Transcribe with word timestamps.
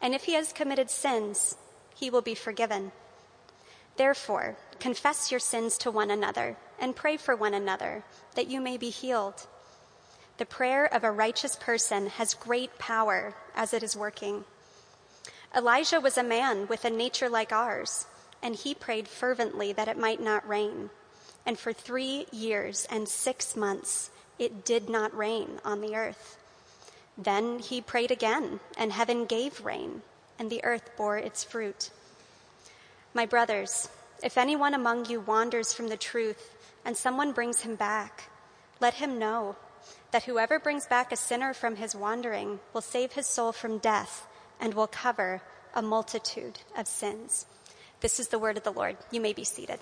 And 0.00 0.14
if 0.14 0.24
he 0.24 0.34
has 0.34 0.52
committed 0.52 0.90
sins, 0.90 1.56
he 1.94 2.10
will 2.10 2.22
be 2.22 2.34
forgiven. 2.34 2.92
Therefore, 3.96 4.56
confess 4.78 5.30
your 5.30 5.40
sins 5.40 5.78
to 5.78 5.90
one 5.90 6.10
another 6.10 6.56
and 6.78 6.94
pray 6.94 7.16
for 7.16 7.34
one 7.34 7.54
another 7.54 8.04
that 8.34 8.48
you 8.48 8.60
may 8.60 8.76
be 8.76 8.90
healed. 8.90 9.46
The 10.38 10.44
prayer 10.44 10.84
of 10.84 11.02
a 11.02 11.10
righteous 11.10 11.56
person 11.56 12.08
has 12.08 12.34
great 12.34 12.78
power 12.78 13.34
as 13.54 13.72
it 13.72 13.82
is 13.82 13.96
working. 13.96 14.44
Elijah 15.56 16.00
was 16.00 16.18
a 16.18 16.22
man 16.22 16.66
with 16.68 16.84
a 16.84 16.90
nature 16.90 17.30
like 17.30 17.52
ours, 17.52 18.06
and 18.42 18.54
he 18.54 18.74
prayed 18.74 19.08
fervently 19.08 19.72
that 19.72 19.88
it 19.88 19.96
might 19.96 20.20
not 20.20 20.46
rain. 20.46 20.90
And 21.46 21.58
for 21.58 21.72
three 21.72 22.26
years 22.30 22.86
and 22.90 23.08
six 23.08 23.56
months, 23.56 24.10
it 24.38 24.64
did 24.66 24.90
not 24.90 25.16
rain 25.16 25.60
on 25.64 25.80
the 25.80 25.96
earth. 25.96 26.36
Then 27.18 27.58
he 27.58 27.80
prayed 27.80 28.10
again, 28.10 28.60
and 28.76 28.92
heaven 28.92 29.24
gave 29.24 29.64
rain, 29.64 30.02
and 30.38 30.50
the 30.50 30.64
earth 30.64 30.90
bore 30.96 31.16
its 31.16 31.44
fruit. 31.44 31.90
My 33.14 33.24
brothers, 33.24 33.88
if 34.22 34.36
anyone 34.36 34.74
among 34.74 35.06
you 35.06 35.20
wanders 35.20 35.72
from 35.72 35.88
the 35.88 35.96
truth, 35.96 36.54
and 36.84 36.96
someone 36.96 37.32
brings 37.32 37.62
him 37.62 37.74
back, 37.74 38.30
let 38.80 38.94
him 38.94 39.18
know 39.18 39.56
that 40.10 40.24
whoever 40.24 40.58
brings 40.58 40.86
back 40.86 41.10
a 41.10 41.16
sinner 41.16 41.54
from 41.54 41.76
his 41.76 41.94
wandering 41.94 42.60
will 42.72 42.82
save 42.82 43.12
his 43.12 43.26
soul 43.26 43.52
from 43.52 43.78
death 43.78 44.26
and 44.60 44.74
will 44.74 44.86
cover 44.86 45.42
a 45.74 45.82
multitude 45.82 46.60
of 46.76 46.86
sins. 46.86 47.46
This 48.00 48.20
is 48.20 48.28
the 48.28 48.38
word 48.38 48.56
of 48.56 48.62
the 48.62 48.72
Lord. 48.72 48.96
You 49.10 49.20
may 49.20 49.32
be 49.32 49.44
seated. 49.44 49.80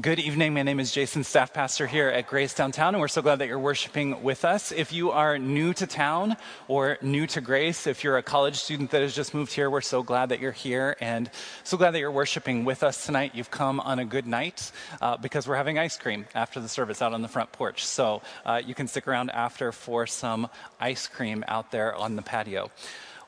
Good 0.00 0.20
evening. 0.20 0.54
My 0.54 0.62
name 0.62 0.80
is 0.80 0.90
Jason, 0.90 1.22
staff 1.22 1.52
pastor 1.52 1.86
here 1.86 2.08
at 2.08 2.26
Grace 2.26 2.54
Downtown, 2.54 2.94
and 2.94 3.00
we're 3.02 3.08
so 3.08 3.20
glad 3.20 3.40
that 3.40 3.48
you're 3.48 3.58
worshiping 3.58 4.22
with 4.22 4.42
us. 4.42 4.72
If 4.72 4.90
you 4.90 5.10
are 5.10 5.38
new 5.38 5.74
to 5.74 5.86
town 5.86 6.38
or 6.66 6.96
new 7.02 7.26
to 7.26 7.42
Grace, 7.42 7.86
if 7.86 8.02
you're 8.02 8.16
a 8.16 8.22
college 8.22 8.56
student 8.56 8.90
that 8.92 9.02
has 9.02 9.14
just 9.14 9.34
moved 9.34 9.52
here, 9.52 9.68
we're 9.68 9.82
so 9.82 10.02
glad 10.02 10.30
that 10.30 10.40
you're 10.40 10.50
here 10.50 10.96
and 10.98 11.30
so 11.62 11.76
glad 11.76 11.90
that 11.90 11.98
you're 11.98 12.10
worshiping 12.10 12.64
with 12.64 12.82
us 12.82 13.04
tonight. 13.04 13.32
You've 13.34 13.50
come 13.50 13.80
on 13.80 13.98
a 13.98 14.06
good 14.06 14.26
night 14.26 14.72
uh, 15.02 15.18
because 15.18 15.46
we're 15.46 15.56
having 15.56 15.78
ice 15.78 15.98
cream 15.98 16.24
after 16.34 16.58
the 16.58 16.70
service 16.70 17.02
out 17.02 17.12
on 17.12 17.20
the 17.20 17.28
front 17.28 17.52
porch. 17.52 17.84
So 17.84 18.22
uh, 18.46 18.62
you 18.64 18.74
can 18.74 18.88
stick 18.88 19.06
around 19.06 19.28
after 19.28 19.72
for 19.72 20.06
some 20.06 20.48
ice 20.80 21.06
cream 21.06 21.44
out 21.48 21.70
there 21.70 21.94
on 21.94 22.16
the 22.16 22.22
patio 22.22 22.70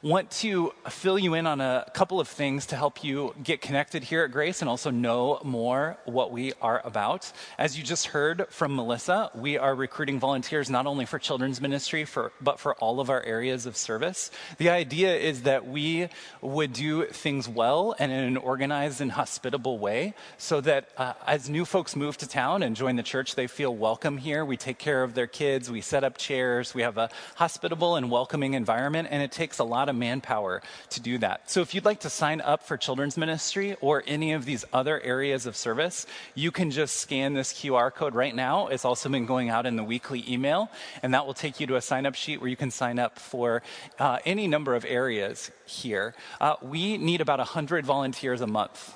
want 0.04 0.30
to 0.30 0.70
fill 0.90 1.18
you 1.18 1.32
in 1.32 1.46
on 1.46 1.62
a 1.62 1.90
couple 1.94 2.20
of 2.20 2.28
things 2.28 2.66
to 2.66 2.76
help 2.76 3.02
you 3.02 3.34
get 3.42 3.62
connected 3.62 4.04
here 4.04 4.22
at 4.22 4.30
Grace 4.30 4.60
and 4.60 4.68
also 4.68 4.90
know 4.90 5.40
more 5.42 5.96
what 6.04 6.30
we 6.30 6.52
are 6.60 6.82
about. 6.84 7.32
As 7.56 7.78
you 7.78 7.82
just 7.82 8.08
heard 8.08 8.46
from 8.50 8.76
Melissa, 8.76 9.30
we 9.34 9.56
are 9.56 9.74
recruiting 9.74 10.20
volunteers 10.20 10.68
not 10.68 10.84
only 10.86 11.06
for 11.06 11.18
children's 11.18 11.58
ministry, 11.58 12.04
for, 12.04 12.32
but 12.38 12.60
for 12.60 12.74
all 12.74 13.00
of 13.00 13.08
our 13.08 13.22
areas 13.22 13.64
of 13.64 13.78
service. 13.78 14.30
The 14.58 14.68
idea 14.68 15.16
is 15.16 15.44
that 15.44 15.66
we 15.66 16.10
would 16.42 16.74
do 16.74 17.06
things 17.06 17.48
well 17.48 17.96
and 17.98 18.12
in 18.12 18.24
an 18.24 18.36
organized 18.36 19.00
and 19.00 19.10
hospitable 19.10 19.78
way 19.78 20.12
so 20.36 20.60
that 20.60 20.90
uh, 20.98 21.14
as 21.26 21.48
new 21.48 21.64
folks 21.64 21.96
move 21.96 22.18
to 22.18 22.28
town 22.28 22.62
and 22.62 22.76
join 22.76 22.96
the 22.96 23.02
church, 23.02 23.36
they 23.36 23.46
feel 23.46 23.74
welcome 23.74 24.18
here. 24.18 24.44
We 24.44 24.58
take 24.58 24.76
care 24.76 25.02
of 25.02 25.14
their 25.14 25.26
kids, 25.26 25.70
we 25.70 25.80
set 25.80 26.04
up 26.04 26.18
chairs, 26.18 26.74
we 26.74 26.82
have 26.82 26.98
a 26.98 27.08
hospitable 27.36 27.96
and 27.96 28.10
welcoming 28.10 28.52
environment, 28.52 29.08
and 29.10 29.22
it 29.22 29.32
takes 29.32 29.58
a 29.58 29.64
lot 29.64 29.88
of 29.88 29.93
manpower 29.94 30.62
to 30.90 31.00
do 31.00 31.18
that. 31.18 31.50
So 31.50 31.60
if 31.60 31.74
you'd 31.74 31.84
like 31.84 32.00
to 32.00 32.10
sign 32.10 32.40
up 32.40 32.62
for 32.62 32.76
children's 32.76 33.16
ministry 33.16 33.76
or 33.80 34.02
any 34.06 34.32
of 34.32 34.44
these 34.44 34.64
other 34.72 35.00
areas 35.00 35.46
of 35.46 35.56
service, 35.56 36.06
you 36.34 36.50
can 36.50 36.70
just 36.70 36.96
scan 36.96 37.34
this 37.34 37.52
QR 37.52 37.92
code 37.92 38.14
right 38.14 38.34
now. 38.34 38.68
It's 38.68 38.84
also 38.84 39.08
been 39.08 39.26
going 39.26 39.48
out 39.48 39.66
in 39.66 39.76
the 39.76 39.84
weekly 39.84 40.24
email, 40.28 40.70
and 41.02 41.14
that 41.14 41.26
will 41.26 41.34
take 41.34 41.60
you 41.60 41.66
to 41.68 41.76
a 41.76 41.80
sign 41.80 42.06
up 42.06 42.14
sheet 42.14 42.40
where 42.40 42.50
you 42.50 42.56
can 42.56 42.70
sign 42.70 42.98
up 42.98 43.18
for 43.18 43.62
uh, 43.98 44.18
any 44.24 44.46
number 44.46 44.74
of 44.74 44.84
areas 44.84 45.50
here. 45.66 46.14
Uh, 46.40 46.56
we 46.62 46.98
need 46.98 47.20
about 47.20 47.38
100 47.38 47.86
volunteers 47.86 48.40
a 48.40 48.46
month 48.46 48.94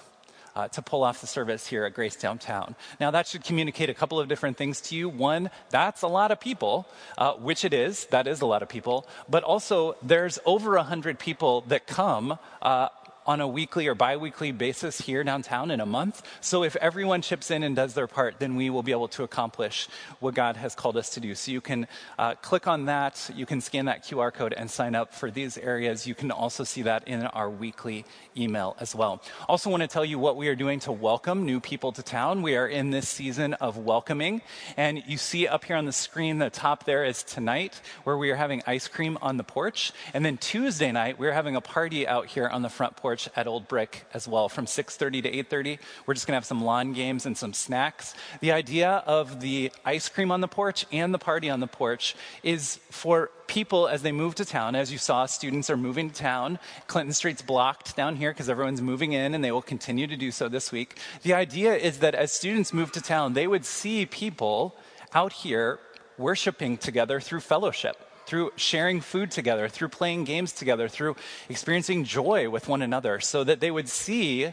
uh, 0.56 0.68
to 0.68 0.82
pull 0.82 1.02
off 1.02 1.20
the 1.20 1.26
service 1.26 1.66
here 1.66 1.84
at 1.84 1.94
Grace 1.94 2.16
Downtown. 2.16 2.74
Now, 3.00 3.10
that 3.10 3.26
should 3.26 3.44
communicate 3.44 3.90
a 3.90 3.94
couple 3.94 4.18
of 4.18 4.28
different 4.28 4.56
things 4.56 4.80
to 4.82 4.96
you. 4.96 5.08
One, 5.08 5.50
that's 5.70 6.02
a 6.02 6.08
lot 6.08 6.30
of 6.30 6.40
people, 6.40 6.86
uh, 7.16 7.34
which 7.34 7.64
it 7.64 7.72
is. 7.72 8.06
That 8.06 8.26
is 8.26 8.40
a 8.40 8.46
lot 8.46 8.62
of 8.62 8.68
people. 8.68 9.06
But 9.28 9.42
also, 9.42 9.96
there's 10.02 10.38
over 10.44 10.72
100 10.72 11.18
people 11.18 11.62
that 11.68 11.86
come 11.86 12.38
uh, 12.62 12.88
on 13.28 13.42
a 13.42 13.46
weekly 13.46 13.86
or 13.86 13.94
biweekly 13.94 14.52
basis 14.52 15.02
here 15.02 15.22
downtown 15.22 15.70
in 15.70 15.80
a 15.80 15.86
month. 15.86 16.22
So 16.40 16.64
if 16.64 16.74
everyone 16.76 17.20
chips 17.20 17.50
in 17.50 17.62
and 17.62 17.76
does 17.76 17.92
their 17.92 18.06
part, 18.06 18.38
then 18.38 18.56
we 18.56 18.70
will 18.70 18.82
be 18.82 18.90
able 18.90 19.08
to 19.08 19.22
accomplish 19.22 19.86
what 20.18 20.34
God 20.34 20.56
has 20.56 20.74
called 20.74 20.96
us 20.96 21.10
to 21.10 21.20
do. 21.20 21.34
So 21.34 21.52
you 21.52 21.60
can 21.60 21.86
uh, 22.18 22.36
click 22.36 22.66
on 22.66 22.86
that, 22.86 23.30
you 23.36 23.44
can 23.44 23.60
scan 23.60 23.84
that 23.84 24.02
QR 24.02 24.32
code 24.32 24.54
and 24.54 24.70
sign 24.70 24.94
up 24.94 25.12
for 25.12 25.30
these 25.30 25.58
areas. 25.58 26.06
You 26.06 26.14
can 26.14 26.30
also 26.30 26.64
see 26.64 26.80
that 26.82 27.06
in 27.06 27.22
our 27.26 27.50
weekly 27.50 28.06
email 28.34 28.74
as 28.80 28.94
well. 28.94 29.22
Also, 29.46 29.68
want 29.68 29.82
to 29.82 29.88
tell 29.88 30.06
you 30.06 30.18
what 30.18 30.36
we 30.36 30.48
are 30.48 30.54
doing 30.54 30.80
to 30.80 30.92
welcome 30.92 31.44
new 31.44 31.60
people 31.60 31.92
to 31.92 32.02
town. 32.02 32.40
We 32.40 32.56
are 32.56 32.66
in 32.66 32.90
this 32.90 33.10
season 33.10 33.52
of 33.54 33.76
welcoming, 33.76 34.40
and 34.78 35.02
you 35.06 35.18
see 35.18 35.46
up 35.46 35.64
here 35.64 35.76
on 35.76 35.84
the 35.84 35.92
screen, 35.92 36.38
the 36.38 36.48
top 36.48 36.84
there 36.84 37.04
is 37.04 37.22
tonight, 37.22 37.82
where 38.04 38.16
we 38.16 38.30
are 38.30 38.36
having 38.36 38.62
ice 38.66 38.88
cream 38.88 39.18
on 39.20 39.36
the 39.36 39.44
porch, 39.44 39.92
and 40.14 40.24
then 40.24 40.38
Tuesday 40.38 40.92
night 40.92 41.18
we're 41.18 41.32
having 41.32 41.56
a 41.56 41.60
party 41.60 42.08
out 42.08 42.24
here 42.24 42.48
on 42.48 42.62
the 42.62 42.70
front 42.70 42.96
porch 42.96 43.17
at 43.34 43.46
Old 43.46 43.66
Brick 43.66 44.04
as 44.14 44.28
well 44.28 44.48
from 44.48 44.66
6:30 44.66 45.22
to 45.22 45.30
8:30. 45.30 45.78
We're 46.06 46.14
just 46.14 46.26
going 46.26 46.34
to 46.34 46.36
have 46.36 46.44
some 46.44 46.62
lawn 46.62 46.92
games 46.92 47.26
and 47.26 47.36
some 47.36 47.52
snacks. 47.52 48.14
The 48.40 48.52
idea 48.52 49.02
of 49.06 49.40
the 49.40 49.72
ice 49.84 50.08
cream 50.08 50.30
on 50.30 50.40
the 50.40 50.48
porch 50.48 50.86
and 50.92 51.12
the 51.12 51.18
party 51.18 51.48
on 51.50 51.60
the 51.60 51.66
porch 51.66 52.14
is 52.42 52.78
for 52.90 53.30
people 53.46 53.88
as 53.88 54.02
they 54.02 54.12
move 54.12 54.34
to 54.36 54.44
town. 54.44 54.76
As 54.76 54.92
you 54.92 54.98
saw, 54.98 55.26
students 55.26 55.70
are 55.70 55.76
moving 55.76 56.10
to 56.10 56.14
town. 56.14 56.58
Clinton 56.86 57.14
Street's 57.14 57.42
blocked 57.42 57.96
down 57.96 58.16
here 58.16 58.30
because 58.30 58.48
everyone's 58.48 58.82
moving 58.82 59.12
in 59.12 59.34
and 59.34 59.42
they 59.42 59.50
will 59.50 59.62
continue 59.62 60.06
to 60.06 60.16
do 60.16 60.30
so 60.30 60.48
this 60.48 60.70
week. 60.70 60.98
The 61.22 61.34
idea 61.34 61.74
is 61.74 61.98
that 61.98 62.14
as 62.14 62.30
students 62.30 62.72
move 62.72 62.92
to 62.92 63.00
town, 63.00 63.32
they 63.32 63.46
would 63.46 63.64
see 63.64 64.06
people 64.06 64.76
out 65.14 65.32
here 65.32 65.80
worshiping 66.18 66.76
together 66.76 67.20
through 67.20 67.40
fellowship 67.40 68.07
through 68.28 68.52
sharing 68.56 69.00
food 69.00 69.30
together, 69.30 69.68
through 69.68 69.88
playing 69.88 70.24
games 70.24 70.52
together, 70.52 70.86
through 70.86 71.16
experiencing 71.48 72.04
joy 72.04 72.50
with 72.50 72.68
one 72.68 72.82
another, 72.82 73.20
so 73.20 73.42
that 73.42 73.60
they 73.60 73.70
would 73.70 73.88
see 73.88 74.52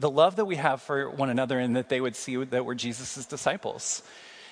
the 0.00 0.08
love 0.08 0.36
that 0.36 0.46
we 0.46 0.56
have 0.56 0.80
for 0.80 1.10
one 1.10 1.28
another 1.28 1.58
and 1.58 1.76
that 1.76 1.90
they 1.90 2.00
would 2.00 2.16
see 2.16 2.36
that 2.36 2.64
we're 2.64 2.74
Jesus' 2.74 3.26
disciples 3.26 4.02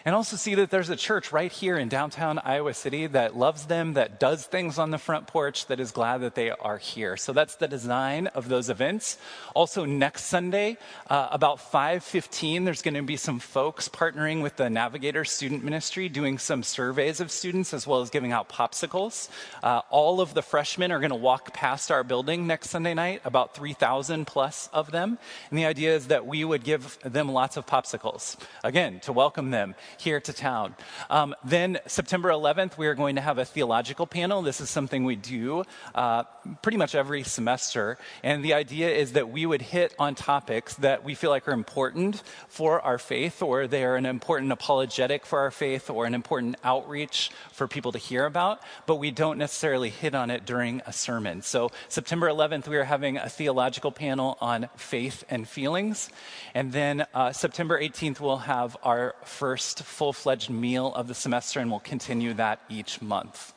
and 0.04 0.14
also 0.14 0.36
see 0.36 0.54
that 0.56 0.70
there's 0.70 0.90
a 0.90 0.96
church 0.96 1.32
right 1.32 1.52
here 1.52 1.78
in 1.78 1.88
downtown 1.88 2.38
Iowa 2.38 2.74
City 2.74 3.06
that 3.08 3.36
loves 3.36 3.66
them, 3.66 3.94
that 3.94 4.18
does 4.18 4.44
things 4.44 4.78
on 4.78 4.90
the 4.90 4.98
front 4.98 5.26
porch, 5.26 5.66
that 5.66 5.80
is 5.80 5.90
glad 5.90 6.18
that 6.18 6.34
they 6.34 6.50
are 6.50 6.78
here. 6.78 7.16
So 7.16 7.32
that's 7.32 7.56
the 7.56 7.68
design 7.68 8.26
of 8.28 8.48
those 8.48 8.68
events. 8.68 9.18
Also, 9.54 9.84
next 9.84 10.24
Sunday, 10.24 10.76
uh, 11.08 11.28
about 11.30 11.60
5:15, 11.60 12.64
there's 12.64 12.82
going 12.82 12.94
to 12.94 13.02
be 13.02 13.16
some 13.16 13.38
folks 13.38 13.88
partnering 13.88 14.42
with 14.42 14.56
the 14.56 14.68
Navigator 14.68 15.24
Student 15.24 15.62
Ministry, 15.64 16.08
doing 16.08 16.38
some 16.38 16.62
surveys 16.62 17.20
of 17.20 17.30
students 17.30 17.72
as 17.72 17.86
well 17.86 18.00
as 18.00 18.10
giving 18.10 18.32
out 18.32 18.48
popsicles. 18.48 19.28
Uh, 19.62 19.82
all 19.90 20.20
of 20.20 20.34
the 20.34 20.42
freshmen 20.42 20.90
are 20.90 20.98
going 20.98 21.10
to 21.10 21.16
walk 21.16 21.52
past 21.52 21.90
our 21.90 22.02
building 22.02 22.46
next 22.46 22.70
Sunday 22.70 22.94
night, 22.94 23.20
about 23.24 23.54
3,000 23.54 24.26
plus 24.26 24.68
of 24.72 24.90
them, 24.90 25.18
and 25.50 25.58
the 25.58 25.66
idea 25.66 25.94
is 25.94 26.08
that 26.08 26.26
we 26.26 26.44
would 26.44 26.64
give 26.64 26.98
them 27.04 27.30
lots 27.30 27.56
of 27.56 27.66
popsicles 27.66 28.36
again 28.64 29.00
to 29.00 29.12
welcome 29.12 29.50
them 29.50 29.74
here 29.98 30.20
to 30.20 30.32
town. 30.32 30.74
Um, 31.10 31.34
then 31.44 31.78
September 31.86 32.30
11th, 32.30 32.76
we 32.76 32.86
are 32.86 32.94
going 32.94 33.16
to 33.16 33.22
have 33.22 33.38
a 33.38 33.44
theological 33.44 34.06
panel. 34.06 34.42
This 34.42 34.60
is 34.60 34.70
something 34.70 35.04
we 35.04 35.16
do 35.16 35.64
uh, 35.94 36.24
pretty 36.62 36.78
much 36.78 36.94
every 36.94 37.22
semester. 37.22 37.98
And 38.22 38.44
the 38.44 38.54
idea 38.54 38.90
is 38.90 39.12
that 39.12 39.30
we 39.30 39.46
would 39.46 39.62
hit 39.62 39.94
on 39.98 40.14
topics 40.14 40.74
that 40.76 41.04
we 41.04 41.14
feel 41.14 41.30
like 41.30 41.46
are 41.48 41.52
important 41.52 42.22
for 42.48 42.80
our 42.80 42.98
faith, 42.98 43.42
or 43.42 43.66
they 43.66 43.84
are 43.84 43.96
an 43.96 44.06
important 44.06 44.52
apologetic 44.52 45.26
for 45.26 45.40
our 45.40 45.50
faith, 45.50 45.90
or 45.90 46.06
an 46.06 46.14
important 46.14 46.56
outreach 46.64 47.30
for 47.52 47.68
people 47.68 47.92
to 47.92 47.98
hear 47.98 48.26
about, 48.26 48.60
but 48.86 48.96
we 48.96 49.10
don't 49.10 49.38
necessarily 49.38 49.90
hit 49.90 50.14
on 50.14 50.30
it 50.30 50.44
during 50.44 50.82
a 50.86 50.92
sermon. 50.92 51.42
So 51.42 51.70
September 51.88 52.28
11th, 52.28 52.68
we 52.68 52.76
are 52.76 52.84
having 52.84 53.16
a 53.16 53.28
theological 53.28 53.92
panel 53.92 54.36
on 54.40 54.68
faith 54.76 55.24
and 55.28 55.48
feelings. 55.48 56.10
And 56.54 56.72
then 56.72 57.06
uh, 57.14 57.32
September 57.32 57.80
18th, 57.80 58.20
we'll 58.20 58.38
have 58.38 58.76
our 58.82 59.14
first 59.24 59.81
full 59.82 60.12
fledged 60.12 60.50
meal 60.50 60.94
of 60.94 61.08
the 61.08 61.14
semester, 61.14 61.60
and 61.60 61.70
we'll 61.70 61.80
continue 61.80 62.34
that 62.34 62.60
each 62.68 63.02
month. 63.02 63.52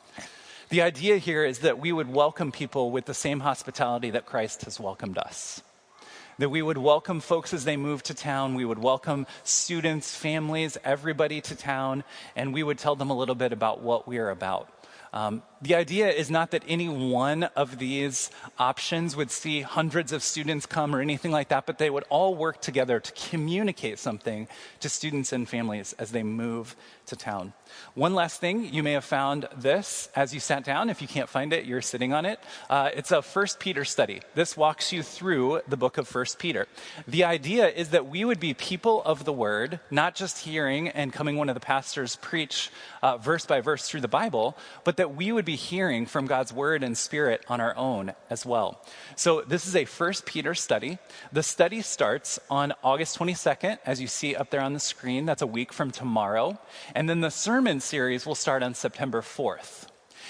The 0.68 0.82
idea 0.82 1.18
here 1.18 1.44
is 1.44 1.60
that 1.60 1.78
we 1.78 1.92
would 1.92 2.12
welcome 2.12 2.50
people 2.50 2.90
with 2.90 3.04
the 3.04 3.14
same 3.14 3.40
hospitality 3.40 4.10
that 4.10 4.26
Christ 4.26 4.62
has 4.62 4.80
welcomed 4.80 5.16
us. 5.16 5.62
That 6.38 6.48
we 6.48 6.60
would 6.60 6.76
welcome 6.76 7.20
folks 7.20 7.54
as 7.54 7.64
they 7.64 7.76
move 7.76 8.02
to 8.04 8.14
town. 8.14 8.56
We 8.56 8.64
would 8.64 8.80
welcome 8.80 9.26
students, 9.44 10.14
families, 10.14 10.76
everybody 10.84 11.40
to 11.42 11.54
town, 11.54 12.04
and 12.34 12.52
we 12.52 12.62
would 12.62 12.78
tell 12.78 12.96
them 12.96 13.10
a 13.10 13.16
little 13.16 13.36
bit 13.36 13.52
about 13.52 13.80
what 13.80 14.08
we 14.08 14.18
are 14.18 14.30
about. 14.30 14.68
Um, 15.12 15.42
the 15.62 15.74
idea 15.74 16.08
is 16.10 16.30
not 16.30 16.50
that 16.50 16.62
any 16.68 16.88
one 16.88 17.44
of 17.44 17.78
these 17.78 18.30
options 18.58 19.16
would 19.16 19.30
see 19.30 19.62
hundreds 19.62 20.12
of 20.12 20.22
students 20.22 20.66
come 20.66 20.94
or 20.94 21.00
anything 21.00 21.32
like 21.32 21.48
that, 21.48 21.66
but 21.66 21.78
they 21.78 21.90
would 21.90 22.04
all 22.08 22.34
work 22.34 22.60
together 22.60 23.00
to 23.00 23.28
communicate 23.28 23.98
something 23.98 24.48
to 24.80 24.88
students 24.88 25.32
and 25.32 25.48
families 25.48 25.94
as 25.98 26.10
they 26.10 26.22
move 26.22 26.76
to 27.06 27.16
town. 27.16 27.52
One 27.94 28.14
last 28.14 28.40
thing, 28.40 28.72
you 28.72 28.82
may 28.82 28.92
have 28.92 29.04
found 29.04 29.48
this 29.56 30.08
as 30.14 30.34
you 30.34 30.40
sat 30.40 30.64
down. 30.64 30.90
If 30.90 31.00
you 31.02 31.08
can't 31.08 31.28
find 31.28 31.52
it, 31.52 31.64
you're 31.64 31.82
sitting 31.82 32.12
on 32.12 32.26
it. 32.26 32.40
Uh, 32.68 32.90
it's 32.94 33.12
a 33.12 33.22
First 33.22 33.58
Peter 33.58 33.84
study. 33.84 34.20
This 34.34 34.56
walks 34.56 34.92
you 34.92 35.02
through 35.02 35.62
the 35.68 35.76
book 35.76 35.98
of 35.98 36.08
First 36.08 36.38
Peter. 36.38 36.66
The 37.06 37.24
idea 37.24 37.68
is 37.68 37.90
that 37.90 38.08
we 38.08 38.24
would 38.24 38.40
be 38.40 38.54
people 38.54 39.02
of 39.04 39.24
the 39.24 39.32
word, 39.32 39.80
not 39.90 40.14
just 40.14 40.38
hearing 40.38 40.88
and 40.88 41.12
coming 41.12 41.36
one 41.36 41.48
of 41.48 41.54
the 41.54 41.60
pastors 41.60 42.16
preach 42.16 42.70
uh, 43.02 43.16
verse 43.18 43.46
by 43.46 43.60
verse 43.60 43.88
through 43.88 44.00
the 44.00 44.08
Bible, 44.08 44.56
but 44.84 44.96
that 44.96 45.14
we 45.14 45.32
would 45.32 45.44
be 45.44 45.55
hearing 45.56 46.06
from 46.06 46.26
God's 46.26 46.52
word 46.52 46.82
and 46.82 46.96
spirit 46.96 47.44
on 47.48 47.60
our 47.60 47.76
own 47.76 48.12
as 48.30 48.46
well. 48.46 48.80
So 49.16 49.42
this 49.42 49.66
is 49.66 49.74
a 49.74 49.84
First 49.84 50.24
Peter 50.26 50.54
study. 50.54 50.98
The 51.32 51.42
study 51.42 51.82
starts 51.82 52.38
on 52.48 52.72
August 52.84 53.18
22nd, 53.18 53.78
as 53.84 54.00
you 54.00 54.06
see 54.06 54.36
up 54.36 54.50
there 54.50 54.60
on 54.60 54.72
the 54.72 54.80
screen. 54.80 55.26
That's 55.26 55.42
a 55.42 55.46
week 55.46 55.72
from 55.72 55.90
tomorrow. 55.90 56.58
And 56.94 57.08
then 57.08 57.20
the 57.20 57.30
sermon 57.30 57.80
series 57.80 58.24
will 58.24 58.34
start 58.34 58.62
on 58.62 58.74
September 58.74 59.22
4th. 59.22 59.88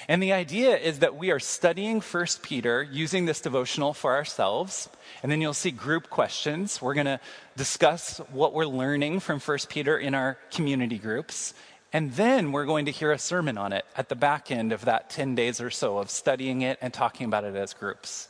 And 0.08 0.22
the 0.22 0.32
idea 0.32 0.76
is 0.76 1.00
that 1.00 1.16
we 1.16 1.30
are 1.30 1.40
studying 1.40 2.00
1 2.00 2.26
Peter 2.42 2.82
using 2.82 3.24
this 3.24 3.40
devotional 3.40 3.92
for 3.92 4.14
ourselves. 4.14 4.88
And 5.22 5.32
then 5.32 5.40
you'll 5.40 5.54
see 5.54 5.70
group 5.70 6.10
questions. 6.10 6.80
We're 6.80 6.94
going 6.94 7.06
to 7.06 7.20
discuss 7.56 8.18
what 8.30 8.52
we're 8.52 8.66
learning 8.66 9.20
from 9.20 9.40
1 9.40 9.58
Peter 9.68 9.98
in 9.98 10.14
our 10.14 10.38
community 10.50 10.98
groups. 10.98 11.54
And 11.96 12.12
then 12.12 12.52
we're 12.52 12.66
going 12.66 12.84
to 12.84 12.90
hear 12.90 13.10
a 13.10 13.18
sermon 13.18 13.56
on 13.56 13.72
it 13.72 13.86
at 13.96 14.10
the 14.10 14.14
back 14.14 14.50
end 14.50 14.70
of 14.70 14.84
that 14.84 15.08
10 15.08 15.34
days 15.34 15.62
or 15.62 15.70
so 15.70 15.96
of 15.96 16.10
studying 16.10 16.60
it 16.60 16.76
and 16.82 16.92
talking 16.92 17.24
about 17.24 17.42
it 17.42 17.56
as 17.56 17.72
groups. 17.72 18.28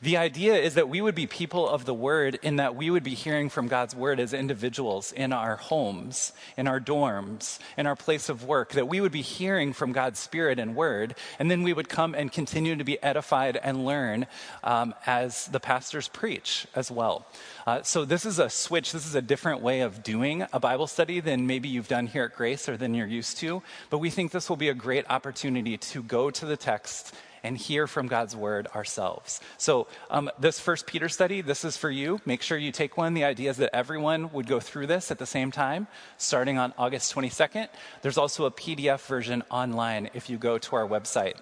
The 0.00 0.16
idea 0.16 0.54
is 0.54 0.74
that 0.74 0.88
we 0.88 1.00
would 1.00 1.16
be 1.16 1.26
people 1.26 1.68
of 1.68 1.84
the 1.84 1.94
word 1.94 2.38
in 2.42 2.56
that 2.56 2.76
we 2.76 2.88
would 2.88 3.02
be 3.02 3.14
hearing 3.14 3.48
from 3.48 3.66
God's 3.66 3.96
word 3.96 4.20
as 4.20 4.32
individuals 4.32 5.10
in 5.10 5.32
our 5.32 5.56
homes, 5.56 6.32
in 6.56 6.68
our 6.68 6.78
dorms, 6.78 7.58
in 7.76 7.86
our 7.86 7.96
place 7.96 8.28
of 8.28 8.44
work, 8.44 8.72
that 8.72 8.86
we 8.86 9.00
would 9.00 9.10
be 9.10 9.22
hearing 9.22 9.72
from 9.72 9.92
God's 9.92 10.20
spirit 10.20 10.60
and 10.60 10.76
word, 10.76 11.16
and 11.40 11.50
then 11.50 11.64
we 11.64 11.72
would 11.72 11.88
come 11.88 12.14
and 12.14 12.30
continue 12.30 12.76
to 12.76 12.84
be 12.84 13.02
edified 13.02 13.56
and 13.56 13.84
learn 13.84 14.26
um, 14.62 14.94
as 15.04 15.46
the 15.46 15.60
pastors 15.60 16.06
preach 16.06 16.66
as 16.76 16.90
well. 16.92 17.26
Uh, 17.66 17.82
so 17.82 18.04
this 18.04 18.24
is 18.24 18.38
a 18.38 18.48
switch. 18.48 18.92
This 18.92 19.06
is 19.06 19.16
a 19.16 19.22
different 19.22 19.62
way 19.62 19.80
of 19.80 20.04
doing 20.04 20.46
a 20.52 20.60
Bible 20.60 20.86
study 20.86 21.18
than 21.18 21.48
maybe 21.48 21.68
you've 21.68 21.88
done 21.88 22.06
here 22.06 22.24
at 22.24 22.36
Grace 22.36 22.68
or 22.68 22.76
than 22.76 22.94
you're 22.94 23.06
used 23.06 23.38
to. 23.38 23.62
But 23.90 23.98
we 23.98 24.10
think 24.10 24.30
this 24.30 24.48
will 24.48 24.56
be 24.56 24.68
a 24.68 24.74
great 24.74 25.06
opportunity 25.10 25.76
to 25.76 26.02
go 26.04 26.30
to 26.30 26.46
the 26.46 26.56
text 26.56 27.14
and 27.42 27.56
hear 27.56 27.86
from 27.86 28.06
God's 28.06 28.34
word 28.34 28.66
ourselves. 28.74 29.40
So, 29.56 29.86
um, 30.10 30.30
this 30.38 30.60
first 30.60 30.86
Peter 30.86 31.08
study, 31.08 31.40
this 31.40 31.64
is 31.64 31.76
for 31.76 31.90
you. 31.90 32.20
Make 32.24 32.42
sure 32.42 32.58
you 32.58 32.72
take 32.72 32.96
one. 32.96 33.14
The 33.14 33.24
idea 33.24 33.50
is 33.50 33.56
that 33.58 33.74
everyone 33.74 34.32
would 34.32 34.46
go 34.46 34.60
through 34.60 34.86
this 34.86 35.10
at 35.10 35.18
the 35.18 35.26
same 35.26 35.50
time, 35.50 35.86
starting 36.16 36.58
on 36.58 36.74
August 36.78 37.14
22nd. 37.14 37.68
There's 38.02 38.18
also 38.18 38.44
a 38.44 38.50
PDF 38.50 39.06
version 39.06 39.42
online 39.50 40.10
if 40.14 40.28
you 40.30 40.38
go 40.38 40.58
to 40.58 40.76
our 40.76 40.86
website 40.86 41.36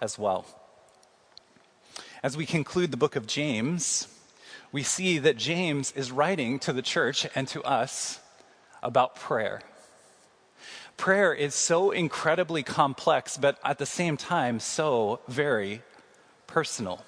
as 0.00 0.18
well. 0.18 0.46
As 2.22 2.36
we 2.36 2.46
conclude 2.46 2.90
the 2.90 2.96
book 2.96 3.16
of 3.16 3.26
James, 3.26 4.08
we 4.72 4.82
see 4.82 5.18
that 5.18 5.36
James 5.36 5.92
is 5.92 6.10
writing 6.10 6.58
to 6.60 6.72
the 6.72 6.82
church 6.82 7.26
and 7.34 7.46
to 7.48 7.62
us 7.62 8.18
about 8.82 9.14
prayer. 9.14 9.60
Prayer 10.96 11.34
is 11.34 11.54
so 11.54 11.90
incredibly 11.90 12.62
complex, 12.62 13.36
but 13.36 13.58
at 13.64 13.78
the 13.78 13.86
same 13.86 14.16
time, 14.16 14.60
so 14.60 15.20
very 15.28 15.82
personal. 16.46 17.04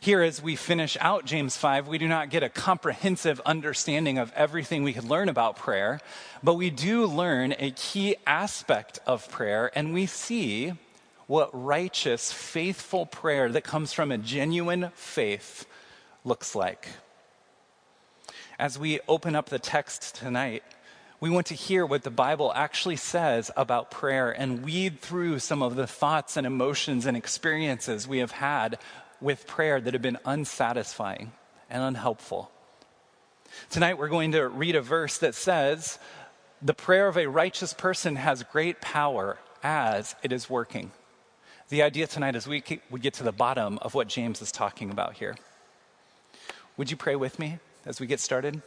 Here, 0.00 0.22
as 0.22 0.42
we 0.42 0.54
finish 0.54 0.96
out 1.00 1.24
James 1.24 1.56
5, 1.56 1.88
we 1.88 1.96
do 1.96 2.06
not 2.06 2.28
get 2.28 2.42
a 2.42 2.50
comprehensive 2.50 3.40
understanding 3.46 4.18
of 4.18 4.32
everything 4.34 4.82
we 4.82 4.92
could 4.92 5.04
learn 5.04 5.30
about 5.30 5.56
prayer, 5.56 5.98
but 6.42 6.54
we 6.54 6.68
do 6.68 7.06
learn 7.06 7.54
a 7.58 7.70
key 7.70 8.16
aspect 8.26 8.98
of 9.06 9.28
prayer, 9.30 9.70
and 9.74 9.94
we 9.94 10.04
see 10.04 10.74
what 11.26 11.48
righteous, 11.52 12.32
faithful 12.32 13.06
prayer 13.06 13.48
that 13.48 13.64
comes 13.64 13.94
from 13.94 14.12
a 14.12 14.18
genuine 14.18 14.90
faith 14.94 15.66
looks 16.22 16.54
like. 16.54 16.88
As 18.58 18.78
we 18.78 19.00
open 19.08 19.34
up 19.34 19.48
the 19.48 19.58
text 19.58 20.14
tonight, 20.14 20.62
we 21.24 21.30
want 21.30 21.46
to 21.46 21.54
hear 21.54 21.86
what 21.86 22.02
the 22.02 22.10
Bible 22.10 22.52
actually 22.54 22.96
says 22.96 23.50
about 23.56 23.90
prayer 23.90 24.30
and 24.30 24.62
weed 24.62 25.00
through 25.00 25.38
some 25.38 25.62
of 25.62 25.74
the 25.74 25.86
thoughts 25.86 26.36
and 26.36 26.46
emotions 26.46 27.06
and 27.06 27.16
experiences 27.16 28.06
we 28.06 28.18
have 28.18 28.32
had 28.32 28.78
with 29.22 29.46
prayer 29.46 29.80
that 29.80 29.94
have 29.94 30.02
been 30.02 30.18
unsatisfying 30.26 31.32
and 31.70 31.82
unhelpful. 31.82 32.50
Tonight, 33.70 33.96
we're 33.96 34.10
going 34.10 34.32
to 34.32 34.46
read 34.46 34.76
a 34.76 34.82
verse 34.82 35.16
that 35.16 35.34
says, 35.34 35.98
The 36.60 36.74
prayer 36.74 37.08
of 37.08 37.16
a 37.16 37.26
righteous 37.26 37.72
person 37.72 38.16
has 38.16 38.42
great 38.42 38.82
power 38.82 39.38
as 39.62 40.14
it 40.22 40.30
is 40.30 40.50
working. 40.50 40.92
The 41.70 41.84
idea 41.84 42.06
tonight 42.06 42.36
is 42.36 42.46
we, 42.46 42.62
we 42.90 43.00
get 43.00 43.14
to 43.14 43.24
the 43.24 43.32
bottom 43.32 43.78
of 43.80 43.94
what 43.94 44.08
James 44.08 44.42
is 44.42 44.52
talking 44.52 44.90
about 44.90 45.14
here. 45.14 45.36
Would 46.76 46.90
you 46.90 46.98
pray 46.98 47.16
with 47.16 47.38
me 47.38 47.60
as 47.86 47.98
we 47.98 48.06
get 48.06 48.20
started? 48.20 48.60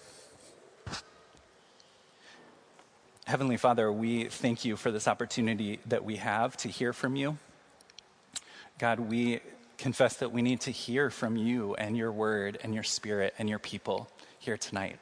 Heavenly 3.28 3.58
Father, 3.58 3.92
we 3.92 4.24
thank 4.24 4.64
you 4.64 4.78
for 4.78 4.90
this 4.90 5.06
opportunity 5.06 5.82
that 5.88 6.06
we 6.06 6.16
have 6.16 6.56
to 6.58 6.70
hear 6.70 6.94
from 6.94 7.18
you. 7.18 7.38
God, 8.80 9.02
we 9.02 9.42
confess 9.78 10.16
that 10.20 10.32
we 10.32 10.42
need 10.42 10.62
to 10.62 10.72
hear 10.72 11.10
from 11.10 11.36
you 11.36 11.76
and 11.76 11.98
your 11.98 12.10
word 12.10 12.58
and 12.64 12.74
your 12.74 12.84
spirit 12.84 13.34
and 13.38 13.50
your 13.50 13.60
people 13.60 14.08
here 14.40 14.56
tonight. 14.56 14.98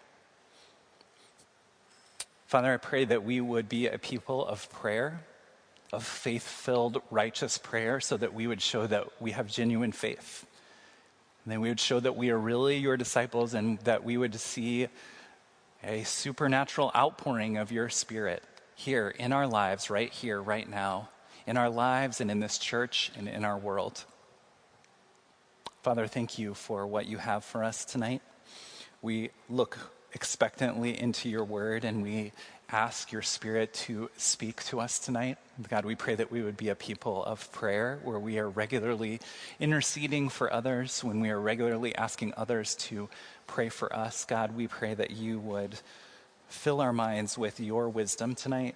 Father, 2.48 2.74
I 2.74 2.77
pray 2.77 3.06
that 3.06 3.24
we 3.24 3.42
would 3.42 3.69
be 3.69 3.86
a 3.86 4.00
people 4.00 4.44
of 4.44 4.72
prayer, 4.72 5.22
of 5.94 6.04
faith 6.04 6.48
filled, 6.48 7.04
righteous 7.12 7.60
prayer, 7.60 8.00
so 8.00 8.18
that 8.18 8.33
we 8.33 8.48
would 8.48 8.60
show 8.60 8.88
that 8.88 9.22
we 9.22 9.34
have 9.34 9.46
genuine 9.46 9.91
faith. 9.91 10.48
And 11.44 11.51
then 11.51 11.62
we 11.62 11.70
would 11.70 11.79
show 11.79 12.00
that 12.00 12.15
we 12.15 12.32
are 12.32 12.39
really 12.39 12.77
your 12.77 12.98
disciples 12.98 13.53
and 13.53 13.77
that 13.82 14.03
we 14.03 14.17
would 14.17 14.34
see 14.39 14.88
a 15.86 16.04
supernatural 16.04 16.92
outpouring 16.96 17.58
of 17.58 17.72
your 17.72 17.89
spirit 17.89 18.44
here 18.75 19.10
in 19.10 19.32
our 19.32 19.48
lives, 19.48 19.89
right 19.89 20.12
here, 20.12 20.42
right 20.42 20.68
now, 20.68 21.10
in 21.46 21.58
our 21.58 21.70
lives 21.70 22.20
and 22.20 22.32
in 22.32 22.39
this 22.39 22.58
church 22.58 23.12
and 23.15 23.30
in 23.30 23.46
our 23.46 23.58
world. 23.58 24.04
Father, 25.84 26.08
thank 26.08 26.39
you 26.39 26.56
for 26.56 26.88
what 26.88 27.06
you 27.06 27.18
have 27.18 27.46
for 27.46 27.63
us 27.63 27.86
tonight. 27.86 28.22
We 29.01 29.30
look 29.50 29.77
expectantly 30.15 31.00
into 31.00 31.29
your 31.29 31.43
word 31.43 31.84
and 31.84 32.01
we 32.01 32.31
ask 32.69 33.12
your 33.12 33.22
spirit 33.22 33.74
to 33.74 34.10
speak 34.17 34.63
to 34.63 34.79
us 34.79 34.98
tonight. 34.98 35.38
God, 35.69 35.86
we 35.86 35.93
pray 35.93 36.15
that 36.15 36.31
we 36.31 36.41
would 36.41 36.57
be 36.57 36.69
a 36.69 36.75
people 36.75 37.24
of 37.24 37.51
prayer 37.51 38.00
where 38.03 38.17
we 38.17 38.39
are 38.39 38.50
regularly 38.50 39.19
interceding 39.60 40.29
for 40.29 40.51
others, 40.51 41.03
when 41.03 41.19
we 41.19 41.29
are 41.29 41.39
regularly 41.39 41.93
asking 41.95 42.34
others 42.38 42.75
to 42.75 43.07
pray 43.45 43.69
for 43.69 43.93
us. 43.95 44.25
God, 44.25 44.55
we 44.55 44.67
pray 44.67 44.93
that 44.93 45.12
you 45.12 45.38
would 45.39 45.77
fill 46.48 46.81
our 46.81 46.93
minds 46.93 47.38
with 47.38 47.60
your 47.60 47.89
wisdom 47.89 48.36
tonight. 48.36 48.75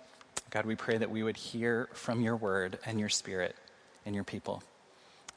God, 0.51 0.65
we 0.65 0.75
pray 0.75 0.97
that 0.97 1.09
we 1.09 1.23
would 1.23 1.37
hear 1.37 1.89
from 1.93 2.21
your 2.21 2.35
word 2.35 2.77
and 2.85 2.99
your 2.99 3.09
spirit 3.09 3.55
and 4.05 4.13
your 4.13 4.23
people. 4.23 4.61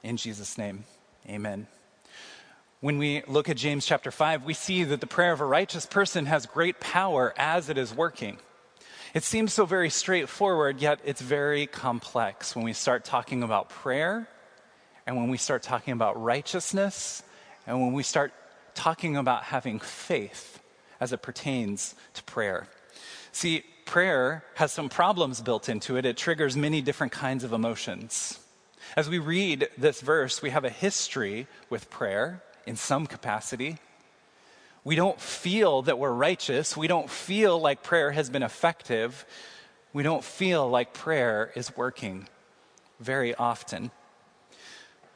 In 0.03 0.17
Jesus' 0.17 0.59
name, 0.59 0.85
amen. 1.29 1.69
When 2.83 2.99
we 2.99 3.23
look 3.29 3.49
at 3.49 3.57
James 3.57 3.87
chapter 3.87 4.11
5, 4.11 4.45
we 4.45 4.55
see 4.55 4.83
that 4.83 5.01
the 5.01 5.07
prayer 5.07 5.31
of 5.31 5.41
a 5.41 5.45
righteous 5.45 5.87
person 5.87 6.27
has 6.27 6.47
great 6.47 6.81
power 6.81 7.33
as 7.37 7.69
it 7.69 7.79
is 7.79 7.95
working. 7.95 8.39
It 9.15 9.23
seems 9.23 9.53
so 9.53 9.65
very 9.67 9.89
straightforward, 9.89 10.81
yet 10.81 10.99
it's 11.05 11.21
very 11.21 11.69
complex 11.69 12.57
when 12.57 12.65
we 12.65 12.73
start 12.73 13.05
talking 13.05 13.45
about 13.45 13.69
prayer 13.69 14.27
and 15.07 15.17
when 15.17 15.29
we 15.29 15.39
start 15.39 15.63
talking 15.63 15.93
about 15.93 16.21
righteousness 16.21 17.23
and 17.69 17.81
when 17.81 17.93
we 17.93 18.03
start 18.03 18.33
talking 18.75 19.17
about 19.17 19.45
having 19.45 19.79
faith 19.79 20.61
as 20.99 21.13
it 21.13 21.23
pertains 21.23 21.95
to 22.15 22.25
prayer. 22.25 22.67
See, 23.31 23.63
prayer 23.87 24.43
has 24.57 24.73
some 24.73 24.89
problems 24.89 25.41
built 25.41 25.69
into 25.69 25.97
it. 25.99 26.05
It 26.05 26.17
triggers 26.17 26.57
many 26.57 26.83
different 26.83 27.13
kinds 27.13 27.45
of 27.45 27.53
emotions. 27.53 28.41
As 28.97 29.09
we 29.09 29.21
read 29.21 29.69
this 29.79 30.01
verse, 30.01 30.43
we 30.43 30.51
have 30.51 30.65
a 30.65 30.69
history 30.69 31.47
with 31.71 31.89
prayer 31.89 32.43
in 32.67 32.77
some 32.77 33.07
capacity. 33.07 33.79
We 34.85 34.97
don't 34.97 35.21
feel 35.21 35.83
that 35.83 35.99
we're 35.99 36.13
righteous. 36.13 36.77
We 36.77 36.89
don't 36.89 37.09
feel 37.09 37.61
like 37.61 37.83
prayer 37.83 38.11
has 38.13 38.31
been 38.31 38.43
effective. 38.43 39.25
We 39.93 40.03
don't 40.03 40.25
feel 40.25 40.69
like 40.69 40.93
prayer 40.93 41.53
is 41.55 41.77
working 41.77 42.29
very 42.99 43.35
often. 43.35 43.91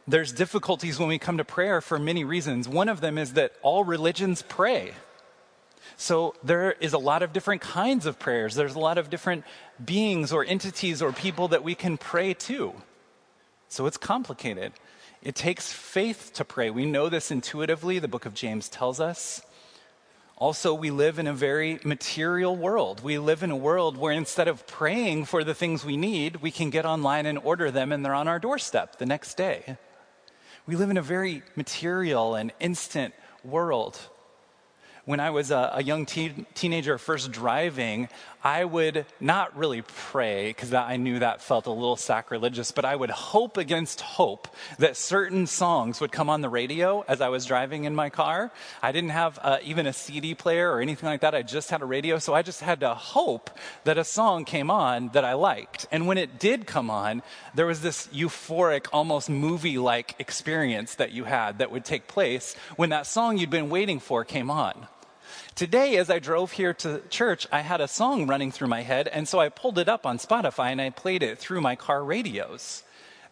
There's 0.07 0.31
difficulties 0.33 1.01
when 1.01 1.09
we 1.09 1.19
come 1.19 1.39
to 1.39 1.45
prayer 1.45 1.81
for 1.81 1.99
many 1.99 2.23
reasons. 2.23 2.69
One 2.69 2.89
of 2.89 3.01
them 3.01 3.19
is 3.19 3.33
that 3.33 3.53
all 3.63 3.83
religions 3.83 4.43
pray. 4.43 4.95
So 5.97 6.35
there 6.45 6.73
is 6.73 6.93
a 6.93 6.99
lot 6.99 7.23
of 7.23 7.33
different 7.33 7.63
kinds 7.63 8.07
of 8.07 8.19
prayers. 8.19 8.55
There's 8.55 8.75
a 8.75 8.79
lot 8.79 8.99
of 8.99 9.11
different 9.11 9.45
beings 9.83 10.33
or 10.33 10.45
entities 10.45 11.03
or 11.03 11.11
people 11.11 11.49
that 11.49 11.65
we 11.65 11.75
can 11.75 11.97
pray 11.97 12.35
to. 12.35 12.75
So 13.69 13.87
it's 13.87 13.97
complicated. 13.97 14.73
It 15.23 15.35
takes 15.35 15.73
faith 15.73 16.33
to 16.35 16.45
pray. 16.45 16.71
We 16.71 16.87
know 16.87 17.09
this 17.09 17.31
intuitively, 17.31 17.99
the 17.99 18.09
book 18.09 18.27
of 18.27 18.35
James 18.35 18.69
tells 18.69 19.01
us. 19.01 19.43
Also, 20.37 20.75
we 20.75 20.91
live 20.91 21.19
in 21.19 21.27
a 21.27 21.33
very 21.33 21.81
material 21.83 22.55
world. 22.55 23.03
We 23.03 23.19
live 23.19 23.43
in 23.43 23.51
a 23.51 23.57
world 23.57 23.97
where 23.97 24.13
instead 24.13 24.49
of 24.49 24.67
praying 24.67 25.25
for 25.25 25.45
the 25.45 25.55
things 25.55 25.85
we 25.85 25.97
need, 25.97 26.37
we 26.37 26.51
can 26.51 26.69
get 26.69 26.85
online 26.85 27.25
and 27.25 27.39
order 27.39 27.71
them 27.71 27.91
and 27.91 28.05
they're 28.05 28.15
on 28.15 28.29
our 28.29 28.39
doorstep 28.39 28.99
the 28.99 29.07
next 29.07 29.37
day. 29.37 29.79
We 30.67 30.77
live 30.77 30.91
in 30.91 30.99
a 30.99 31.03
very 31.03 31.43
material 31.55 32.35
and 32.35 32.53
instant 32.61 33.15
world 33.43 33.99
when 35.07 35.21
I 35.21 35.31
was 35.31 35.53
a, 35.53 35.71
a 35.75 35.83
young 35.83 36.05
teen, 36.05 36.47
teenager 36.55 36.99
first 36.99 37.31
driving, 37.31 38.09
I 38.43 38.65
would 38.65 39.07
not 39.21 39.57
really 39.57 39.83
pray 39.83 40.51
because 40.51 40.75
I 40.75 40.97
knew 40.97 41.21
that 41.21 41.41
felt 41.41 41.67
a 41.67 41.73
little 41.73 41.97
sacrilegious, 41.97 42.73
but 42.73 42.85
I 42.85 42.97
would 42.97 43.11
hope 43.11 43.57
against 43.57 44.01
hope 44.01 44.49
that 44.79 44.97
certain 44.97 45.47
songs 45.47 46.01
would 46.01 46.11
come 46.11 46.29
on 46.29 46.41
the 46.41 46.49
radio 46.49 47.05
as 47.09 47.21
I 47.21 47.29
was 47.29 47.47
driving 47.47 47.85
in 47.85 47.95
my 47.95 48.11
car. 48.11 48.51
I 48.83 48.91
didn't 48.91 49.11
have 49.11 49.39
uh, 49.43 49.59
even 49.63 49.87
a 49.87 49.93
CD 49.93 50.35
player 50.35 50.73
or 50.73 50.81
anything 50.81 51.09
like 51.09 51.21
that. 51.21 51.37
I 51.37 51.43
just 51.43 51.71
had 51.71 51.83
a 51.83 51.87
radio, 51.87 52.19
so 52.19 52.35
I 52.35 52.43
just 52.43 52.61
had 52.61 52.81
to 52.81 52.95
hope 52.95 53.51
that 53.85 53.99
a 53.99 54.05
song 54.05 54.45
came 54.45 54.73
on 54.73 55.11
that 55.11 55.25
I 55.25 55.35
liked. 55.35 55.87
And 55.93 56.09
when 56.09 56.19
it 56.19 56.41
did 56.41 56.67
come 56.67 56.91
on, 56.91 57.23
there 57.55 57.67
was 57.67 57.81
this 57.81 58.09
euphoric, 58.09 58.87
almost 58.93 59.31
movie 59.31 59.79
like 59.79 60.17
experience 60.19 60.97
that 60.97 61.13
you 61.13 61.25
had 61.25 61.59
that 61.59 61.71
would 61.71 61.85
take 61.85 62.09
place 62.09 62.57
when 62.75 62.91
that 62.91 63.07
song 63.07 63.39
you'd 63.39 63.51
been 63.51 63.71
waiting 63.71 64.01
for 64.01 64.25
came 64.25 64.51
on. 64.51 64.89
Today, 65.57 65.97
as 65.97 66.11
I 66.11 66.19
drove 66.19 66.53
here 66.53 66.75
to 66.75 67.01
church, 67.09 67.47
I 67.51 67.61
had 67.61 67.81
a 67.81 67.89
song 67.89 68.27
running 68.27 68.53
through 68.53 68.69
my 68.69 68.83
head, 68.83 69.09
and 69.09 69.27
so 69.27 69.39
I 69.39 69.49
pulled 69.49 69.79
it 69.79 69.89
up 69.89 70.05
on 70.05 70.19
Spotify 70.19 70.71
and 70.71 70.83
I 70.83 70.91
played 70.91 71.23
it 71.23 71.39
through 71.39 71.63
my 71.63 71.75
car 71.75 72.05
radios. 72.05 72.83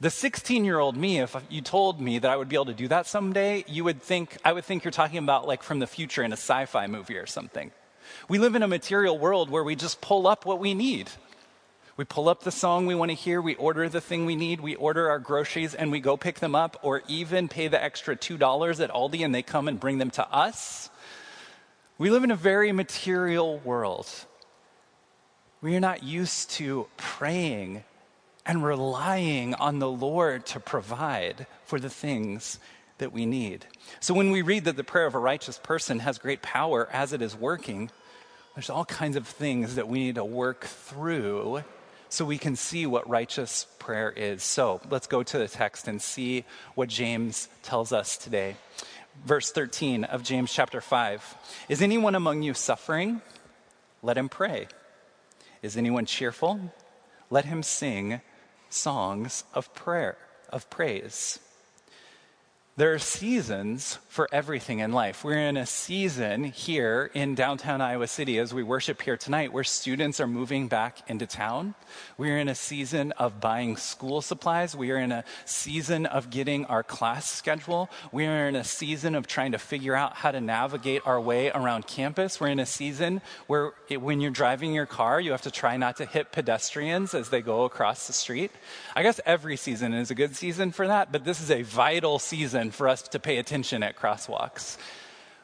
The 0.01 0.09
16 0.09 0.65
year 0.65 0.79
old 0.79 0.97
me, 0.97 1.21
if 1.21 1.37
you 1.51 1.61
told 1.61 2.01
me 2.01 2.19
that 2.19 2.31
I 2.31 2.39
would 2.39 2.49
be 2.49 2.57
able 2.57 2.65
to 2.65 2.73
do 2.73 2.89
that 2.89 3.07
someday, 3.07 3.63
you 3.69 3.85
would 3.85 4.01
think, 4.01 4.39
I 4.43 4.55
would 4.55 4.65
think 4.65 4.85
you're 4.85 4.91
talking 4.91 5.19
about 5.19 5.47
like 5.47 5.63
from 5.63 5.81
the 5.81 5.87
future 5.87 6.23
in 6.23 6.33
a 6.33 6.41
sci 6.41 6.65
fi 6.65 6.87
movie 6.87 7.19
or 7.19 7.27
something. 7.27 7.73
We 8.27 8.39
live 8.39 8.55
in 8.55 8.63
a 8.63 8.69
material 8.69 9.19
world 9.19 9.51
where 9.51 9.63
we 9.63 9.77
just 9.77 10.01
pull 10.01 10.27
up 10.27 10.47
what 10.47 10.59
we 10.59 10.73
need. 10.73 11.11
We 11.99 12.07
pull 12.07 12.31
up 12.31 12.43
the 12.43 12.51
song 12.51 12.87
we 12.87 12.95
want 12.95 13.11
to 13.11 13.17
hear, 13.17 13.43
we 13.43 13.55
order 13.57 13.87
the 13.91 14.01
thing 14.01 14.25
we 14.25 14.35
need, 14.35 14.63
we 14.63 14.77
order 14.77 15.11
our 15.11 15.19
groceries, 15.19 15.75
and 15.75 15.93
we 15.93 16.01
go 16.01 16.17
pick 16.17 16.41
them 16.41 16.55
up, 16.55 16.79
or 16.81 17.03
even 17.07 17.49
pay 17.49 17.69
the 17.69 17.85
extra 17.85 18.17
$2 18.17 18.81
at 18.81 18.91
Aldi 18.91 19.23
and 19.23 19.35
they 19.35 19.43
come 19.43 19.69
and 19.69 19.79
bring 19.79 19.99
them 19.99 20.11
to 20.13 20.27
us. 20.33 20.89
We 21.97 22.11
live 22.11 22.25
in 22.25 22.33
a 22.33 22.37
very 22.37 22.73
material 22.73 23.59
world. 23.59 24.09
We 25.61 25.77
are 25.77 25.81
not 25.81 26.03
used 26.03 26.51
to 26.53 26.89
praying 26.97 27.85
and 28.45 28.65
relying 28.65 29.55
on 29.55 29.79
the 29.79 29.91
Lord 29.91 30.45
to 30.47 30.59
provide 30.59 31.47
for 31.67 31.79
the 31.79 31.89
things 31.89 32.59
that 32.99 33.13
we 33.13 33.27
need. 33.27 33.67
So 34.01 34.13
when 34.13 34.33
we 34.33 34.43
read 34.43 34.65
that 34.65 34.77
the 34.77 34.83
prayer 34.83 35.07
of 35.07 35.15
a 35.15 35.21
righteous 35.21 35.57
person 35.63 36.01
has 36.01 36.19
great 36.19 36.43
power 36.43 36.89
as 36.93 37.13
it 37.13 37.23
is 37.23 37.37
working, 37.37 37.93
there's 38.57 38.71
all 38.71 38.85
kinds 38.85 39.15
of 39.15 39.29
things 39.29 39.77
that 39.77 39.87
we 39.87 40.01
need 40.01 40.17
to 40.17 40.25
work 40.25 40.65
through 40.65 41.63
so 42.09 42.25
we 42.25 42.39
can 42.39 42.57
see 42.57 42.87
what 42.87 43.09
righteous 43.09 43.69
prayer 43.79 44.11
is. 44.11 44.43
So 44.43 44.81
let's 44.91 45.07
go 45.07 45.23
to 45.23 45.39
the 45.39 45.49
text 45.49 45.87
and 45.87 46.03
see 46.03 46.45
what 46.75 46.89
James 46.89 47.49
tells 47.63 47.93
us 47.93 48.17
today 48.17 48.57
verse 49.25 49.51
13 49.51 50.05
of 50.05 50.23
James 50.23 50.53
chapter 50.53 50.81
5. 50.81 51.37
Is 51.69 51.83
anyone 51.83 52.15
among 52.15 52.43
you 52.43 52.55
suffering? 52.55 53.23
Let 54.03 54.19
him 54.19 54.29
pray. 54.29 54.69
Is 55.63 55.77
anyone 55.77 56.07
cheerful? 56.07 56.61
Let 57.31 57.47
him 57.47 57.63
sing 57.63 58.21
songs 58.69 59.45
of 59.55 59.73
prayer, 59.75 60.17
of 60.51 60.69
praise. 60.69 61.39
There 62.77 62.93
are 62.93 62.99
seasons 62.99 64.01
for 64.09 64.29
everything 64.33 64.81
in 64.81 64.91
life. 64.91 65.23
We're 65.23 65.47
in 65.47 65.57
a 65.57 65.65
season 65.65 66.43
here 66.43 67.09
in 67.15 67.37
downtown 67.37 67.81
Iowa 67.81 68.09
City 68.09 68.37
as 68.41 68.53
we 68.53 68.65
worship 68.65 69.01
here 69.01 69.17
tonight 69.17 69.53
where 69.53 69.63
students 69.63 70.19
are 70.19 70.27
moving 70.27 70.67
back 70.67 71.09
into 71.09 71.25
town. 71.25 71.77
We're 72.19 72.39
in 72.39 72.49
a 72.49 72.55
season 72.57 73.13
of 73.13 73.41
buying 73.41 73.77
school 73.77 74.23
supplies. 74.23 74.75
We 74.75 74.91
are 74.91 74.99
in 74.99 75.13
a 75.13 75.23
season 75.45 76.07
of 76.07 76.31
getting 76.31 76.65
our 76.65 76.83
class 76.83 77.31
schedule. 77.31 77.91
We 78.11 78.27
are 78.27 78.49
in 78.49 78.57
a 78.57 78.65
season 78.65 79.15
of 79.15 79.29
trying 79.29 79.53
to 79.53 79.59
figure 79.59 79.95
out 79.95 80.15
how 80.15 80.33
to 80.33 80.41
navigate 80.41 81.03
our 81.07 81.21
way 81.21 81.53
around 81.53 81.87
campus. 81.87 82.41
We're 82.41 82.49
in 82.49 82.59
a 82.59 82.67
season 82.67 83.23
where 83.47 83.73
it, 83.89 84.03
when 84.03 84.21
you're 84.21 84.33
driving 84.33 84.75
your 84.75 84.87
car, 84.87 85.21
you 85.21 85.31
have 85.31 85.43
to 85.43 85.51
try 85.53 85.77
not 85.77 85.99
to 85.99 86.07
hit 86.07 86.33
pedestrians 86.33 87.15
as 87.15 87.29
they 87.29 87.41
go 87.41 87.67
across 87.67 88.09
the 88.09 88.13
street. 88.13 88.51
I 88.97 89.05
guess 89.05 89.21
every 89.25 89.57
season 89.57 89.95
is 89.95 90.11
a 90.11 90.17
good 90.17 90.35
season 90.35 90.73
for 90.73 90.89
that, 90.89 91.13
but 91.13 91.25
this 91.25 91.41
is 91.41 91.53
a 91.53 91.63
vital 91.63 92.19
season 92.19 92.64
season 92.65 92.71
for 92.71 92.89
us 92.89 93.03
to 93.03 93.19
pay 93.19 93.37
attention 93.37 93.83
at 93.83 93.95
crosswalks. 93.95 94.79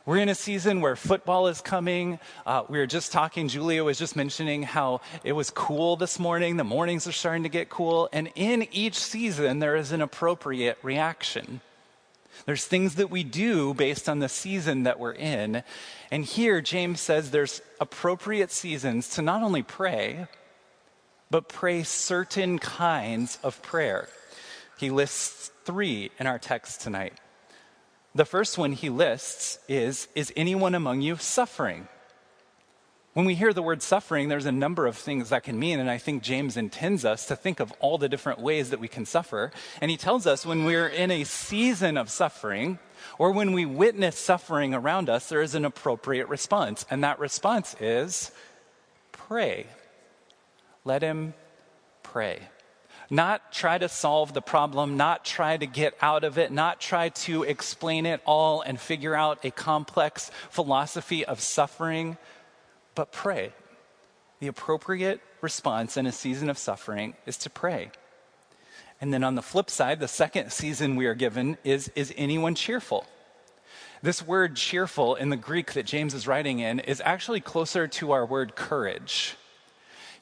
We're 0.06 0.22
in 0.22 0.30
a 0.30 0.34
season 0.34 0.80
where 0.80 0.96
football 0.96 1.48
is 1.48 1.60
coming. 1.60 2.18
Uh, 2.46 2.62
we 2.68 2.78
were 2.78 2.86
just 2.86 3.12
talking, 3.12 3.48
Julia 3.48 3.84
was 3.84 3.98
just 3.98 4.16
mentioning 4.16 4.62
how 4.62 5.02
it 5.22 5.32
was 5.32 5.50
cool 5.50 5.96
this 5.96 6.18
morning. 6.18 6.56
The 6.56 6.64
mornings 6.64 7.06
are 7.06 7.12
starting 7.12 7.42
to 7.42 7.50
get 7.50 7.68
cool. 7.68 8.08
And 8.10 8.30
in 8.36 8.66
each 8.72 8.94
season, 8.94 9.58
there 9.58 9.76
is 9.76 9.92
an 9.92 10.00
appropriate 10.00 10.78
reaction. 10.82 11.60
There's 12.46 12.64
things 12.64 12.94
that 12.94 13.10
we 13.10 13.22
do 13.22 13.74
based 13.74 14.08
on 14.08 14.20
the 14.20 14.28
season 14.30 14.84
that 14.84 14.98
we're 14.98 15.12
in. 15.12 15.62
And 16.10 16.24
here, 16.24 16.62
James 16.62 17.02
says 17.02 17.30
there's 17.30 17.60
appropriate 17.80 18.50
seasons 18.50 19.10
to 19.10 19.22
not 19.22 19.42
only 19.42 19.62
pray, 19.62 20.26
but 21.30 21.50
pray 21.50 21.82
certain 21.82 22.58
kinds 22.58 23.38
of 23.42 23.60
prayer. 23.60 24.08
He 24.80 24.88
lists 24.88 25.50
three 25.64 26.10
in 26.18 26.26
our 26.26 26.38
text 26.38 26.80
tonight. 26.80 27.12
The 28.14 28.24
first 28.24 28.56
one 28.56 28.72
he 28.72 28.88
lists 28.88 29.58
is 29.68 30.08
Is 30.14 30.32
anyone 30.36 30.74
among 30.74 31.02
you 31.02 31.16
suffering? 31.16 31.86
When 33.12 33.26
we 33.26 33.34
hear 33.34 33.52
the 33.52 33.62
word 33.62 33.82
suffering, 33.82 34.28
there's 34.28 34.46
a 34.46 34.52
number 34.52 34.86
of 34.86 34.96
things 34.96 35.28
that 35.28 35.42
can 35.42 35.58
mean, 35.58 35.80
and 35.80 35.90
I 35.90 35.98
think 35.98 36.22
James 36.22 36.56
intends 36.56 37.04
us 37.04 37.26
to 37.26 37.36
think 37.36 37.60
of 37.60 37.72
all 37.80 37.98
the 37.98 38.08
different 38.08 38.38
ways 38.38 38.70
that 38.70 38.80
we 38.80 38.88
can 38.88 39.04
suffer. 39.04 39.50
And 39.82 39.90
he 39.90 39.98
tells 39.98 40.26
us 40.26 40.46
when 40.46 40.64
we're 40.64 40.86
in 40.86 41.10
a 41.10 41.24
season 41.24 41.98
of 41.98 42.08
suffering, 42.08 42.78
or 43.18 43.32
when 43.32 43.52
we 43.52 43.66
witness 43.66 44.16
suffering 44.16 44.72
around 44.72 45.10
us, 45.10 45.28
there 45.28 45.42
is 45.42 45.54
an 45.54 45.66
appropriate 45.66 46.28
response. 46.28 46.86
And 46.88 47.04
that 47.04 47.18
response 47.18 47.76
is 47.80 48.30
pray. 49.12 49.66
Let 50.84 51.02
him 51.02 51.34
pray. 52.02 52.40
Not 53.10 53.52
try 53.52 53.76
to 53.76 53.88
solve 53.88 54.32
the 54.32 54.40
problem, 54.40 54.96
not 54.96 55.24
try 55.24 55.56
to 55.56 55.66
get 55.66 55.94
out 56.00 56.22
of 56.22 56.38
it, 56.38 56.52
not 56.52 56.80
try 56.80 57.08
to 57.08 57.42
explain 57.42 58.06
it 58.06 58.20
all 58.24 58.62
and 58.62 58.78
figure 58.78 59.16
out 59.16 59.44
a 59.44 59.50
complex 59.50 60.30
philosophy 60.48 61.24
of 61.24 61.40
suffering, 61.40 62.16
but 62.94 63.10
pray. 63.10 63.52
The 64.38 64.46
appropriate 64.46 65.20
response 65.40 65.96
in 65.96 66.06
a 66.06 66.12
season 66.12 66.48
of 66.48 66.56
suffering 66.56 67.14
is 67.26 67.36
to 67.38 67.50
pray. 67.50 67.90
And 69.00 69.12
then 69.12 69.24
on 69.24 69.34
the 69.34 69.42
flip 69.42 69.70
side, 69.70 69.98
the 69.98 70.08
second 70.08 70.52
season 70.52 70.94
we 70.94 71.06
are 71.06 71.14
given 71.14 71.58
is 71.64 71.88
Is 71.96 72.14
anyone 72.16 72.54
cheerful? 72.54 73.06
This 74.02 74.26
word 74.26 74.56
cheerful 74.56 75.14
in 75.16 75.30
the 75.30 75.36
Greek 75.36 75.72
that 75.72 75.84
James 75.84 76.14
is 76.14 76.26
writing 76.26 76.60
in 76.60 76.80
is 76.80 77.02
actually 77.04 77.40
closer 77.40 77.86
to 77.88 78.12
our 78.12 78.24
word 78.24 78.54
courage. 78.54 79.36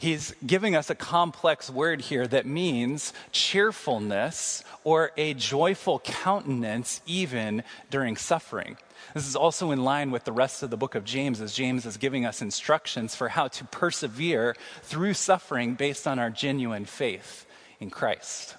He's 0.00 0.33
giving 0.47 0.76
us 0.76 0.90
a 0.90 0.95
complex 0.95 1.69
word 1.69 2.02
here 2.02 2.25
that 2.28 2.47
means 2.47 3.12
cheerfulness 3.33 4.62
or 4.85 5.11
a 5.17 5.35
joyful 5.35 5.99
countenance 5.99 7.00
even 7.05 7.64
during 7.90 8.17
suffering. 8.17 8.76
This 9.12 9.26
is 9.26 9.35
also 9.35 9.73
in 9.73 9.83
line 9.83 10.12
with 10.12 10.23
the 10.23 10.31
rest 10.31 10.62
of 10.62 10.71
the 10.71 10.76
book 10.76 10.95
of 10.95 11.05
James, 11.05 11.40
as 11.40 11.52
James 11.52 11.85
is 11.85 11.97
giving 11.97 12.25
us 12.25 12.40
instructions 12.40 13.17
for 13.17 13.28
how 13.28 13.49
to 13.49 13.64
persevere 13.64 14.55
through 14.83 15.14
suffering 15.14 15.75
based 15.75 16.07
on 16.07 16.21
our 16.21 16.31
genuine 16.31 16.85
faith 16.85 17.45
in 17.81 17.90
Christ. 17.90 18.55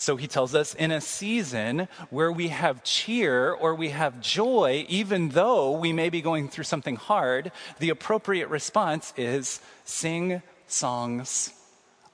So 0.00 0.14
he 0.14 0.28
tells 0.28 0.54
us 0.54 0.74
in 0.74 0.92
a 0.92 1.00
season 1.00 1.88
where 2.10 2.30
we 2.30 2.48
have 2.48 2.84
cheer 2.84 3.52
or 3.52 3.74
we 3.74 3.88
have 3.88 4.20
joy, 4.20 4.86
even 4.88 5.30
though 5.30 5.72
we 5.72 5.92
may 5.92 6.08
be 6.08 6.22
going 6.22 6.48
through 6.48 6.64
something 6.64 6.94
hard, 6.94 7.50
the 7.80 7.90
appropriate 7.90 8.48
response 8.48 9.12
is 9.16 9.60
sing 9.84 10.40
songs 10.68 11.52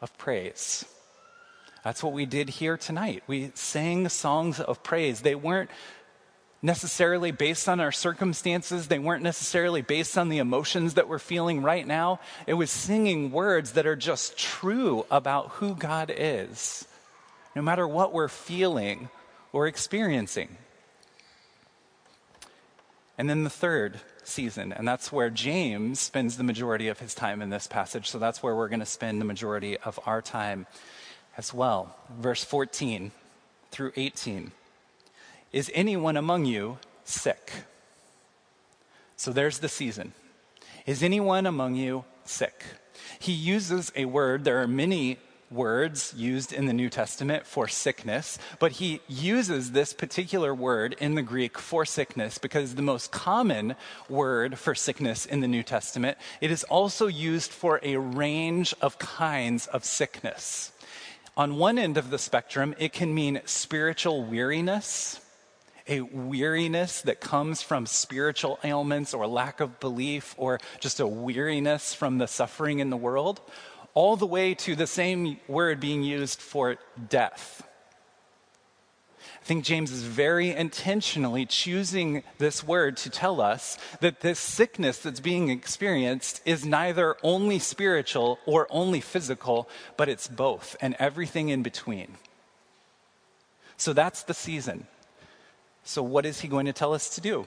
of 0.00 0.16
praise. 0.16 0.86
That's 1.84 2.02
what 2.02 2.14
we 2.14 2.24
did 2.24 2.48
here 2.48 2.78
tonight. 2.78 3.22
We 3.26 3.52
sang 3.54 4.08
songs 4.08 4.60
of 4.60 4.82
praise. 4.82 5.20
They 5.20 5.34
weren't 5.34 5.68
necessarily 6.62 7.32
based 7.32 7.68
on 7.68 7.80
our 7.80 7.92
circumstances. 7.92 8.88
They 8.88 8.98
weren't 8.98 9.22
necessarily 9.22 9.82
based 9.82 10.16
on 10.16 10.30
the 10.30 10.38
emotions 10.38 10.94
that 10.94 11.06
we're 11.06 11.18
feeling 11.18 11.62
right 11.62 11.86
now. 11.86 12.20
It 12.46 12.54
was 12.54 12.70
singing 12.70 13.30
words 13.30 13.72
that 13.72 13.86
are 13.86 13.94
just 13.94 14.38
true 14.38 15.04
about 15.10 15.50
who 15.50 15.74
God 15.74 16.10
is 16.16 16.86
no 17.54 17.62
matter 17.62 17.86
what 17.86 18.12
we're 18.12 18.28
feeling 18.28 19.08
or 19.52 19.66
experiencing. 19.66 20.56
And 23.16 23.30
then 23.30 23.44
the 23.44 23.50
third 23.50 24.00
season, 24.24 24.72
and 24.72 24.88
that's 24.88 25.12
where 25.12 25.30
James 25.30 26.00
spends 26.00 26.36
the 26.36 26.42
majority 26.44 26.88
of 26.88 26.98
his 26.98 27.14
time 27.14 27.40
in 27.40 27.50
this 27.50 27.66
passage. 27.66 28.10
So 28.10 28.18
that's 28.18 28.42
where 28.42 28.56
we're 28.56 28.68
going 28.68 28.80
to 28.80 28.86
spend 28.86 29.20
the 29.20 29.24
majority 29.24 29.76
of 29.78 30.00
our 30.04 30.20
time 30.20 30.66
as 31.36 31.54
well. 31.54 31.96
Verse 32.18 32.42
14 32.42 33.12
through 33.70 33.92
18. 33.96 34.50
Is 35.52 35.70
anyone 35.74 36.16
among 36.16 36.46
you 36.46 36.78
sick? 37.04 37.52
So 39.16 39.32
there's 39.32 39.60
the 39.60 39.68
season. 39.68 40.12
Is 40.86 41.02
anyone 41.02 41.46
among 41.46 41.76
you 41.76 42.04
sick? 42.24 42.64
He 43.18 43.32
uses 43.32 43.92
a 43.94 44.06
word, 44.06 44.44
there 44.44 44.60
are 44.60 44.66
many 44.66 45.18
words 45.54 46.12
used 46.16 46.52
in 46.52 46.66
the 46.66 46.72
New 46.72 46.90
Testament 46.90 47.46
for 47.46 47.68
sickness, 47.68 48.38
but 48.58 48.72
he 48.72 49.00
uses 49.08 49.72
this 49.72 49.92
particular 49.92 50.54
word 50.54 50.96
in 50.98 51.14
the 51.14 51.22
Greek 51.22 51.58
for 51.58 51.84
sickness 51.84 52.38
because 52.38 52.74
the 52.74 52.82
most 52.82 53.12
common 53.12 53.76
word 54.08 54.58
for 54.58 54.74
sickness 54.74 55.24
in 55.24 55.40
the 55.40 55.48
New 55.48 55.62
Testament, 55.62 56.18
it 56.40 56.50
is 56.50 56.64
also 56.64 57.06
used 57.06 57.50
for 57.50 57.80
a 57.82 57.96
range 57.96 58.74
of 58.80 58.98
kinds 58.98 59.66
of 59.68 59.84
sickness. 59.84 60.72
On 61.36 61.56
one 61.56 61.78
end 61.78 61.96
of 61.96 62.10
the 62.10 62.18
spectrum, 62.18 62.74
it 62.78 62.92
can 62.92 63.14
mean 63.14 63.40
spiritual 63.44 64.24
weariness, 64.24 65.20
a 65.88 66.00
weariness 66.00 67.02
that 67.02 67.20
comes 67.20 67.60
from 67.60 67.86
spiritual 67.86 68.58
ailments 68.64 69.12
or 69.12 69.26
lack 69.26 69.60
of 69.60 69.80
belief 69.80 70.34
or 70.38 70.60
just 70.80 71.00
a 71.00 71.06
weariness 71.06 71.92
from 71.92 72.18
the 72.18 72.26
suffering 72.26 72.78
in 72.78 72.90
the 72.90 72.96
world 72.96 73.40
all 73.94 74.16
the 74.16 74.26
way 74.26 74.54
to 74.54 74.76
the 74.76 74.86
same 74.86 75.38
word 75.48 75.80
being 75.80 76.02
used 76.02 76.40
for 76.40 76.76
death. 77.08 77.66
I 79.44 79.46
think 79.46 79.64
James 79.64 79.92
is 79.92 80.04
very 80.04 80.50
intentionally 80.50 81.44
choosing 81.44 82.22
this 82.38 82.64
word 82.64 82.96
to 82.98 83.10
tell 83.10 83.42
us 83.42 83.76
that 84.00 84.20
this 84.20 84.38
sickness 84.38 84.98
that's 84.98 85.20
being 85.20 85.50
experienced 85.50 86.40
is 86.46 86.64
neither 86.64 87.16
only 87.22 87.58
spiritual 87.58 88.38
or 88.46 88.66
only 88.70 89.00
physical, 89.00 89.68
but 89.98 90.08
it's 90.08 90.28
both 90.28 90.76
and 90.80 90.96
everything 90.98 91.50
in 91.50 91.62
between. 91.62 92.16
So 93.76 93.92
that's 93.92 94.22
the 94.22 94.32
season. 94.32 94.86
So, 95.82 96.02
what 96.02 96.24
is 96.24 96.40
he 96.40 96.48
going 96.48 96.64
to 96.64 96.72
tell 96.72 96.94
us 96.94 97.10
to 97.10 97.20
do? 97.20 97.46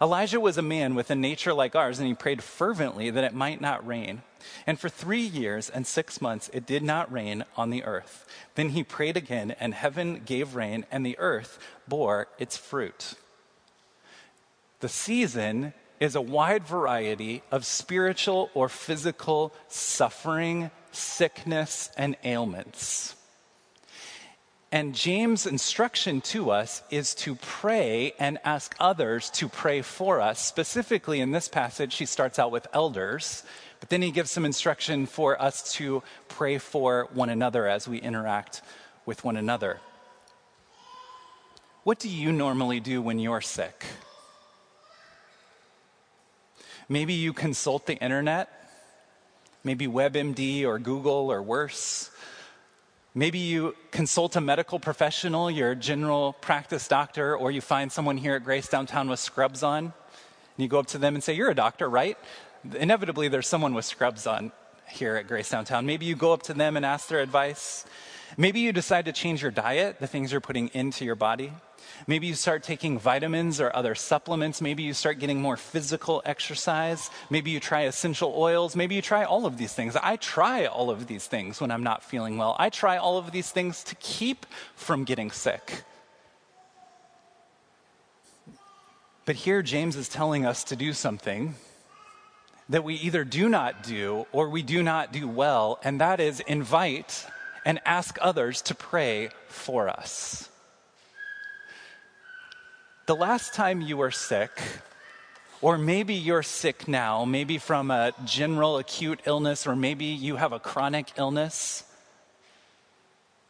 Elijah 0.00 0.40
was 0.40 0.58
a 0.58 0.62
man 0.62 0.94
with 0.94 1.10
a 1.10 1.14
nature 1.14 1.52
like 1.52 1.74
ours, 1.74 1.98
and 1.98 2.08
he 2.08 2.14
prayed 2.14 2.42
fervently 2.42 3.10
that 3.10 3.24
it 3.24 3.34
might 3.34 3.60
not 3.60 3.86
rain. 3.86 4.22
And 4.66 4.78
for 4.78 4.88
three 4.88 5.22
years 5.22 5.70
and 5.70 5.86
six 5.86 6.20
months 6.20 6.50
it 6.52 6.66
did 6.66 6.82
not 6.82 7.12
rain 7.12 7.44
on 7.56 7.70
the 7.70 7.84
earth. 7.84 8.26
Then 8.54 8.70
he 8.70 8.82
prayed 8.82 9.16
again, 9.16 9.52
and 9.60 9.74
heaven 9.74 10.22
gave 10.24 10.54
rain, 10.54 10.84
and 10.90 11.04
the 11.04 11.18
earth 11.18 11.58
bore 11.86 12.28
its 12.38 12.56
fruit. 12.56 13.14
The 14.80 14.88
season 14.88 15.74
is 16.00 16.16
a 16.16 16.20
wide 16.20 16.66
variety 16.66 17.42
of 17.52 17.64
spiritual 17.64 18.50
or 18.54 18.68
physical 18.68 19.54
suffering, 19.68 20.70
sickness, 20.90 21.90
and 21.96 22.16
ailments. 22.24 23.14
And 24.72 24.94
James' 24.94 25.44
instruction 25.44 26.22
to 26.22 26.50
us 26.50 26.82
is 26.90 27.14
to 27.16 27.34
pray 27.34 28.14
and 28.18 28.38
ask 28.42 28.74
others 28.80 29.28
to 29.32 29.46
pray 29.46 29.82
for 29.82 30.18
us. 30.18 30.42
Specifically, 30.42 31.20
in 31.20 31.30
this 31.30 31.46
passage, 31.46 31.96
he 31.96 32.06
starts 32.06 32.38
out 32.38 32.50
with 32.50 32.66
elders, 32.72 33.42
but 33.80 33.90
then 33.90 34.00
he 34.00 34.10
gives 34.10 34.30
some 34.30 34.46
instruction 34.46 35.04
for 35.04 35.40
us 35.40 35.74
to 35.74 36.02
pray 36.28 36.56
for 36.56 37.06
one 37.12 37.28
another 37.28 37.68
as 37.68 37.86
we 37.86 37.98
interact 37.98 38.62
with 39.04 39.24
one 39.24 39.36
another. 39.36 39.78
What 41.84 41.98
do 41.98 42.08
you 42.08 42.32
normally 42.32 42.80
do 42.80 43.02
when 43.02 43.18
you're 43.18 43.42
sick? 43.42 43.84
Maybe 46.88 47.12
you 47.12 47.34
consult 47.34 47.84
the 47.84 47.96
internet, 47.96 48.48
maybe 49.64 49.86
WebMD 49.86 50.64
or 50.64 50.78
Google 50.78 51.30
or 51.30 51.42
worse. 51.42 52.08
Maybe 53.14 53.38
you 53.38 53.74
consult 53.90 54.36
a 54.36 54.40
medical 54.40 54.80
professional, 54.80 55.50
your 55.50 55.74
general 55.74 56.32
practice 56.32 56.88
doctor, 56.88 57.36
or 57.36 57.50
you 57.50 57.60
find 57.60 57.92
someone 57.92 58.16
here 58.16 58.34
at 58.36 58.44
Grace 58.44 58.68
downtown 58.68 59.10
with 59.10 59.20
scrubs 59.20 59.62
on, 59.62 59.84
and 59.84 59.92
you 60.56 60.66
go 60.66 60.78
up 60.78 60.86
to 60.88 60.98
them 60.98 61.14
and 61.14 61.22
say, 61.22 61.34
You're 61.34 61.50
a 61.50 61.54
doctor, 61.54 61.90
right? 61.90 62.16
Inevitably, 62.74 63.28
there's 63.28 63.46
someone 63.46 63.74
with 63.74 63.84
scrubs 63.84 64.26
on 64.26 64.50
here 64.88 65.16
at 65.16 65.28
Grace 65.28 65.50
downtown. 65.50 65.84
Maybe 65.84 66.06
you 66.06 66.16
go 66.16 66.32
up 66.32 66.42
to 66.44 66.54
them 66.54 66.74
and 66.74 66.86
ask 66.86 67.08
their 67.08 67.20
advice. 67.20 67.84
Maybe 68.38 68.60
you 68.60 68.72
decide 68.72 69.04
to 69.04 69.12
change 69.12 69.42
your 69.42 69.50
diet, 69.50 70.00
the 70.00 70.06
things 70.06 70.32
you're 70.32 70.40
putting 70.40 70.68
into 70.68 71.04
your 71.04 71.14
body. 71.14 71.52
Maybe 72.06 72.26
you 72.26 72.34
start 72.34 72.62
taking 72.62 72.98
vitamins 72.98 73.60
or 73.60 73.74
other 73.74 73.94
supplements. 73.94 74.60
Maybe 74.60 74.82
you 74.82 74.94
start 74.94 75.18
getting 75.18 75.40
more 75.40 75.56
physical 75.56 76.22
exercise. 76.24 77.10
Maybe 77.30 77.50
you 77.50 77.60
try 77.60 77.82
essential 77.82 78.34
oils. 78.36 78.74
Maybe 78.76 78.94
you 78.94 79.02
try 79.02 79.24
all 79.24 79.46
of 79.46 79.56
these 79.58 79.72
things. 79.72 79.96
I 79.96 80.16
try 80.16 80.66
all 80.66 80.90
of 80.90 81.06
these 81.06 81.26
things 81.26 81.60
when 81.60 81.70
I'm 81.70 81.82
not 81.82 82.02
feeling 82.02 82.38
well. 82.38 82.56
I 82.58 82.70
try 82.70 82.96
all 82.96 83.18
of 83.18 83.32
these 83.32 83.50
things 83.50 83.84
to 83.84 83.94
keep 83.96 84.46
from 84.74 85.04
getting 85.04 85.30
sick. 85.30 85.84
But 89.24 89.36
here, 89.36 89.62
James 89.62 89.96
is 89.96 90.08
telling 90.08 90.44
us 90.44 90.64
to 90.64 90.76
do 90.76 90.92
something 90.92 91.54
that 92.68 92.84
we 92.84 92.94
either 92.94 93.24
do 93.24 93.48
not 93.48 93.82
do 93.82 94.26
or 94.32 94.48
we 94.48 94.62
do 94.62 94.82
not 94.82 95.12
do 95.12 95.28
well, 95.28 95.78
and 95.84 96.00
that 96.00 96.20
is 96.20 96.40
invite 96.40 97.26
and 97.64 97.80
ask 97.84 98.18
others 98.20 98.62
to 98.62 98.74
pray 98.74 99.28
for 99.46 99.88
us. 99.88 100.48
The 103.06 103.16
last 103.16 103.52
time 103.52 103.80
you 103.80 103.96
were 103.96 104.12
sick, 104.12 104.52
or 105.60 105.76
maybe 105.76 106.14
you're 106.14 106.44
sick 106.44 106.86
now, 106.86 107.24
maybe 107.24 107.58
from 107.58 107.90
a 107.90 108.12
general 108.24 108.78
acute 108.78 109.18
illness, 109.26 109.66
or 109.66 109.74
maybe 109.74 110.04
you 110.04 110.36
have 110.36 110.52
a 110.52 110.60
chronic 110.60 111.08
illness. 111.16 111.82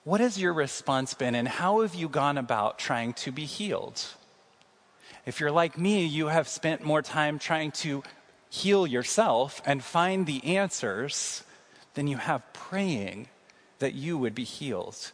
What 0.05 0.23
has 0.23 0.41
your 0.41 0.55
response 0.55 1.13
been, 1.13 1.35
and 1.35 1.47
how 1.47 1.83
have 1.83 1.95
you 1.95 2.09
gone 2.09 2.39
about 2.39 2.79
trying 2.79 3.13
to 3.15 3.31
be 3.31 3.45
healed? 3.45 4.03
If 5.27 5.39
you're 5.39 5.51
like 5.51 5.77
me, 5.77 6.07
you 6.07 6.29
have 6.29 6.49
spent 6.49 6.83
more 6.83 7.03
time 7.03 7.39
trying 7.39 7.73
to 7.73 8.03
heal 8.49 8.87
yourself 8.87 9.61
and 9.67 9.85
find 9.85 10.25
the 10.25 10.57
answers 10.57 11.45
than 11.93 12.07
you 12.07 12.17
have 12.17 12.43
praying 12.55 13.29
that 13.81 13.93
you 13.93 14.17
would 14.17 14.35
be 14.35 14.45
healed. 14.45 15.13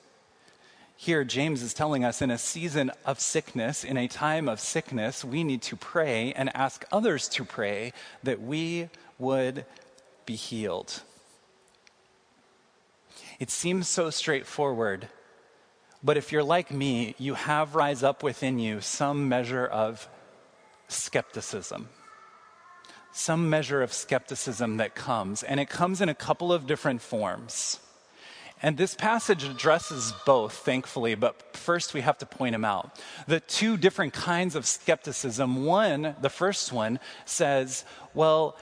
Here, 1.01 1.23
James 1.23 1.63
is 1.63 1.75
telling 1.75 2.05
us 2.05 2.21
in 2.21 2.33
a 2.33 2.37
season 2.37 2.91
of 3.07 3.21
sickness, 3.21 3.85
in 3.85 3.97
a 3.97 4.09
time 4.09 4.49
of 4.49 4.59
sickness, 4.59 5.25
we 5.25 5.45
need 5.45 5.63
to 5.63 5.77
pray 5.77 6.33
and 6.33 6.51
ask 6.57 6.85
others 6.91 7.29
to 7.29 7.45
pray 7.45 7.93
that 8.25 8.43
we 8.43 8.89
would 9.17 9.65
be 10.27 10.35
healed. 10.35 11.03
It 13.39 13.49
seems 13.49 13.87
so 13.87 14.11
straightforward, 14.11 15.07
but 16.03 16.17
if 16.17 16.33
you're 16.33 16.43
like 16.43 16.73
me, 16.73 17.15
you 17.17 17.35
have 17.35 17.77
rise 17.77 18.03
up 18.03 18.25
within 18.25 18.59
you 18.59 18.81
some 18.81 19.29
measure 19.29 19.67
of 19.67 20.09
skepticism. 20.89 21.91
Some 23.13 23.49
measure 23.49 23.83
of 23.83 23.93
skepticism 23.93 24.79
that 24.79 24.97
comes, 24.97 25.45
and 25.45 25.61
it 25.61 25.69
comes 25.69 26.01
in 26.01 26.09
a 26.09 26.15
couple 26.15 26.53
of 26.53 26.67
different 26.67 27.03
forms. 27.03 27.79
And 28.63 28.77
this 28.77 28.95
passage 28.95 29.45
addresses 29.45 30.13
both, 30.27 30.53
thankfully, 30.53 31.15
but 31.15 31.57
first 31.57 31.95
we 31.95 32.01
have 32.01 32.19
to 32.19 32.27
point 32.27 32.55
them 32.55 32.65
out. 32.65 32.99
The 33.27 33.41
two 33.41 33.77
different 33.77 34.13
kinds 34.13 34.57
of 34.57 34.67
skepticism 34.67 35.65
one, 35.65 36.17
the 36.21 36.31
first 36.31 36.73
one, 36.73 36.99
says, 37.25 37.85
well, 38.15 38.57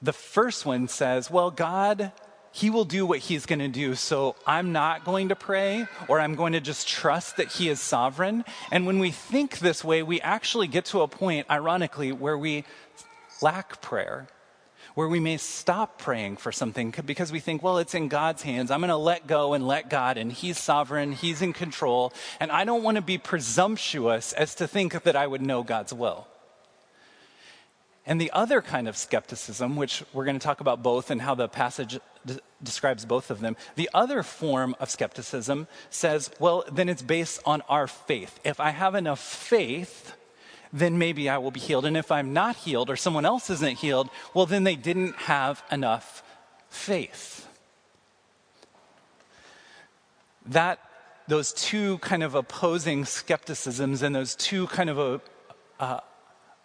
the 0.00 0.12
first 0.12 0.64
one 0.64 0.88
says, 0.88 1.30
well, 1.30 1.50
God, 1.50 2.12
He 2.52 2.70
will 2.70 2.84
do 2.84 3.04
what 3.04 3.18
He's 3.18 3.46
going 3.46 3.58
to 3.60 3.68
do, 3.68 3.94
so 3.94 4.36
I'm 4.46 4.72
not 4.72 5.04
going 5.04 5.30
to 5.30 5.36
pray, 5.36 5.86
or 6.08 6.20
I'm 6.20 6.34
going 6.34 6.52
to 6.52 6.60
just 6.60 6.86
trust 6.88 7.38
that 7.38 7.48
He 7.48 7.68
is 7.68 7.80
sovereign. 7.80 8.44
And 8.70 8.86
when 8.86 8.98
we 8.98 9.10
think 9.10 9.58
this 9.58 9.82
way, 9.82 10.02
we 10.02 10.20
actually 10.20 10.68
get 10.68 10.84
to 10.86 11.02
a 11.02 11.08
point, 11.08 11.46
ironically, 11.50 12.12
where 12.12 12.38
we 12.38 12.64
lack 13.40 13.80
prayer 13.80 14.28
where 14.94 15.08
we 15.08 15.20
may 15.20 15.36
stop 15.36 15.98
praying 15.98 16.36
for 16.36 16.52
something 16.52 16.94
because 17.04 17.32
we 17.32 17.40
think, 17.40 17.62
well, 17.62 17.78
it's 17.78 17.94
in 17.94 18.08
God's 18.08 18.42
hands. 18.42 18.70
I'm 18.70 18.80
going 18.80 18.88
to 18.88 18.96
let 18.96 19.26
go 19.26 19.54
and 19.54 19.66
let 19.66 19.88
God, 19.88 20.18
and 20.18 20.32
He's 20.32 20.58
sovereign, 20.58 21.12
He's 21.12 21.42
in 21.42 21.52
control. 21.52 22.12
And 22.40 22.50
I 22.50 22.64
don't 22.64 22.82
want 22.82 22.96
to 22.96 23.02
be 23.02 23.18
presumptuous 23.18 24.32
as 24.32 24.54
to 24.56 24.68
think 24.68 25.02
that 25.02 25.16
I 25.16 25.26
would 25.26 25.42
know 25.42 25.62
God's 25.62 25.92
will. 25.92 26.26
And 28.04 28.20
the 28.20 28.32
other 28.32 28.60
kind 28.60 28.88
of 28.88 28.96
skepticism, 28.96 29.76
which 29.76 30.02
we're 30.12 30.24
going 30.24 30.38
to 30.38 30.44
talk 30.44 30.60
about 30.60 30.82
both 30.82 31.10
and 31.10 31.22
how 31.22 31.36
the 31.36 31.48
passage 31.48 32.00
d- 32.26 32.40
describes 32.60 33.04
both 33.04 33.30
of 33.30 33.40
them, 33.40 33.56
the 33.76 33.88
other 33.94 34.24
form 34.24 34.74
of 34.80 34.90
skepticism 34.90 35.68
says, 35.88 36.30
well, 36.40 36.64
then 36.70 36.88
it's 36.88 37.02
based 37.02 37.40
on 37.46 37.62
our 37.68 37.86
faith. 37.86 38.40
If 38.42 38.58
I 38.58 38.70
have 38.70 38.96
enough 38.96 39.20
faith, 39.20 40.16
then 40.72 40.98
maybe 40.98 41.28
I 41.28 41.38
will 41.38 41.50
be 41.50 41.60
healed. 41.60 41.84
And 41.84 41.96
if 41.96 42.10
I'm 42.10 42.32
not 42.32 42.56
healed 42.56 42.88
or 42.88 42.96
someone 42.96 43.24
else 43.24 43.50
isn't 43.50 43.78
healed, 43.78 44.08
well, 44.32 44.46
then 44.46 44.64
they 44.64 44.76
didn't 44.76 45.14
have 45.16 45.62
enough 45.70 46.22
faith. 46.68 47.46
That, 50.46 50.80
those 51.28 51.52
two 51.52 51.98
kind 51.98 52.22
of 52.22 52.34
opposing 52.34 53.04
skepticisms 53.04 54.02
and 54.02 54.14
those 54.14 54.34
two 54.34 54.66
kind 54.68 54.90
of 54.90 54.98
a, 54.98 55.20
uh, 55.78 56.00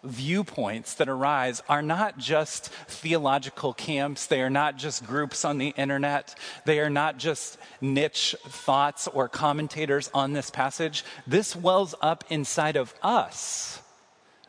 viewpoints 0.04 0.94
that 0.94 1.08
arise 1.08 1.60
are 1.68 1.82
not 1.82 2.18
just 2.18 2.68
theological 2.86 3.74
camps. 3.74 4.26
They 4.26 4.40
are 4.40 4.50
not 4.50 4.76
just 4.76 5.04
groups 5.04 5.44
on 5.44 5.58
the 5.58 5.70
internet. 5.70 6.38
They 6.64 6.78
are 6.80 6.90
not 6.90 7.18
just 7.18 7.58
niche 7.80 8.34
thoughts 8.46 9.08
or 9.08 9.28
commentators 9.28 10.08
on 10.14 10.32
this 10.32 10.50
passage. 10.50 11.04
This 11.26 11.54
wells 11.54 11.96
up 12.00 12.24
inside 12.30 12.76
of 12.76 12.94
us 13.02 13.80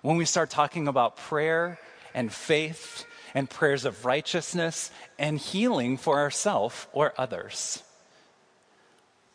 when 0.01 0.17
we 0.17 0.25
start 0.25 0.49
talking 0.49 0.87
about 0.87 1.17
prayer 1.17 1.79
and 2.13 2.31
faith 2.31 3.05
and 3.33 3.49
prayers 3.49 3.85
of 3.85 4.05
righteousness 4.05 4.91
and 5.17 5.39
healing 5.39 5.97
for 5.97 6.17
ourselves 6.19 6.87
or 6.93 7.13
others. 7.17 7.83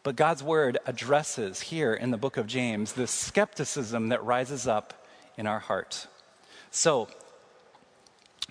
But 0.02 0.16
God's 0.16 0.42
word 0.42 0.78
addresses 0.86 1.60
here 1.60 1.94
in 1.94 2.10
the 2.10 2.18
book 2.18 2.36
of 2.36 2.46
James 2.46 2.92
the 2.92 3.06
skepticism 3.06 4.08
that 4.08 4.24
rises 4.24 4.66
up 4.66 5.06
in 5.36 5.46
our 5.46 5.60
heart. 5.60 6.06
So, 6.70 7.08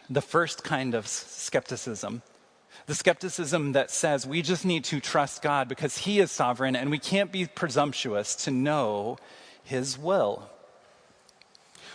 the 0.10 0.22
first 0.22 0.64
kind 0.64 0.96
of 0.96 1.08
skepticism, 1.08 2.24
the 2.88 2.96
skepticism 2.96 3.74
that 3.74 3.92
says 3.92 4.26
we 4.28 4.42
just 4.42 4.66
need 4.66 4.84
to 4.86 5.00
trust 5.00 5.42
God 5.42 5.70
because 5.70 5.98
He 6.00 6.20
is 6.20 6.32
sovereign 6.32 6.76
and 6.76 6.90
we 6.90 7.00
can't 7.00 7.32
be 7.32 7.46
presumptuous 7.46 8.36
to 8.44 8.52
know 8.52 9.18
His 9.64 9.98
will 9.98 10.50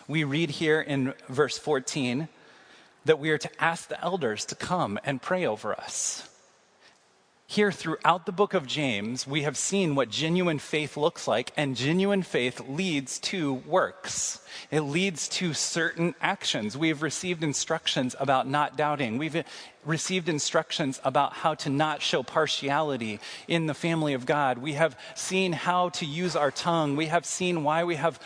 we 0.09 0.25
read 0.25 0.51
here 0.51 0.81
in 0.81 1.12
verse 1.29 1.59
14 1.59 2.29
that 3.05 3.18
we 3.18 3.31
are 3.31 3.38
to 3.38 3.62
ask 3.62 3.88
the 3.88 4.03
elders 4.03 4.47
to 4.47 4.55
come 4.55 4.99
and 5.05 5.23
pray 5.23 5.47
over 5.47 5.75
us. 5.75 6.29
Here, 7.51 7.73
throughout 7.73 8.27
the 8.27 8.33
book 8.33 8.53
of 8.53 8.66
James, 8.66 9.27
we 9.27 9.42
have 9.42 9.57
seen 9.57 9.94
what 9.94 10.11
genuine 10.11 10.59
faith 10.59 10.99
looks 10.99 11.27
like, 11.27 11.51
and 11.57 11.77
genuine 11.77 12.23
faith 12.23 12.61
leads 12.68 13.18
to 13.21 13.55
works. 13.55 14.47
It 14.71 14.83
leads 14.83 15.29
to 15.31 15.55
certain 15.55 16.14
actions. 16.21 16.77
We've 16.77 17.01
received 17.01 17.42
instructions 17.42 18.14
about 18.21 18.47
not 18.47 18.77
doubting. 18.77 19.16
We've 19.16 19.44
received 19.87 20.29
instructions 20.29 21.01
about 21.05 21.33
how 21.33 21.55
to 21.55 21.71
not 21.71 22.03
show 22.03 22.23
partiality 22.23 23.18
in 23.47 23.64
the 23.64 23.73
family 23.73 24.12
of 24.12 24.27
God. 24.27 24.59
We 24.59 24.75
have 24.75 24.99
seen 25.14 25.55
how 25.55 25.88
to 25.90 26.05
use 26.05 26.37
our 26.37 26.51
tongue. 26.51 26.97
We 26.97 27.07
have 27.07 27.25
seen 27.25 27.64
why 27.64 27.85
we 27.85 27.97
have 27.97 28.21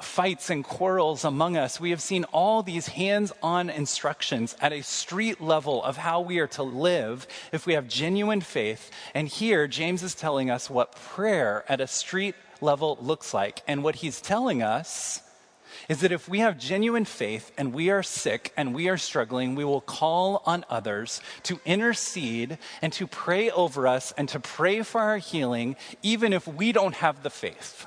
fights 0.00 0.50
and 0.50 0.64
quarrels 0.64 1.24
among 1.24 1.56
us. 1.56 1.80
We 1.80 1.90
have 1.90 2.02
seen 2.02 2.24
all 2.24 2.62
these 2.62 2.88
hands 2.88 3.32
on 3.42 3.70
instructions 3.70 4.56
at 4.60 4.72
a 4.72 4.82
street 4.82 5.40
level 5.40 5.82
of 5.82 5.96
how 5.96 6.20
we 6.20 6.38
are 6.38 6.46
to 6.48 6.62
live 6.62 7.26
if 7.52 7.66
we 7.66 7.74
have 7.74 7.88
genuine 7.88 8.40
faith. 8.40 8.90
And 9.14 9.28
here, 9.28 9.66
James 9.66 10.02
is 10.02 10.14
telling 10.14 10.50
us 10.50 10.68
what 10.68 10.96
prayer 10.96 11.64
at 11.68 11.80
a 11.80 11.86
street 11.86 12.34
level 12.60 12.98
looks 13.00 13.32
like. 13.32 13.62
And 13.66 13.82
what 13.82 13.96
he's 13.96 14.20
telling 14.20 14.62
us 14.62 15.22
is 15.88 16.00
that 16.00 16.12
if 16.12 16.28
we 16.28 16.40
have 16.40 16.58
genuine 16.58 17.04
faith 17.04 17.52
and 17.56 17.72
we 17.72 17.90
are 17.90 18.02
sick 18.02 18.52
and 18.56 18.74
we 18.74 18.88
are 18.88 18.96
struggling, 18.96 19.54
we 19.54 19.64
will 19.64 19.80
call 19.80 20.42
on 20.46 20.64
others 20.68 21.20
to 21.44 21.60
intercede 21.64 22.58
and 22.82 22.92
to 22.94 23.06
pray 23.06 23.50
over 23.50 23.86
us 23.86 24.12
and 24.16 24.28
to 24.28 24.40
pray 24.40 24.82
for 24.82 25.00
our 25.00 25.18
healing, 25.18 25.76
even 26.02 26.32
if 26.32 26.46
we 26.46 26.72
don't 26.72 26.94
have 26.96 27.22
the 27.22 27.30
faith. 27.30 27.86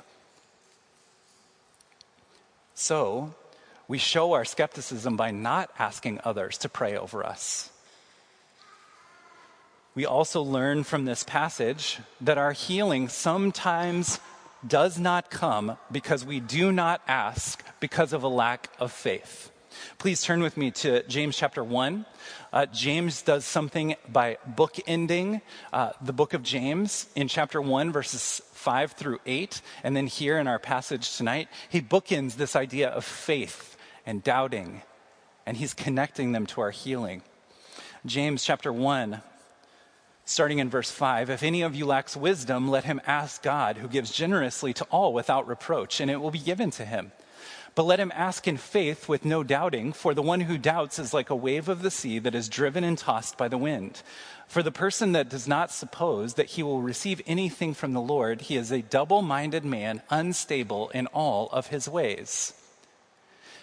So, 2.80 3.34
we 3.88 3.98
show 3.98 4.32
our 4.32 4.46
skepticism 4.46 5.14
by 5.14 5.32
not 5.32 5.70
asking 5.78 6.18
others 6.24 6.56
to 6.58 6.70
pray 6.70 6.96
over 6.96 7.26
us. 7.26 7.68
We 9.94 10.06
also 10.06 10.40
learn 10.40 10.84
from 10.84 11.04
this 11.04 11.22
passage 11.22 11.98
that 12.22 12.38
our 12.38 12.52
healing 12.52 13.10
sometimes 13.10 14.18
does 14.66 14.98
not 14.98 15.30
come 15.30 15.76
because 15.92 16.24
we 16.24 16.40
do 16.40 16.72
not 16.72 17.02
ask 17.06 17.62
because 17.80 18.14
of 18.14 18.22
a 18.22 18.28
lack 18.28 18.70
of 18.78 18.92
faith. 18.92 19.50
Please 19.98 20.22
turn 20.22 20.40
with 20.40 20.56
me 20.56 20.70
to 20.70 21.02
James 21.02 21.36
chapter 21.36 21.62
1. 21.62 22.06
Uh, 22.52 22.66
James 22.66 23.22
does 23.22 23.44
something 23.44 23.94
by 24.08 24.36
bookending 24.56 25.40
uh, 25.72 25.92
the 26.00 26.12
book 26.12 26.34
of 26.34 26.42
James 26.42 27.06
in 27.14 27.28
chapter 27.28 27.62
1, 27.62 27.92
verses 27.92 28.42
5 28.52 28.92
through 28.92 29.18
8. 29.24 29.62
And 29.84 29.96
then 29.96 30.08
here 30.08 30.36
in 30.38 30.48
our 30.48 30.58
passage 30.58 31.16
tonight, 31.16 31.48
he 31.68 31.80
bookends 31.80 32.34
this 32.34 32.56
idea 32.56 32.88
of 32.88 33.04
faith 33.04 33.76
and 34.04 34.24
doubting, 34.24 34.82
and 35.46 35.56
he's 35.56 35.74
connecting 35.74 36.32
them 36.32 36.46
to 36.46 36.60
our 36.60 36.72
healing. 36.72 37.22
James 38.04 38.42
chapter 38.42 38.72
1, 38.72 39.20
starting 40.24 40.58
in 40.58 40.70
verse 40.70 40.90
5 40.90 41.30
If 41.30 41.44
any 41.44 41.62
of 41.62 41.76
you 41.76 41.86
lacks 41.86 42.16
wisdom, 42.16 42.68
let 42.68 42.84
him 42.84 43.00
ask 43.06 43.42
God, 43.42 43.76
who 43.76 43.86
gives 43.86 44.10
generously 44.10 44.72
to 44.74 44.84
all 44.90 45.12
without 45.12 45.46
reproach, 45.46 46.00
and 46.00 46.10
it 46.10 46.16
will 46.16 46.30
be 46.32 46.38
given 46.38 46.70
to 46.72 46.84
him. 46.84 47.12
But 47.80 47.86
let 47.86 47.98
him 47.98 48.12
ask 48.14 48.46
in 48.46 48.58
faith 48.58 49.08
with 49.08 49.24
no 49.24 49.42
doubting, 49.42 49.94
for 49.94 50.12
the 50.12 50.20
one 50.20 50.42
who 50.42 50.58
doubts 50.58 50.98
is 50.98 51.14
like 51.14 51.30
a 51.30 51.34
wave 51.34 51.66
of 51.66 51.80
the 51.80 51.90
sea 51.90 52.18
that 52.18 52.34
is 52.34 52.50
driven 52.50 52.84
and 52.84 52.98
tossed 52.98 53.38
by 53.38 53.48
the 53.48 53.56
wind. 53.56 54.02
For 54.46 54.62
the 54.62 54.70
person 54.70 55.12
that 55.12 55.30
does 55.30 55.48
not 55.48 55.70
suppose 55.70 56.34
that 56.34 56.50
he 56.50 56.62
will 56.62 56.82
receive 56.82 57.22
anything 57.26 57.72
from 57.72 57.94
the 57.94 58.00
Lord, 58.02 58.42
he 58.42 58.56
is 58.58 58.70
a 58.70 58.82
double 58.82 59.22
minded 59.22 59.64
man, 59.64 60.02
unstable 60.10 60.90
in 60.90 61.06
all 61.06 61.48
of 61.52 61.68
his 61.68 61.88
ways. 61.88 62.52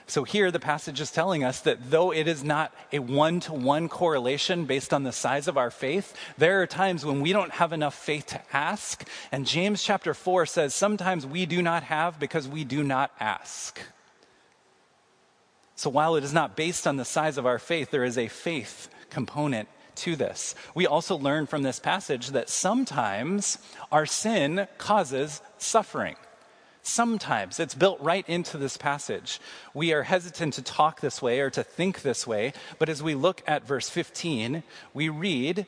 So 0.07 0.23
here 0.23 0.49
the 0.49 0.59
passage 0.59 0.99
is 0.99 1.11
telling 1.11 1.43
us 1.43 1.59
that 1.59 1.91
though 1.91 2.11
it 2.11 2.27
is 2.27 2.43
not 2.43 2.73
a 2.91 2.97
one 2.97 3.39
to 3.41 3.53
one 3.53 3.87
correlation 3.87 4.65
based 4.65 4.95
on 4.95 5.03
the 5.03 5.11
size 5.11 5.47
of 5.47 5.59
our 5.59 5.69
faith, 5.69 6.15
there 6.39 6.59
are 6.63 6.65
times 6.65 7.05
when 7.05 7.21
we 7.21 7.33
don't 7.33 7.51
have 7.51 7.71
enough 7.71 7.93
faith 7.93 8.25
to 8.27 8.41
ask. 8.51 9.07
And 9.31 9.45
James 9.45 9.83
chapter 9.83 10.15
4 10.15 10.47
says 10.47 10.73
sometimes 10.73 11.23
we 11.23 11.45
do 11.45 11.61
not 11.61 11.83
have 11.83 12.19
because 12.19 12.47
we 12.47 12.63
do 12.63 12.83
not 12.83 13.11
ask. 13.19 13.79
So 15.77 15.91
while 15.91 16.15
it 16.15 16.23
is 16.23 16.33
not 16.33 16.55
based 16.55 16.87
on 16.87 16.97
the 16.97 17.05
size 17.05 17.37
of 17.37 17.45
our 17.45 17.59
faith, 17.59 17.91
there 17.91 18.03
is 18.03 18.17
a 18.17 18.27
faith 18.27 18.89
component 19.11 19.69
to 19.97 20.15
this. 20.15 20.55
We 20.73 20.87
also 20.87 21.15
learn 21.15 21.45
from 21.45 21.61
this 21.61 21.79
passage 21.79 22.29
that 22.29 22.49
sometimes 22.49 23.59
our 23.91 24.07
sin 24.07 24.67
causes 24.79 25.39
suffering. 25.59 26.15
Sometimes 26.81 27.59
it's 27.59 27.75
built 27.75 27.99
right 28.01 28.27
into 28.27 28.57
this 28.57 28.75
passage. 28.75 29.39
We 29.75 29.93
are 29.93 30.01
hesitant 30.01 30.55
to 30.55 30.63
talk 30.63 30.99
this 30.99 31.21
way 31.21 31.41
or 31.41 31.51
to 31.51 31.63
think 31.63 32.01
this 32.01 32.25
way, 32.25 32.53
but 32.79 32.89
as 32.89 33.03
we 33.03 33.13
look 33.13 33.43
at 33.45 33.67
verse 33.67 33.87
15, 33.87 34.63
we 34.95 35.09
read, 35.09 35.67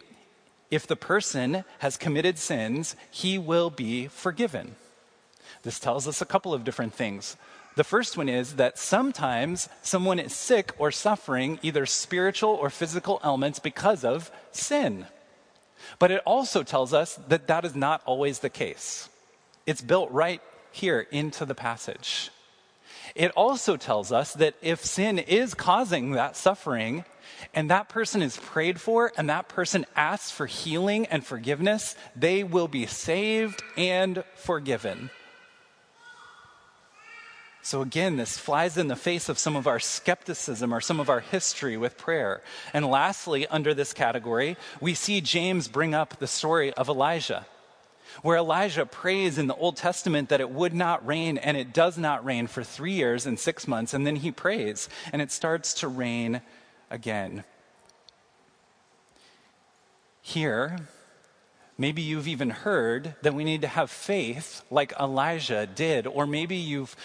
If 0.71 0.87
the 0.87 0.95
person 0.95 1.65
has 1.79 1.97
committed 1.97 2.39
sins, 2.39 2.95
he 3.11 3.37
will 3.37 3.69
be 3.69 4.07
forgiven. 4.07 4.75
This 5.61 5.79
tells 5.79 6.07
us 6.07 6.19
a 6.19 6.25
couple 6.25 6.53
of 6.53 6.63
different 6.63 6.95
things. 6.95 7.37
The 7.79 7.85
first 7.85 8.17
one 8.17 8.27
is 8.27 8.57
that 8.57 8.77
sometimes 8.77 9.69
someone 9.83 10.19
is 10.19 10.35
sick 10.35 10.73
or 10.77 10.91
suffering 10.91 11.59
either 11.61 11.85
spiritual 11.85 12.49
or 12.49 12.69
physical 12.69 13.21
ailments 13.23 13.59
because 13.59 14.03
of 14.03 14.29
sin. 14.51 15.05
But 15.97 16.11
it 16.11 16.21
also 16.25 16.63
tells 16.63 16.93
us 16.93 17.17
that 17.29 17.47
that 17.47 17.63
is 17.63 17.77
not 17.77 18.01
always 18.05 18.39
the 18.39 18.49
case. 18.49 19.07
It's 19.65 19.81
built 19.81 20.11
right 20.11 20.41
here 20.73 21.07
into 21.09 21.45
the 21.45 21.55
passage. 21.55 22.31
It 23.15 23.31
also 23.31 23.77
tells 23.77 24.11
us 24.11 24.33
that 24.33 24.55
if 24.61 24.83
sin 24.83 25.17
is 25.17 25.53
causing 25.53 26.11
that 26.11 26.35
suffering, 26.35 27.05
and 27.53 27.69
that 27.69 27.87
person 27.87 28.21
is 28.21 28.35
prayed 28.35 28.81
for, 28.81 29.13
and 29.15 29.29
that 29.29 29.47
person 29.47 29.85
asks 29.95 30.31
for 30.31 30.47
healing 30.47 31.05
and 31.05 31.25
forgiveness, 31.25 31.95
they 32.13 32.43
will 32.43 32.67
be 32.67 32.87
saved 32.87 33.63
and 33.77 34.25
forgiven. 34.35 35.11
So, 37.61 37.81
again, 37.81 38.15
this 38.15 38.37
flies 38.37 38.77
in 38.77 38.87
the 38.87 38.95
face 38.95 39.27
of 39.27 39.37
some 39.37 39.55
of 39.55 39.67
our 39.67 39.79
skepticism 39.79 40.73
or 40.73 40.79
some 40.79 40.99
of 40.99 41.09
our 41.09 41.19
history 41.19 41.75
with 41.75 41.97
prayer. 41.97 42.41
And 42.73 42.85
lastly, 42.85 43.47
under 43.47 43.73
this 43.73 43.91
category, 43.91 44.55
we 44.79 44.93
see 44.93 45.19
James 45.19 45.67
bring 45.67 45.93
up 45.93 46.19
the 46.19 46.27
story 46.27 46.73
of 46.73 46.87
Elijah, 46.87 47.45
where 48.21 48.37
Elijah 48.37 48.85
prays 48.85 49.37
in 49.37 49.47
the 49.47 49.55
Old 49.55 49.75
Testament 49.75 50.29
that 50.29 50.39
it 50.39 50.49
would 50.49 50.73
not 50.73 51.05
rain, 51.05 51.37
and 51.37 51.57
it 51.57 51.73
does 51.73 51.97
not 51.97 52.23
rain 52.23 52.47
for 52.47 52.63
three 52.63 52.93
years 52.93 53.25
and 53.25 53.37
six 53.37 53.67
months, 53.67 53.93
and 53.93 54.07
then 54.07 54.15
he 54.15 54.31
prays, 54.31 54.87
and 55.11 55.21
it 55.21 55.31
starts 55.31 55.73
to 55.75 55.87
rain 55.89 56.41
again. 56.89 57.43
Here, 60.21 60.77
maybe 61.77 62.01
you've 62.01 62.27
even 62.27 62.51
heard 62.51 63.15
that 63.21 63.33
we 63.33 63.43
need 63.43 63.61
to 63.61 63.67
have 63.67 63.91
faith 63.91 64.63
like 64.71 64.93
Elijah 64.99 65.67
did, 65.67 66.07
or 66.07 66.25
maybe 66.25 66.55
you've 66.55 66.95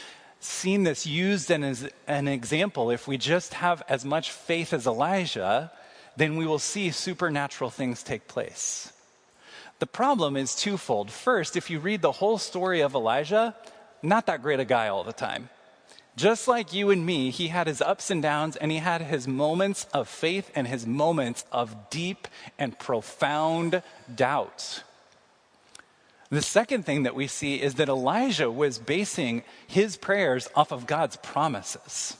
seen 0.44 0.84
this 0.84 1.06
used 1.06 1.50
as 1.50 1.88
an 2.06 2.28
example. 2.28 2.90
If 2.90 3.08
we 3.08 3.16
just 3.16 3.54
have 3.54 3.82
as 3.88 4.04
much 4.04 4.30
faith 4.30 4.72
as 4.72 4.86
Elijah, 4.86 5.72
then 6.16 6.36
we 6.36 6.46
will 6.46 6.58
see 6.58 6.90
supernatural 6.90 7.70
things 7.70 8.02
take 8.02 8.28
place. 8.28 8.92
The 9.78 9.86
problem 9.86 10.36
is 10.36 10.54
twofold. 10.54 11.10
First, 11.10 11.56
if 11.56 11.70
you 11.70 11.80
read 11.80 12.02
the 12.02 12.12
whole 12.12 12.38
story 12.38 12.80
of 12.80 12.94
Elijah, 12.94 13.54
not 14.02 14.26
that 14.26 14.42
great 14.42 14.60
a 14.60 14.64
guy 14.64 14.88
all 14.88 15.02
the 15.02 15.12
time. 15.12 15.48
Just 16.16 16.46
like 16.46 16.72
you 16.72 16.90
and 16.90 17.04
me, 17.04 17.30
he 17.30 17.48
had 17.48 17.66
his 17.66 17.82
ups 17.82 18.08
and 18.08 18.22
downs, 18.22 18.54
and 18.54 18.70
he 18.70 18.78
had 18.78 19.02
his 19.02 19.26
moments 19.26 19.86
of 19.92 20.08
faith 20.08 20.50
and 20.54 20.68
his 20.68 20.86
moments 20.86 21.44
of 21.50 21.90
deep 21.90 22.28
and 22.56 22.78
profound 22.78 23.82
doubt. 24.14 24.84
The 26.30 26.42
second 26.42 26.84
thing 26.84 27.02
that 27.04 27.14
we 27.14 27.26
see 27.26 27.60
is 27.60 27.74
that 27.74 27.88
Elijah 27.88 28.50
was 28.50 28.78
basing 28.78 29.42
his 29.66 29.96
prayers 29.96 30.48
off 30.54 30.72
of 30.72 30.86
God's 30.86 31.16
promises. 31.16 32.16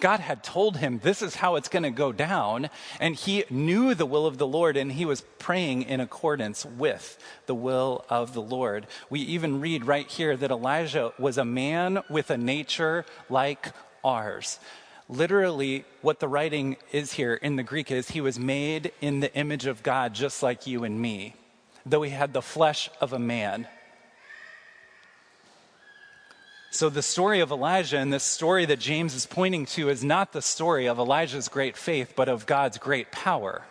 God 0.00 0.20
had 0.20 0.44
told 0.44 0.76
him 0.76 1.00
this 1.02 1.22
is 1.22 1.36
how 1.36 1.56
it's 1.56 1.68
going 1.68 1.82
to 1.82 1.90
go 1.90 2.12
down, 2.12 2.68
and 3.00 3.14
he 3.14 3.44
knew 3.50 3.94
the 3.94 4.06
will 4.06 4.26
of 4.26 4.38
the 4.38 4.46
Lord, 4.46 4.76
and 4.76 4.92
he 4.92 5.04
was 5.04 5.24
praying 5.38 5.82
in 5.82 6.00
accordance 6.00 6.64
with 6.64 7.18
the 7.46 7.54
will 7.54 8.04
of 8.08 8.34
the 8.34 8.42
Lord. 8.42 8.86
We 9.08 9.20
even 9.20 9.60
read 9.60 9.86
right 9.86 10.08
here 10.08 10.36
that 10.36 10.50
Elijah 10.50 11.12
was 11.18 11.38
a 11.38 11.44
man 11.44 12.02
with 12.10 12.30
a 12.30 12.36
nature 12.36 13.06
like 13.30 13.72
ours. 14.04 14.60
Literally, 15.08 15.86
what 16.02 16.20
the 16.20 16.28
writing 16.28 16.76
is 16.92 17.14
here 17.14 17.34
in 17.34 17.56
the 17.56 17.62
Greek 17.62 17.90
is 17.90 18.10
he 18.10 18.20
was 18.20 18.38
made 18.38 18.92
in 19.00 19.20
the 19.20 19.34
image 19.34 19.64
of 19.66 19.82
God, 19.82 20.14
just 20.14 20.42
like 20.42 20.66
you 20.66 20.84
and 20.84 21.00
me, 21.00 21.34
though 21.90 22.02
he 22.02 22.10
had 22.10 22.32
the 22.32 22.42
flesh 22.42 22.90
of 23.00 23.12
a 23.12 23.18
man. 23.18 23.66
So, 26.70 26.90
the 26.90 27.02
story 27.02 27.40
of 27.40 27.50
Elijah 27.50 27.98
and 27.98 28.12
this 28.12 28.24
story 28.24 28.66
that 28.66 28.78
James 28.78 29.14
is 29.14 29.24
pointing 29.24 29.64
to 29.66 29.88
is 29.88 30.04
not 30.04 30.32
the 30.32 30.42
story 30.42 30.86
of 30.86 30.98
Elijah's 30.98 31.48
great 31.48 31.76
faith, 31.78 32.12
but 32.14 32.28
of 32.28 32.44
God's 32.44 32.76
great 32.76 33.10
power. 33.10 33.62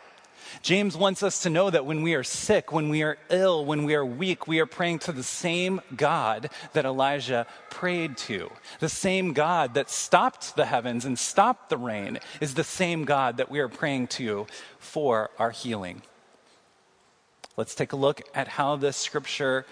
James 0.62 0.98
wants 0.98 1.24
us 1.24 1.44
to 1.44 1.50
know 1.50 1.70
that 1.70 1.86
when 1.86 2.02
we 2.02 2.16
are 2.16 2.24
sick, 2.24 2.72
when 2.72 2.90
we 2.90 3.04
are 3.04 3.18
ill, 3.30 3.64
when 3.66 3.84
we 3.84 3.94
are 3.94 4.06
weak, 4.06 4.48
we 4.48 4.60
are 4.60 4.66
praying 4.66 5.00
to 5.00 5.12
the 5.12 5.24
same 5.24 5.82
God 5.96 6.50
that 6.74 6.86
Elijah 6.86 7.46
prayed 7.70 8.18
to. 8.18 8.52
The 8.80 8.90
same 8.90 9.34
God 9.34 9.76
that 9.76 9.90
stopped 9.90 10.56
the 10.56 10.66
heavens 10.66 11.06
and 11.06 11.20
stopped 11.20 11.70
the 11.70 11.78
rain 11.78 12.20
is 12.42 12.56
the 12.56 12.64
same 12.64 13.06
God 13.06 13.38
that 13.38 13.52
we 13.52 13.60
are 13.60 13.70
praying 13.70 14.08
to 14.08 14.48
for 14.80 15.30
our 15.38 15.52
healing. 15.52 16.02
Let's 17.58 17.74
take 17.74 17.92
a 17.92 17.96
look 17.96 18.22
at 18.36 18.48
how 18.48 18.76
this 18.76 18.96
scripture 18.96 19.66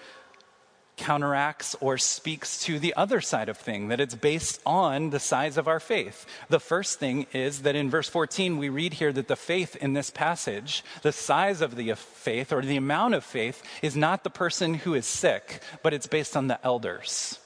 counteracts 0.96 1.76
or 1.80 1.98
speaks 1.98 2.58
to 2.64 2.80
the 2.80 2.94
other 2.96 3.20
side 3.20 3.48
of 3.48 3.56
thing 3.56 3.88
that 3.88 4.00
it's 4.00 4.14
based 4.14 4.60
on 4.66 5.10
the 5.10 5.20
size 5.20 5.56
of 5.56 5.68
our 5.68 5.78
faith. 5.78 6.26
The 6.48 6.58
first 6.58 6.98
thing 6.98 7.26
is 7.32 7.62
that 7.62 7.76
in 7.76 7.88
verse 7.88 8.08
14 8.08 8.58
we 8.58 8.70
read 8.70 8.94
here 8.94 9.12
that 9.12 9.28
the 9.28 9.36
faith 9.36 9.76
in 9.76 9.92
this 9.92 10.10
passage, 10.10 10.82
the 11.02 11.12
size 11.12 11.60
of 11.60 11.76
the 11.76 11.94
faith 11.94 12.52
or 12.52 12.62
the 12.62 12.76
amount 12.76 13.14
of 13.14 13.24
faith 13.24 13.62
is 13.82 13.96
not 13.96 14.24
the 14.24 14.30
person 14.30 14.74
who 14.74 14.94
is 14.94 15.06
sick, 15.06 15.62
but 15.82 15.94
it's 15.94 16.08
based 16.08 16.36
on 16.36 16.48
the 16.48 16.58
elders. 16.66 17.38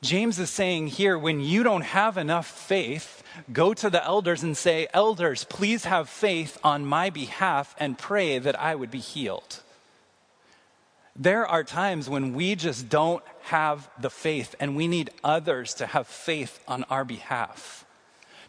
James 0.00 0.38
is 0.38 0.48
saying 0.48 0.86
here 0.86 1.18
when 1.18 1.40
you 1.40 1.64
don't 1.64 1.82
have 1.82 2.16
enough 2.16 2.46
faith, 2.46 3.22
go 3.52 3.74
to 3.74 3.90
the 3.90 4.04
elders 4.04 4.44
and 4.44 4.56
say, 4.56 4.86
Elders, 4.94 5.44
please 5.44 5.84
have 5.84 6.08
faith 6.08 6.56
on 6.62 6.86
my 6.86 7.10
behalf 7.10 7.74
and 7.78 7.98
pray 7.98 8.38
that 8.38 8.58
I 8.58 8.76
would 8.76 8.92
be 8.92 9.00
healed. 9.00 9.60
There 11.16 11.44
are 11.44 11.64
times 11.64 12.08
when 12.08 12.32
we 12.32 12.54
just 12.54 12.88
don't 12.88 13.24
have 13.42 13.90
the 14.00 14.10
faith, 14.10 14.54
and 14.60 14.76
we 14.76 14.86
need 14.86 15.10
others 15.24 15.74
to 15.74 15.86
have 15.86 16.06
faith 16.06 16.62
on 16.68 16.84
our 16.84 17.04
behalf. 17.04 17.84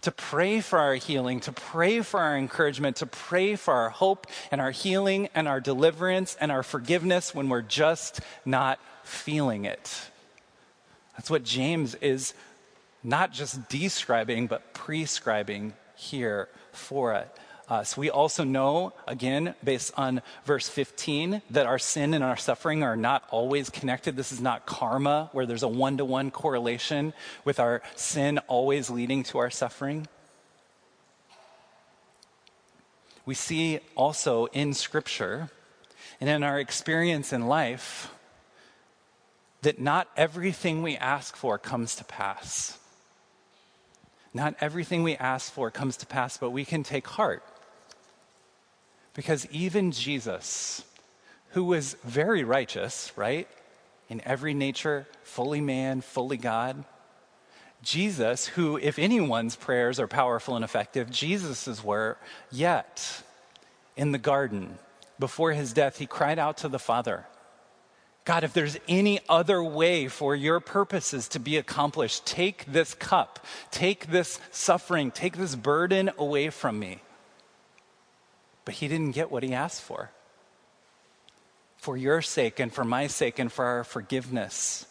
To 0.01 0.11
pray 0.11 0.61
for 0.61 0.77
our 0.77 0.93
healing, 0.93 1.39
to 1.41 1.51
pray 1.51 2.01
for 2.01 2.19
our 2.19 2.37
encouragement, 2.37 2.97
to 2.97 3.07
pray 3.07 3.55
for 3.55 3.73
our 3.73 3.89
hope 3.89 4.27
and 4.51 4.61
our 4.61 4.71
healing 4.71 5.29
and 5.33 5.47
our 5.47 5.59
deliverance 5.59 6.37
and 6.39 6.51
our 6.51 6.63
forgiveness 6.63 7.33
when 7.33 7.49
we're 7.49 7.63
just 7.63 8.21
not 8.45 8.79
feeling 9.03 9.65
it. 9.65 10.08
That's 11.19 11.29
what 11.29 11.43
James 11.43 11.95
is 11.95 12.33
not 13.03 13.33
just 13.33 13.67
describing, 13.67 14.47
but 14.47 14.73
prescribing 14.73 15.73
here 15.97 16.47
for 16.71 17.13
us. 17.13 17.27
Uh, 17.97 17.99
we 17.99 18.09
also 18.09 18.45
know, 18.45 18.93
again, 19.05 19.53
based 19.61 19.91
on 19.97 20.21
verse 20.45 20.69
15, 20.69 21.41
that 21.49 21.65
our 21.65 21.77
sin 21.77 22.13
and 22.13 22.23
our 22.23 22.37
suffering 22.37 22.83
are 22.83 22.95
not 22.95 23.25
always 23.31 23.69
connected. 23.69 24.15
This 24.15 24.31
is 24.31 24.39
not 24.39 24.65
karma, 24.65 25.29
where 25.33 25.45
there's 25.45 25.61
a 25.61 25.67
one 25.67 25.97
to 25.97 26.05
one 26.05 26.31
correlation 26.31 27.11
with 27.43 27.59
our 27.59 27.81
sin 27.97 28.37
always 28.47 28.89
leading 28.89 29.23
to 29.23 29.39
our 29.39 29.49
suffering. 29.49 30.07
We 33.25 33.35
see 33.35 33.81
also 33.93 34.45
in 34.45 34.73
Scripture 34.73 35.49
and 36.21 36.29
in 36.29 36.43
our 36.43 36.61
experience 36.61 37.33
in 37.33 37.47
life 37.47 38.09
that 39.61 39.79
not 39.79 40.07
everything 40.15 40.81
we 40.81 40.95
ask 40.97 41.35
for 41.35 41.57
comes 41.57 41.95
to 41.95 42.03
pass. 42.03 42.77
Not 44.33 44.55
everything 44.61 45.03
we 45.03 45.15
ask 45.17 45.51
for 45.51 45.71
comes 45.71 45.97
to 45.97 46.05
pass, 46.05 46.37
but 46.37 46.51
we 46.51 46.65
can 46.65 46.83
take 46.83 47.07
heart 47.07 47.43
because 49.19 49.45
even 49.51 49.91
Jesus, 49.91 50.83
who 51.49 51.65
was 51.65 51.95
very 52.05 52.43
righteous, 52.43 53.11
right? 53.15 53.47
In 54.07 54.21
every 54.25 54.53
nature, 54.53 55.07
fully 55.23 55.61
man, 55.61 55.99
fully 56.01 56.37
God. 56.37 56.85
Jesus, 57.81 58.45
who, 58.45 58.77
if 58.77 58.99
anyone's 58.99 59.55
prayers 59.55 59.99
are 59.99 60.07
powerful 60.07 60.55
and 60.55 60.63
effective, 60.63 61.09
Jesus's 61.09 61.83
were, 61.83 62.17
yet 62.51 63.23
in 63.97 64.11
the 64.13 64.17
garden, 64.17 64.77
before 65.19 65.51
his 65.51 65.73
death, 65.73 65.97
he 65.97 66.05
cried 66.05 66.39
out 66.39 66.57
to 66.59 66.69
the 66.69 66.79
Father 66.79 67.25
God, 68.29 68.43
if 68.43 68.53
there's 68.53 68.77
any 68.87 69.21
other 69.27 69.63
way 69.63 70.07
for 70.07 70.35
your 70.35 70.59
purposes 70.59 71.27
to 71.29 71.39
be 71.39 71.57
accomplished, 71.57 72.27
take 72.27 72.63
this 72.65 72.93
cup, 72.93 73.43
take 73.71 74.05
this 74.05 74.39
suffering, 74.51 75.09
take 75.09 75.35
this 75.35 75.55
burden 75.55 76.11
away 76.15 76.51
from 76.51 76.77
me. 76.77 76.99
But 78.65 78.75
he 78.75 78.87
didn't 78.87 79.13
get 79.13 79.31
what 79.31 79.41
he 79.41 79.55
asked 79.55 79.81
for. 79.81 80.11
For 81.77 81.97
your 81.97 82.21
sake 82.21 82.59
and 82.59 82.71
for 82.71 82.83
my 82.83 83.07
sake 83.07 83.39
and 83.39 83.51
for 83.51 83.65
our 83.65 83.83
forgiveness, 83.83 84.85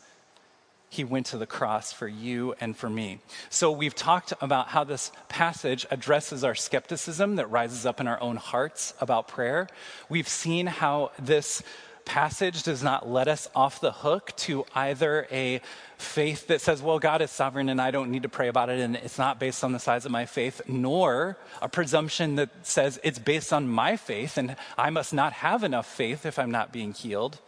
he 0.90 1.04
went 1.04 1.26
to 1.26 1.38
the 1.38 1.46
cross 1.46 1.92
for 1.92 2.08
you 2.08 2.56
and 2.60 2.76
for 2.76 2.90
me. 2.90 3.20
So 3.50 3.70
we've 3.70 3.94
talked 3.94 4.32
about 4.40 4.66
how 4.66 4.82
this 4.82 5.12
passage 5.28 5.86
addresses 5.92 6.42
our 6.42 6.56
skepticism 6.56 7.36
that 7.36 7.52
rises 7.52 7.86
up 7.86 8.00
in 8.00 8.08
our 8.08 8.20
own 8.20 8.34
hearts 8.34 8.94
about 9.00 9.28
prayer. 9.28 9.68
We've 10.08 10.26
seen 10.26 10.66
how 10.66 11.12
this 11.20 11.62
passage 12.08 12.62
does 12.62 12.82
not 12.82 13.08
let 13.08 13.28
us 13.28 13.48
off 13.54 13.80
the 13.80 13.92
hook 13.92 14.32
to 14.38 14.64
either 14.74 15.28
a 15.30 15.60
faith 15.98 16.46
that 16.46 16.62
says, 16.62 16.82
well, 16.82 16.98
God 16.98 17.20
is 17.20 17.30
sovereign 17.30 17.68
and 17.68 17.80
I 17.80 17.90
don't 17.90 18.10
need 18.10 18.22
to 18.22 18.30
pray 18.30 18.48
about 18.48 18.70
it 18.70 18.80
and 18.80 18.96
it's 18.96 19.18
not 19.18 19.38
based 19.38 19.62
on 19.62 19.72
the 19.72 19.78
size 19.78 20.06
of 20.06 20.10
my 20.10 20.24
faith, 20.24 20.62
nor 20.66 21.36
a 21.60 21.68
presumption 21.68 22.36
that 22.36 22.48
says 22.62 22.98
it's 23.04 23.18
based 23.18 23.52
on 23.52 23.68
my 23.68 23.96
faith 23.96 24.38
and 24.38 24.56
I 24.78 24.88
must 24.88 25.12
not 25.12 25.34
have 25.34 25.62
enough 25.62 25.86
faith 25.86 26.24
if 26.24 26.38
I'm 26.38 26.50
not 26.50 26.72
being 26.72 26.94
healed. 26.94 27.38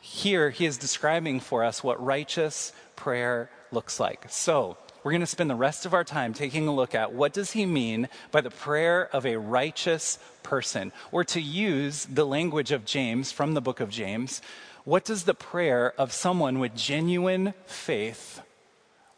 Here, 0.00 0.48
he 0.50 0.64
is 0.64 0.78
describing 0.78 1.38
for 1.38 1.62
us 1.62 1.84
what 1.84 2.02
righteous 2.02 2.72
prayer 2.96 3.50
looks 3.70 4.00
like. 4.00 4.24
So, 4.30 4.78
we're 5.02 5.12
going 5.12 5.20
to 5.20 5.26
spend 5.26 5.50
the 5.50 5.54
rest 5.54 5.84
of 5.84 5.94
our 5.94 6.04
time 6.04 6.32
taking 6.32 6.68
a 6.68 6.74
look 6.74 6.94
at 6.94 7.12
what 7.12 7.32
does 7.32 7.52
he 7.52 7.66
mean 7.66 8.08
by 8.30 8.40
the 8.40 8.50
prayer 8.50 9.08
of 9.12 9.26
a 9.26 9.36
righteous 9.36 10.18
person 10.42 10.92
or 11.10 11.24
to 11.24 11.40
use 11.40 12.04
the 12.06 12.24
language 12.24 12.72
of 12.72 12.84
James 12.84 13.32
from 13.32 13.54
the 13.54 13.60
book 13.60 13.80
of 13.80 13.90
James 13.90 14.40
what 14.84 15.04
does 15.04 15.24
the 15.24 15.34
prayer 15.34 15.94
of 15.96 16.12
someone 16.12 16.58
with 16.58 16.74
genuine 16.74 17.54
faith 17.66 18.40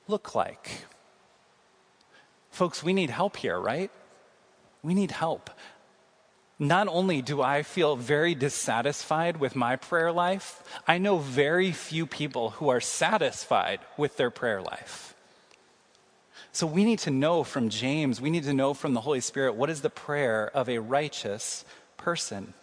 look 0.08 0.34
like? 0.34 0.84
Folks 2.50 2.82
we 2.82 2.92
need 2.92 3.10
help 3.10 3.36
here 3.36 3.58
right? 3.58 3.90
We 4.82 4.94
need 4.94 5.10
help. 5.10 5.50
Not 6.58 6.86
only 6.86 7.20
do 7.20 7.42
I 7.42 7.62
feel 7.62 7.96
very 7.96 8.34
dissatisfied 8.34 9.38
with 9.38 9.56
my 9.56 9.76
prayer 9.76 10.12
life, 10.12 10.62
I 10.86 10.98
know 10.98 11.18
very 11.18 11.72
few 11.72 12.06
people 12.06 12.50
who 12.50 12.68
are 12.68 12.80
satisfied 12.80 13.80
with 13.96 14.16
their 14.16 14.30
prayer 14.30 14.62
life. 14.62 15.13
So 16.54 16.68
we 16.68 16.84
need 16.84 17.00
to 17.00 17.10
know 17.10 17.42
from 17.42 17.68
James, 17.68 18.20
we 18.20 18.30
need 18.30 18.44
to 18.44 18.54
know 18.54 18.74
from 18.74 18.94
the 18.94 19.00
Holy 19.00 19.20
Spirit 19.20 19.56
what 19.56 19.70
is 19.70 19.80
the 19.80 19.90
prayer 19.90 20.48
of 20.54 20.68
a 20.68 20.78
righteous 20.78 21.64
person. 21.96 22.54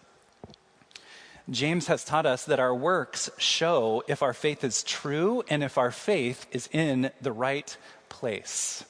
James 1.50 1.88
has 1.88 2.02
taught 2.02 2.24
us 2.24 2.46
that 2.46 2.58
our 2.58 2.74
works 2.74 3.28
show 3.36 4.02
if 4.08 4.22
our 4.22 4.32
faith 4.32 4.64
is 4.64 4.82
true 4.82 5.44
and 5.50 5.62
if 5.62 5.76
our 5.76 5.90
faith 5.90 6.46
is 6.52 6.70
in 6.72 7.10
the 7.20 7.32
right 7.32 7.76
place. 8.08 8.82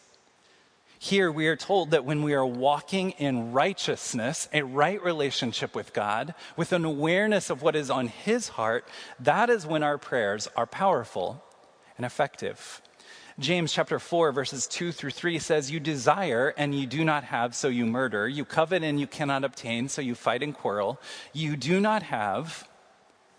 Here 1.00 1.32
we 1.32 1.48
are 1.48 1.56
told 1.56 1.90
that 1.90 2.04
when 2.04 2.22
we 2.22 2.34
are 2.34 2.46
walking 2.46 3.10
in 3.12 3.50
righteousness, 3.50 4.48
a 4.52 4.62
right 4.62 5.02
relationship 5.02 5.74
with 5.74 5.92
God, 5.92 6.32
with 6.56 6.72
an 6.72 6.84
awareness 6.84 7.50
of 7.50 7.60
what 7.60 7.74
is 7.74 7.90
on 7.90 8.06
His 8.06 8.50
heart, 8.50 8.86
that 9.18 9.50
is 9.50 9.66
when 9.66 9.82
our 9.82 9.98
prayers 9.98 10.46
are 10.54 10.64
powerful 10.64 11.42
and 11.96 12.06
effective. 12.06 12.80
James 13.38 13.72
chapter 13.72 13.98
4, 13.98 14.32
verses 14.32 14.66
2 14.66 14.92
through 14.92 15.10
3 15.10 15.38
says, 15.38 15.70
You 15.70 15.80
desire 15.80 16.52
and 16.56 16.74
you 16.74 16.86
do 16.86 17.04
not 17.04 17.24
have, 17.24 17.54
so 17.54 17.68
you 17.68 17.86
murder. 17.86 18.28
You 18.28 18.44
covet 18.44 18.82
and 18.82 19.00
you 19.00 19.06
cannot 19.06 19.44
obtain, 19.44 19.88
so 19.88 20.02
you 20.02 20.14
fight 20.14 20.42
and 20.42 20.54
quarrel. 20.54 21.00
You 21.32 21.56
do 21.56 21.80
not 21.80 22.02
have 22.02 22.68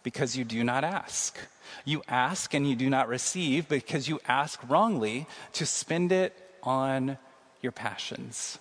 because 0.01 0.35
you 0.35 0.43
do 0.43 0.63
not 0.63 0.83
ask. 0.83 1.37
You 1.85 2.01
ask 2.07 2.53
and 2.53 2.67
you 2.67 2.75
do 2.75 2.89
not 2.89 3.07
receive 3.07 3.69
because 3.69 4.07
you 4.07 4.19
ask 4.27 4.59
wrongly 4.67 5.27
to 5.53 5.65
spend 5.65 6.11
it 6.11 6.35
on 6.63 7.17
your 7.61 7.71
passions. 7.71 8.57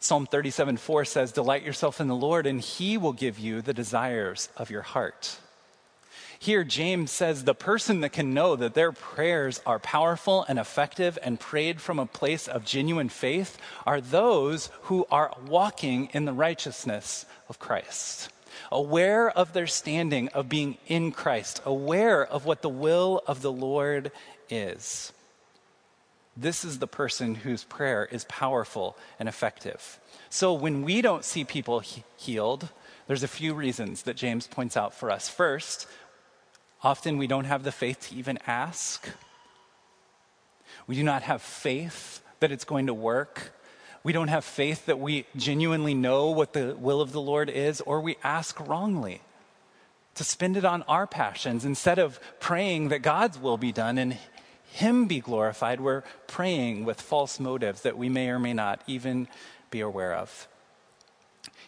Psalm 0.00 0.26
37 0.26 0.76
4 0.76 1.04
says, 1.04 1.32
Delight 1.32 1.64
yourself 1.64 2.00
in 2.00 2.08
the 2.08 2.14
Lord, 2.14 2.46
and 2.46 2.60
he 2.60 2.96
will 2.96 3.12
give 3.12 3.38
you 3.38 3.60
the 3.60 3.74
desires 3.74 4.48
of 4.56 4.70
your 4.70 4.82
heart. 4.82 5.38
Here, 6.46 6.62
James 6.62 7.10
says 7.10 7.42
the 7.42 7.56
person 7.56 8.02
that 8.02 8.12
can 8.12 8.32
know 8.32 8.54
that 8.54 8.74
their 8.74 8.92
prayers 8.92 9.60
are 9.66 9.80
powerful 9.80 10.46
and 10.48 10.60
effective 10.60 11.18
and 11.20 11.40
prayed 11.40 11.80
from 11.80 11.98
a 11.98 12.06
place 12.06 12.46
of 12.46 12.64
genuine 12.64 13.08
faith 13.08 13.58
are 13.84 14.00
those 14.00 14.70
who 14.82 15.08
are 15.10 15.34
walking 15.48 16.08
in 16.12 16.24
the 16.24 16.32
righteousness 16.32 17.26
of 17.48 17.58
Christ. 17.58 18.28
Aware 18.70 19.28
of 19.28 19.54
their 19.54 19.66
standing 19.66 20.28
of 20.28 20.48
being 20.48 20.78
in 20.86 21.10
Christ, 21.10 21.62
aware 21.64 22.24
of 22.24 22.44
what 22.44 22.62
the 22.62 22.68
will 22.68 23.22
of 23.26 23.42
the 23.42 23.50
Lord 23.50 24.12
is. 24.48 25.12
This 26.36 26.64
is 26.64 26.78
the 26.78 26.86
person 26.86 27.34
whose 27.34 27.64
prayer 27.64 28.04
is 28.08 28.24
powerful 28.26 28.96
and 29.18 29.28
effective. 29.28 29.98
So 30.30 30.52
when 30.52 30.82
we 30.82 31.02
don't 31.02 31.24
see 31.24 31.42
people 31.42 31.80
he- 31.80 32.04
healed, 32.16 32.68
there's 33.08 33.24
a 33.24 33.28
few 33.28 33.52
reasons 33.52 34.02
that 34.02 34.16
James 34.16 34.46
points 34.46 34.76
out 34.76 34.94
for 34.94 35.10
us. 35.10 35.28
First, 35.28 35.88
often 36.86 37.18
we 37.18 37.26
don't 37.26 37.46
have 37.46 37.64
the 37.64 37.72
faith 37.72 37.98
to 38.08 38.14
even 38.14 38.38
ask. 38.46 39.08
We 40.86 40.94
do 40.94 41.02
not 41.02 41.22
have 41.22 41.42
faith 41.42 42.20
that 42.38 42.52
it's 42.52 42.64
going 42.64 42.86
to 42.86 42.94
work. 42.94 43.50
We 44.04 44.12
don't 44.12 44.28
have 44.28 44.44
faith 44.44 44.86
that 44.86 45.00
we 45.00 45.26
genuinely 45.34 45.94
know 45.94 46.30
what 46.30 46.52
the 46.52 46.76
will 46.78 47.00
of 47.00 47.10
the 47.10 47.20
Lord 47.20 47.50
is, 47.50 47.80
or 47.80 48.00
we 48.00 48.14
ask 48.22 48.60
wrongly 48.60 49.20
to 50.14 50.22
spend 50.22 50.56
it 50.56 50.64
on 50.64 50.82
our 50.82 51.08
passions 51.08 51.64
instead 51.64 51.98
of 51.98 52.20
praying 52.38 52.90
that 52.90 53.00
God's 53.00 53.36
will 53.36 53.58
be 53.58 53.72
done 53.72 53.98
and 53.98 54.16
him 54.70 55.06
be 55.06 55.18
glorified, 55.18 55.80
we're 55.80 56.04
praying 56.28 56.84
with 56.84 57.00
false 57.00 57.40
motives 57.40 57.82
that 57.82 57.98
we 57.98 58.08
may 58.08 58.28
or 58.28 58.38
may 58.38 58.54
not 58.54 58.80
even 58.86 59.26
be 59.72 59.80
aware 59.80 60.14
of. 60.14 60.46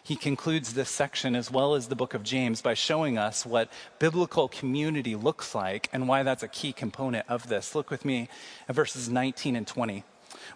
He 0.09 0.15
concludes 0.15 0.73
this 0.73 0.89
section, 0.89 1.35
as 1.35 1.51
well 1.51 1.75
as 1.75 1.87
the 1.87 1.95
book 1.95 2.15
of 2.15 2.23
James, 2.23 2.63
by 2.63 2.73
showing 2.73 3.19
us 3.19 3.45
what 3.45 3.71
biblical 3.99 4.47
community 4.47 5.15
looks 5.15 5.53
like 5.53 5.87
and 5.93 6.07
why 6.07 6.23
that's 6.23 6.41
a 6.41 6.47
key 6.47 6.73
component 6.73 7.29
of 7.29 7.47
this. 7.47 7.75
Look 7.75 7.91
with 7.91 8.03
me 8.03 8.27
at 8.67 8.73
verses 8.73 9.07
19 9.07 9.55
and 9.55 9.67
20. 9.67 10.03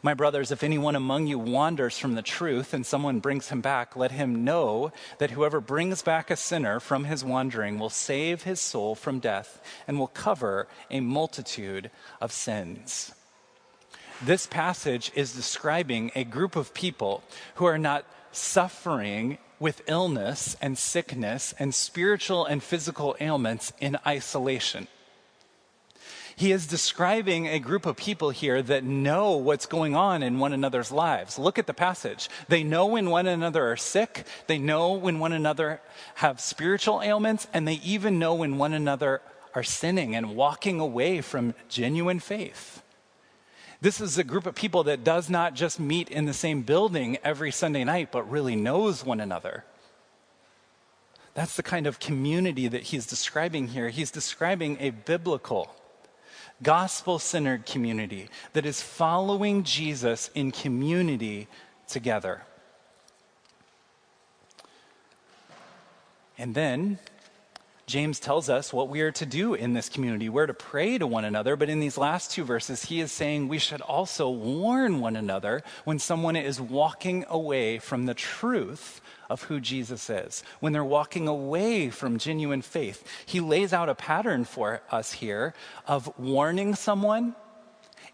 My 0.02 0.16
brothers, 0.16 0.52
if 0.52 0.64
anyone 0.64 0.96
among 0.96 1.28
you 1.28 1.38
wanders 1.38 2.00
from 2.00 2.16
the 2.16 2.24
truth 2.24 2.74
and 2.74 2.84
someone 2.84 3.20
brings 3.20 3.50
him 3.50 3.62
back, 3.62 3.96
let 3.96 4.12
him 4.12 4.44
know 4.44 4.92
that 5.20 5.30
whoever 5.30 5.62
brings 5.62 6.02
back 6.02 6.32
a 6.32 6.36
sinner 6.36 6.80
from 6.80 7.04
his 7.04 7.24
wandering 7.24 7.78
will 7.78 7.92
save 7.92 8.42
his 8.42 8.60
soul 8.60 8.96
from 8.96 9.20
death 9.20 9.62
and 9.88 10.00
will 10.00 10.08
cover 10.08 10.68
a 10.90 11.00
multitude 11.00 11.92
of 12.20 12.32
sins. 12.32 13.14
This 14.20 14.48
passage 14.48 15.12
is 15.14 15.36
describing 15.36 16.10
a 16.16 16.24
group 16.24 16.56
of 16.56 16.74
people 16.74 17.24
who 17.56 17.66
are 17.66 17.78
not 17.78 18.04
suffering 18.36 19.38
with 19.60 19.82
illness 19.88 20.58
and 20.62 20.78
sickness 20.78 21.54
and 21.58 21.74
spiritual 21.74 22.46
and 22.46 22.62
physical 22.62 23.16
ailments 23.20 23.72
in 23.80 23.98
isolation. 24.06 24.88
He 26.36 26.52
is 26.52 26.68
describing 26.68 27.48
a 27.48 27.60
group 27.60 27.86
of 27.86 27.96
people 27.96 28.32
here 28.32 28.62
that 28.62 28.84
know 28.84 29.38
what's 29.38 29.66
going 29.66 29.96
on 29.96 30.24
in 30.24 30.40
one 30.40 30.52
another's 30.52 30.92
lives. 30.92 31.40
Look 31.40 31.60
at 31.60 31.68
the 31.68 31.74
passage. 31.74 32.30
They 32.48 32.64
know 32.64 32.88
when 32.88 33.10
one 33.10 33.28
another 33.28 33.72
are 33.72 33.78
sick, 33.78 34.26
they 34.48 34.58
know 34.58 34.94
when 34.94 35.20
one 35.20 35.32
another 35.32 35.82
have 36.16 36.42
spiritual 36.42 37.02
ailments, 37.02 37.48
and 37.54 37.68
they 37.68 37.76
even 37.76 38.20
know 38.20 38.34
when 38.36 38.58
one 38.58 38.74
another 38.74 39.22
are 39.56 39.64
sinning 39.64 40.16
and 40.16 40.36
walking 40.36 40.80
away 40.80 41.22
from 41.22 41.54
genuine 41.70 42.20
faith. 42.20 42.83
This 43.84 44.00
is 44.00 44.18
a 44.18 44.24
group 44.24 44.46
of 44.46 44.56
people 44.56 44.86
that 44.86 45.04
does 45.04 45.30
not 45.30 45.56
just 45.56 45.78
meet 45.78 46.10
in 46.10 46.24
the 46.24 46.34
same 46.34 46.62
building 46.62 47.18
every 47.22 47.52
Sunday 47.52 47.84
night, 47.84 48.14
but 48.14 48.32
really 48.32 48.56
knows 48.56 49.04
one 49.04 49.20
another. 49.20 49.66
That's 51.34 51.58
the 51.58 51.64
kind 51.64 51.86
of 51.86 52.00
community 52.00 52.70
that 52.70 52.84
he's 52.84 53.06
describing 53.06 53.68
here. 53.68 53.90
He's 53.90 54.10
describing 54.10 54.78
a 54.80 54.92
biblical 54.92 55.76
gospel 56.62 57.20
centered 57.20 57.66
community 57.66 58.30
that 58.54 58.66
is 58.66 58.82
following 58.82 59.66
Jesus 59.66 60.30
in 60.34 60.52
community 60.52 61.50
together. 61.86 62.44
And 66.38 66.56
then 66.56 67.00
James 67.86 68.20
tells 68.20 68.50
us 68.50 68.72
what 68.72 68.88
we 68.88 69.02
are 69.02 69.12
to 69.12 69.26
do 69.26 69.54
in 69.54 69.74
this 69.74 69.90
community. 69.90 70.30
We're 70.30 70.48
to 70.48 70.54
pray 70.54 70.98
to 70.98 71.06
one 71.06 71.26
another, 71.26 71.56
but 71.58 71.70
in 71.70 71.82
these 71.82 71.98
last 71.98 72.32
two 72.32 72.46
verses, 72.46 72.86
he 72.86 73.02
is 73.02 73.12
saying 73.12 73.48
we 73.48 73.60
should 73.60 73.82
also 73.82 74.30
warn 74.30 75.02
one 75.02 75.18
another 75.18 75.64
when 75.84 76.00
someone 76.00 76.38
is 76.38 76.62
walking 76.62 77.26
away 77.28 77.80
from 77.80 78.06
the 78.06 78.14
truth 78.14 79.02
of 79.30 79.44
who 79.44 79.60
Jesus 79.60 80.10
is, 80.10 80.44
when 80.60 80.72
they're 80.72 80.84
walking 80.84 81.28
away 81.28 81.90
from 81.90 82.18
genuine 82.18 82.62
faith. 82.62 83.06
He 83.26 83.40
lays 83.40 83.74
out 83.74 83.90
a 83.90 83.96
pattern 83.96 84.46
for 84.46 84.82
us 84.90 85.12
here 85.14 85.54
of 85.86 86.18
warning 86.18 86.76
someone, 86.76 87.36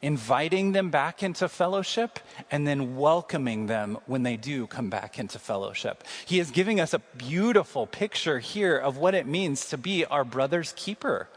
inviting 0.01 0.71
them 0.71 0.89
back 0.89 1.23
into 1.23 1.49
fellowship, 1.49 2.19
and 2.51 2.67
then 2.67 2.95
welcoming 2.95 3.67
them 3.67 3.97
when 4.05 4.23
they 4.23 4.38
do 4.38 4.67
come 4.67 4.89
back 4.89 5.19
into 5.19 5.39
fellowship. 5.39 6.03
He 6.25 6.39
is 6.39 6.51
giving 6.51 6.79
us 6.79 6.93
a 6.93 6.99
beautiful 7.17 7.85
picture 7.85 8.39
here 8.39 8.77
of 8.77 8.97
what 8.97 9.15
it 9.15 9.27
means 9.27 9.69
to 9.69 9.77
be 9.77 10.05
our 10.05 10.23
brother's 10.23 10.73
keeper 10.75 11.27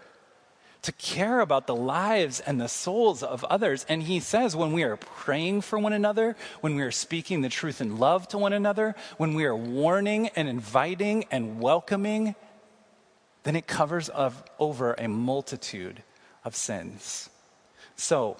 to 0.83 0.93
care 0.93 1.41
about 1.41 1.69
the 1.69 1.77
lives 1.77 2.41
and 2.41 2.61
the 2.61 2.69
souls 2.69 3.23
of 3.23 3.45
others. 3.45 3.87
And 3.89 4.03
he 4.03 4.21
says 4.21 4.57
when 4.57 4.73
we 4.73 4.83
are 4.83 4.97
praying 4.97 5.61
for 5.63 5.79
one 5.79 5.93
another, 5.93 6.37
when 6.61 6.75
we 6.75 6.83
are 6.83 6.91
speaking 6.91 7.41
the 7.41 7.49
truth 7.49 7.81
in 7.81 7.99
love 7.99 8.27
to 8.29 8.39
one 8.39 8.53
another, 8.53 8.97
when 9.17 9.35
we 9.35 9.45
are 9.45 9.57
warning 9.57 10.29
and 10.35 10.49
inviting 10.49 11.25
and 11.31 11.61
welcoming, 11.61 12.35
then 13.45 13.55
it 13.55 13.67
covers 13.67 14.09
of, 14.09 14.43
over 14.59 14.95
a 14.95 15.09
multitude 15.09 16.03
of 16.45 16.57
sins. 16.57 17.31
So, 17.95 18.37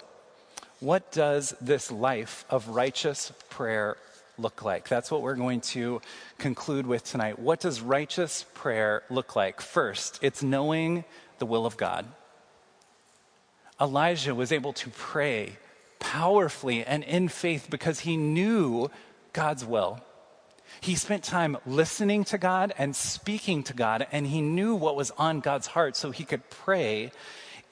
what 0.83 1.13
does 1.13 1.55
this 1.61 1.89
life 1.89 2.43
of 2.49 2.67
righteous 2.67 3.31
prayer 3.49 3.95
look 4.37 4.63
like? 4.63 4.89
That's 4.89 5.09
what 5.09 5.21
we're 5.21 5.35
going 5.35 5.61
to 5.61 6.01
conclude 6.37 6.85
with 6.85 7.05
tonight. 7.05 7.39
What 7.39 7.61
does 7.61 7.79
righteous 7.79 8.45
prayer 8.53 9.03
look 9.09 9.33
like? 9.33 9.61
First, 9.61 10.19
it's 10.21 10.43
knowing 10.43 11.05
the 11.39 11.45
will 11.45 11.65
of 11.65 11.77
God. 11.77 12.05
Elijah 13.79 14.35
was 14.35 14.51
able 14.51 14.73
to 14.73 14.89
pray 14.89 15.57
powerfully 15.99 16.83
and 16.83 17.03
in 17.05 17.29
faith 17.29 17.67
because 17.69 18.01
he 18.01 18.17
knew 18.17 18.91
God's 19.31 19.63
will. 19.63 20.01
He 20.81 20.95
spent 20.95 21.23
time 21.23 21.55
listening 21.65 22.25
to 22.25 22.37
God 22.37 22.73
and 22.77 22.93
speaking 22.93 23.63
to 23.63 23.73
God, 23.73 24.05
and 24.11 24.27
he 24.27 24.41
knew 24.41 24.75
what 24.75 24.97
was 24.97 25.11
on 25.11 25.39
God's 25.39 25.67
heart 25.67 25.95
so 25.95 26.11
he 26.11 26.25
could 26.25 26.49
pray 26.49 27.11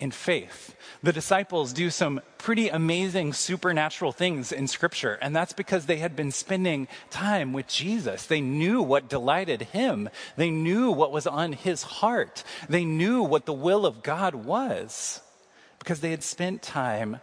in 0.02 0.12
faith. 0.12 0.76
The 1.04 1.14
disciples 1.14 1.72
do 1.72 1.90
some 1.90 2.22
pretty 2.38 2.68
amazing 2.68 3.34
supernatural 3.34 4.12
things 4.12 4.52
in 4.52 4.68
Scripture, 4.68 5.18
and 5.22 5.36
that's 5.36 5.54
because 5.54 5.86
they 5.86 5.98
had 5.98 6.16
been 6.16 6.32
spending 6.32 6.88
time 7.10 7.54
with 7.54 7.68
Jesus. 7.68 8.26
They 8.26 8.42
knew 8.42 8.82
what 8.82 9.08
delighted 9.08 9.62
him, 9.62 10.10
they 10.36 10.50
knew 10.50 10.92
what 10.92 11.12
was 11.12 11.28
on 11.28 11.54
his 11.54 11.84
heart, 11.84 12.44
they 12.68 12.84
knew 12.84 13.24
what 13.24 13.46
the 13.46 13.54
will 13.54 13.86
of 13.86 14.04
God 14.04 14.36
was 14.36 15.22
because 15.80 16.02
they 16.02 16.12
had 16.12 16.24
spent 16.24 16.62
time 16.62 17.22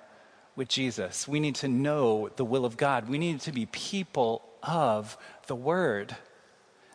with 0.57 0.69
Jesus. 0.69 1.29
We 1.29 1.39
need 1.39 1.55
to 1.57 1.69
know 1.69 2.31
the 2.35 2.45
will 2.45 2.65
of 2.65 2.77
God. 2.77 3.09
We 3.09 3.19
need 3.19 3.41
to 3.43 3.53
be 3.53 3.67
people 3.67 4.43
of 4.63 5.17
the 5.47 5.55
Word. 5.55 6.17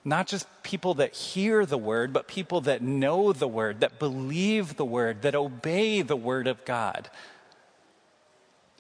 Not 0.05 0.27
just 0.27 0.47
people 0.63 0.95
that 0.95 1.13
hear 1.13 1.65
the 1.65 1.77
Word, 1.77 2.11
but 2.11 2.27
people 2.27 2.61
that 2.61 2.81
know 2.81 3.31
the 3.31 3.47
Word, 3.47 3.79
that 3.79 3.99
believe 3.99 4.75
the 4.75 4.85
Word, 4.85 5.21
that 5.21 5.35
obey 5.35 6.01
the 6.01 6.15
Word 6.15 6.47
of 6.47 6.65
God. 6.65 7.09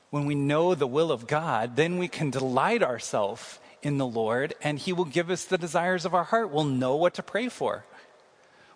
When 0.09 0.25
we 0.25 0.35
know 0.35 0.75
the 0.75 0.87
will 0.87 1.11
of 1.11 1.25
God, 1.25 1.75
then 1.75 1.97
we 1.97 2.07
can 2.07 2.29
delight 2.29 2.83
ourselves 2.83 3.59
in 3.81 3.97
the 3.97 4.05
Lord, 4.05 4.53
and 4.61 4.77
He 4.77 4.93
will 4.93 5.05
give 5.05 5.29
us 5.29 5.45
the 5.45 5.57
desires 5.57 6.05
of 6.05 6.13
our 6.13 6.25
heart. 6.25 6.51
We'll 6.51 6.65
know 6.65 6.95
what 6.95 7.13
to 7.15 7.23
pray 7.23 7.49
for. 7.49 7.85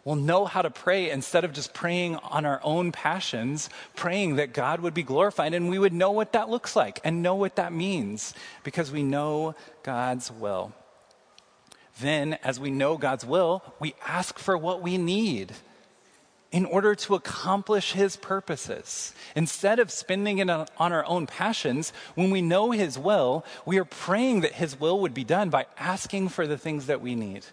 We'll 0.07 0.15
know 0.15 0.45
how 0.45 0.61
to 0.61 0.69
pray 0.69 1.11
instead 1.11 1.43
of 1.43 1.51
just 1.51 1.73
praying 1.73 2.15
on 2.15 2.45
our 2.45 2.61
own 2.63 2.93
passions, 2.93 3.69
praying 3.93 4.37
that 4.37 4.53
God 4.53 4.79
would 4.79 4.93
be 4.93 5.03
glorified 5.03 5.53
and 5.53 5.69
we 5.69 5.77
would 5.77 5.91
know 5.91 6.11
what 6.11 6.31
that 6.31 6.49
looks 6.49 6.77
like 6.77 7.01
and 7.03 7.21
know 7.21 7.35
what 7.35 7.57
that 7.57 7.73
means 7.73 8.33
because 8.63 8.89
we 8.89 9.03
know 9.03 9.53
God's 9.83 10.31
will. 10.31 10.71
Then, 11.99 12.33
as 12.43 12.59
we 12.59 12.69
know 12.69 12.97
God's 12.97 13.25
will, 13.25 13.63
we 13.79 13.95
ask 14.05 14.37
for 14.37 14.57
what 14.57 14.81
we 14.81 14.97
need 14.97 15.53
in 16.51 16.65
order 16.65 16.95
to 16.95 17.15
accomplish 17.15 17.91
his 17.91 18.15
purposes. 18.15 19.13
Instead 19.35 19.79
of 19.79 19.91
spending 19.91 20.37
it 20.37 20.49
on 20.49 20.67
our 20.77 21.05
own 21.05 21.27
passions, 21.27 21.91
when 22.15 22.31
we 22.31 22.41
know 22.41 22.71
his 22.71 22.97
will, 22.97 23.45
we 23.65 23.77
are 23.77 23.85
praying 23.85 24.41
that 24.41 24.53
his 24.53 24.79
will 24.79 24.99
would 25.01 25.13
be 25.13 25.23
done 25.23 25.49
by 25.49 25.65
asking 25.77 26.29
for 26.29 26.47
the 26.47 26.57
things 26.57 26.85
that 26.85 27.01
we 27.01 27.15
need. 27.15 27.45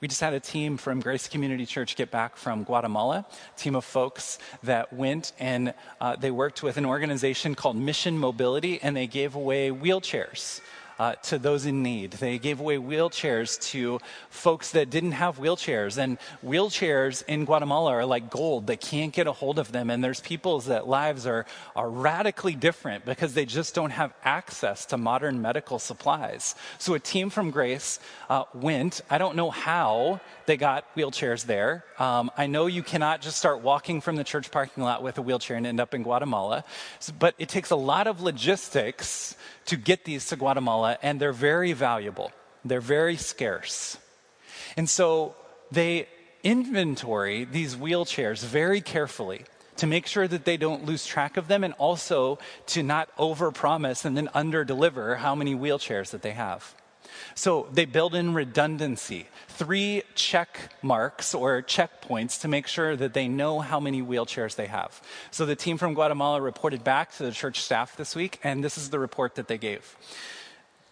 We 0.00 0.08
just 0.08 0.20
had 0.20 0.34
a 0.34 0.40
team 0.40 0.76
from 0.76 1.00
Grace 1.00 1.28
Community 1.28 1.64
Church 1.64 1.96
get 1.96 2.10
back 2.10 2.36
from 2.36 2.64
Guatemala, 2.64 3.24
team 3.56 3.74
of 3.74 3.84
folks 3.84 4.38
that 4.62 4.92
went 4.92 5.32
and 5.38 5.72
uh, 6.00 6.16
they 6.16 6.30
worked 6.30 6.62
with 6.62 6.76
an 6.76 6.84
organization 6.84 7.54
called 7.54 7.76
Mission 7.76 8.18
Mobility 8.18 8.80
and 8.82 8.94
they 8.94 9.06
gave 9.06 9.34
away 9.34 9.70
wheelchairs 9.70 10.60
uh, 10.98 11.14
to 11.16 11.38
those 11.38 11.66
in 11.66 11.82
need. 11.82 12.12
They 12.12 12.38
gave 12.38 12.60
away 12.60 12.76
wheelchairs 12.76 13.60
to 13.70 14.00
folks 14.30 14.72
that 14.72 14.90
didn't 14.90 15.12
have 15.12 15.38
wheelchairs. 15.38 15.98
And 15.98 16.18
wheelchairs 16.44 17.22
in 17.26 17.44
Guatemala 17.44 17.92
are 17.92 18.06
like 18.06 18.30
gold. 18.30 18.66
They 18.66 18.76
can't 18.76 19.12
get 19.12 19.26
a 19.26 19.32
hold 19.32 19.58
of 19.58 19.72
them. 19.72 19.90
And 19.90 20.02
there's 20.02 20.20
people's 20.20 20.66
that 20.66 20.86
lives 20.86 21.26
are, 21.26 21.46
are 21.74 21.90
radically 21.90 22.54
different 22.54 23.04
because 23.04 23.34
they 23.34 23.46
just 23.46 23.74
don't 23.74 23.90
have 23.90 24.12
access 24.24 24.86
to 24.86 24.96
modern 24.96 25.42
medical 25.42 25.78
supplies. 25.78 26.54
So 26.78 26.94
a 26.94 27.00
team 27.00 27.30
from 27.30 27.50
Grace 27.50 27.98
uh, 28.28 28.44
went. 28.54 29.00
I 29.10 29.18
don't 29.18 29.36
know 29.36 29.50
how 29.50 30.20
they 30.46 30.56
got 30.56 30.84
wheelchairs 30.94 31.46
there. 31.46 31.84
Um, 31.98 32.30
I 32.36 32.46
know 32.46 32.66
you 32.66 32.82
cannot 32.82 33.20
just 33.20 33.38
start 33.38 33.62
walking 33.62 34.00
from 34.00 34.16
the 34.16 34.24
church 34.24 34.50
parking 34.50 34.82
lot 34.82 35.02
with 35.02 35.18
a 35.18 35.22
wheelchair 35.22 35.56
and 35.56 35.66
end 35.66 35.80
up 35.80 35.94
in 35.94 36.02
Guatemala, 36.02 36.64
but 37.18 37.34
it 37.38 37.48
takes 37.48 37.70
a 37.70 37.76
lot 37.76 38.06
of 38.06 38.20
logistics 38.20 39.36
to 39.66 39.76
get 39.76 40.04
these 40.04 40.26
to 40.26 40.36
Guatemala, 40.36 40.98
and 41.02 41.20
they're 41.20 41.32
very 41.32 41.72
valuable. 41.72 42.32
They're 42.64 42.80
very 42.80 43.16
scarce. 43.16 43.98
And 44.76 44.88
so 44.88 45.34
they 45.70 46.08
inventory 46.42 47.44
these 47.44 47.74
wheelchairs 47.74 48.44
very 48.44 48.80
carefully 48.80 49.44
to 49.76 49.86
make 49.86 50.06
sure 50.06 50.28
that 50.28 50.44
they 50.44 50.56
don't 50.56 50.84
lose 50.84 51.06
track 51.06 51.36
of 51.36 51.48
them 51.48 51.64
and 51.64 51.74
also 51.74 52.38
to 52.66 52.82
not 52.82 53.14
overpromise 53.16 54.04
and 54.04 54.16
then 54.16 54.28
underdeliver 54.34 55.16
how 55.18 55.34
many 55.34 55.54
wheelchairs 55.54 56.10
that 56.10 56.22
they 56.22 56.32
have. 56.32 56.74
So 57.34 57.68
they 57.72 57.84
build 57.84 58.14
in 58.14 58.34
redundancy, 58.34 59.26
three 59.48 60.02
check 60.14 60.72
marks 60.82 61.34
or 61.34 61.62
checkpoints 61.62 62.40
to 62.40 62.48
make 62.48 62.66
sure 62.66 62.96
that 62.96 63.14
they 63.14 63.28
know 63.28 63.60
how 63.60 63.80
many 63.80 64.02
wheelchairs 64.02 64.56
they 64.56 64.66
have. 64.66 65.00
So 65.30 65.46
the 65.46 65.56
team 65.56 65.78
from 65.78 65.94
Guatemala 65.94 66.40
reported 66.40 66.84
back 66.84 67.12
to 67.16 67.24
the 67.24 67.32
church 67.32 67.60
staff 67.60 67.96
this 67.96 68.14
week, 68.14 68.38
and 68.42 68.62
this 68.62 68.78
is 68.78 68.90
the 68.90 68.98
report 68.98 69.34
that 69.36 69.48
they 69.48 69.58
gave. 69.58 69.96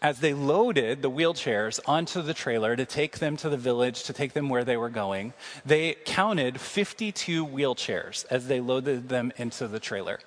As 0.01 0.19
they 0.19 0.35
loaded 0.35 1.01
the 1.01 1.11
wheelchairs 1.11 1.79
onto 1.87 2.23
the 2.23 2.35
trailer 2.35 2.75
to 2.75 2.85
take 2.85 3.21
them 3.21 3.37
to 3.37 3.49
the 3.49 3.57
village, 3.57 4.03
to 4.05 4.13
take 4.13 4.33
them 4.33 4.49
where 4.49 4.65
they 4.65 4.77
were 4.77 4.91
going, 4.91 5.33
they 5.65 5.95
counted 6.05 6.61
52 6.61 7.47
wheelchairs 7.47 8.27
as 8.29 8.49
they 8.49 8.61
loaded 8.61 9.09
them 9.09 9.33
into 9.37 9.69
the 9.69 9.79
trailer. 9.79 10.19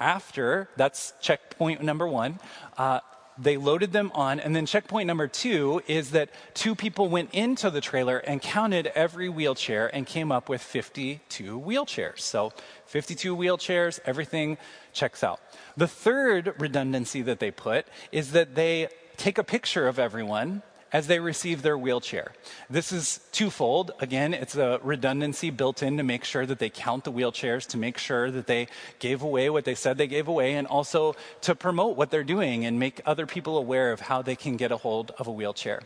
After, 0.00 0.68
that's 0.76 1.12
checkpoint 1.20 1.82
number 1.82 2.08
one, 2.08 2.38
uh, 2.78 3.00
they 3.38 3.56
loaded 3.56 3.92
them 3.92 4.10
on. 4.14 4.40
And 4.40 4.54
then 4.54 4.66
checkpoint 4.66 5.06
number 5.06 5.28
two 5.28 5.82
is 5.86 6.10
that 6.10 6.30
two 6.54 6.74
people 6.74 7.08
went 7.08 7.30
into 7.32 7.70
the 7.70 7.80
trailer 7.80 8.18
and 8.18 8.40
counted 8.40 8.88
every 8.88 9.28
wheelchair 9.28 9.94
and 9.94 10.06
came 10.06 10.30
up 10.30 10.48
with 10.48 10.60
52 10.60 11.60
wheelchairs. 11.60 12.20
So 12.20 12.52
52 12.86 13.36
wheelchairs, 13.36 14.00
everything 14.04 14.58
checks 14.92 15.24
out. 15.24 15.40
The 15.76 15.88
third 15.88 16.54
redundancy 16.58 17.22
that 17.22 17.40
they 17.40 17.50
put 17.50 17.86
is 18.10 18.32
that 18.32 18.54
they 18.54 18.88
take 19.16 19.38
a 19.38 19.44
picture 19.44 19.88
of 19.88 19.98
everyone 19.98 20.62
as 20.92 21.06
they 21.06 21.18
receive 21.18 21.62
their 21.62 21.78
wheelchair. 21.78 22.32
This 22.68 22.92
is 22.92 23.20
twofold. 23.32 23.92
Again, 23.98 24.34
it's 24.34 24.56
a 24.56 24.78
redundancy 24.82 25.50
built 25.50 25.82
in 25.82 25.96
to 25.96 26.02
make 26.02 26.24
sure 26.24 26.44
that 26.44 26.58
they 26.58 26.68
count 26.68 27.04
the 27.04 27.12
wheelchairs, 27.12 27.66
to 27.68 27.78
make 27.78 27.96
sure 27.96 28.30
that 28.30 28.46
they 28.46 28.68
gave 28.98 29.22
away 29.22 29.48
what 29.48 29.64
they 29.64 29.74
said 29.74 29.96
they 29.96 30.06
gave 30.06 30.28
away, 30.28 30.54
and 30.54 30.66
also 30.66 31.16
to 31.40 31.54
promote 31.54 31.96
what 31.96 32.10
they're 32.10 32.22
doing 32.22 32.66
and 32.66 32.78
make 32.78 33.00
other 33.06 33.26
people 33.26 33.56
aware 33.56 33.90
of 33.90 34.00
how 34.00 34.20
they 34.20 34.36
can 34.36 34.56
get 34.56 34.70
a 34.70 34.76
hold 34.76 35.12
of 35.12 35.26
a 35.26 35.32
wheelchair. 35.32 35.80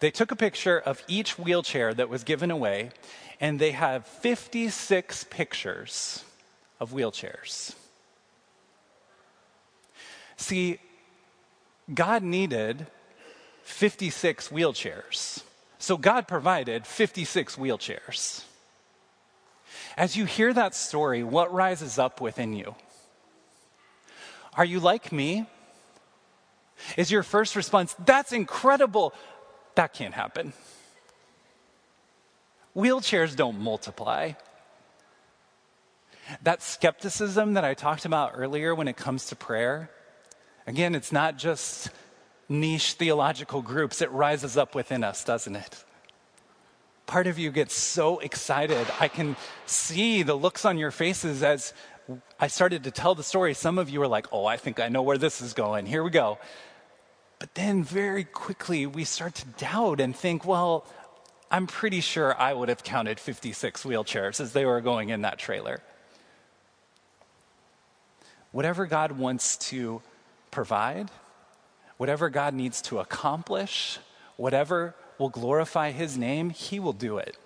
They 0.00 0.10
took 0.10 0.30
a 0.30 0.36
picture 0.36 0.78
of 0.78 1.02
each 1.08 1.38
wheelchair 1.38 1.92
that 1.92 2.08
was 2.08 2.24
given 2.24 2.50
away, 2.50 2.90
and 3.40 3.58
they 3.58 3.72
have 3.72 4.06
56 4.06 5.24
pictures 5.24 6.24
of 6.80 6.92
wheelchairs. 6.92 7.74
See, 10.36 10.78
God 11.92 12.22
needed 12.22 12.86
56 13.68 14.48
wheelchairs. 14.48 15.42
So 15.78 15.96
God 15.96 16.26
provided 16.26 16.84
56 16.84 17.54
wheelchairs. 17.56 18.42
As 19.96 20.16
you 20.16 20.24
hear 20.24 20.52
that 20.52 20.74
story, 20.74 21.22
what 21.22 21.52
rises 21.52 21.98
up 21.98 22.20
within 22.20 22.54
you? 22.54 22.74
Are 24.54 24.64
you 24.64 24.80
like 24.80 25.12
me? 25.12 25.46
Is 26.96 27.12
your 27.12 27.22
first 27.22 27.54
response, 27.54 27.94
that's 28.04 28.32
incredible? 28.32 29.12
That 29.76 29.92
can't 29.92 30.14
happen. 30.14 30.54
Wheelchairs 32.74 33.36
don't 33.36 33.60
multiply. 33.60 34.32
That 36.42 36.62
skepticism 36.62 37.54
that 37.54 37.64
I 37.64 37.74
talked 37.74 38.06
about 38.06 38.32
earlier 38.34 38.74
when 38.74 38.88
it 38.88 38.96
comes 38.96 39.26
to 39.26 39.36
prayer, 39.36 39.90
again, 40.66 40.94
it's 40.94 41.12
not 41.12 41.36
just 41.36 41.90
niche 42.48 42.94
theological 42.94 43.62
groups, 43.62 44.00
it 44.00 44.10
rises 44.10 44.56
up 44.56 44.74
within 44.74 45.04
us, 45.04 45.24
doesn't 45.24 45.56
it? 45.56 45.84
Part 47.06 47.26
of 47.26 47.38
you 47.38 47.50
gets 47.50 47.74
so 47.74 48.18
excited. 48.18 48.86
I 49.00 49.08
can 49.08 49.36
see 49.66 50.22
the 50.22 50.34
looks 50.34 50.64
on 50.64 50.78
your 50.78 50.90
faces 50.90 51.42
as 51.42 51.72
I 52.40 52.48
started 52.48 52.84
to 52.84 52.90
tell 52.90 53.14
the 53.14 53.22
story. 53.22 53.54
Some 53.54 53.78
of 53.78 53.90
you 53.90 54.02
are 54.02 54.08
like, 54.08 54.26
oh, 54.32 54.46
I 54.46 54.56
think 54.56 54.80
I 54.80 54.88
know 54.88 55.02
where 55.02 55.18
this 55.18 55.40
is 55.40 55.52
going. 55.54 55.86
Here 55.86 56.02
we 56.02 56.10
go. 56.10 56.38
But 57.38 57.54
then 57.54 57.84
very 57.84 58.24
quickly 58.24 58.86
we 58.86 59.04
start 59.04 59.34
to 59.36 59.46
doubt 59.46 60.00
and 60.00 60.14
think, 60.14 60.44
well, 60.44 60.86
I'm 61.50 61.66
pretty 61.66 62.00
sure 62.00 62.38
I 62.38 62.52
would 62.52 62.68
have 62.68 62.82
counted 62.82 63.18
56 63.20 63.84
wheelchairs 63.84 64.40
as 64.40 64.52
they 64.52 64.66
were 64.66 64.80
going 64.80 65.08
in 65.10 65.22
that 65.22 65.38
trailer. 65.38 65.80
Whatever 68.52 68.86
God 68.86 69.12
wants 69.12 69.56
to 69.68 70.02
provide, 70.50 71.10
Whatever 71.98 72.30
God 72.30 72.54
needs 72.54 72.80
to 72.82 73.00
accomplish, 73.00 73.98
whatever 74.36 74.94
will 75.18 75.28
glorify 75.28 75.90
his 75.90 76.16
name, 76.16 76.50
he 76.50 76.80
will 76.80 76.92
do 76.92 77.18
it. 77.18 77.36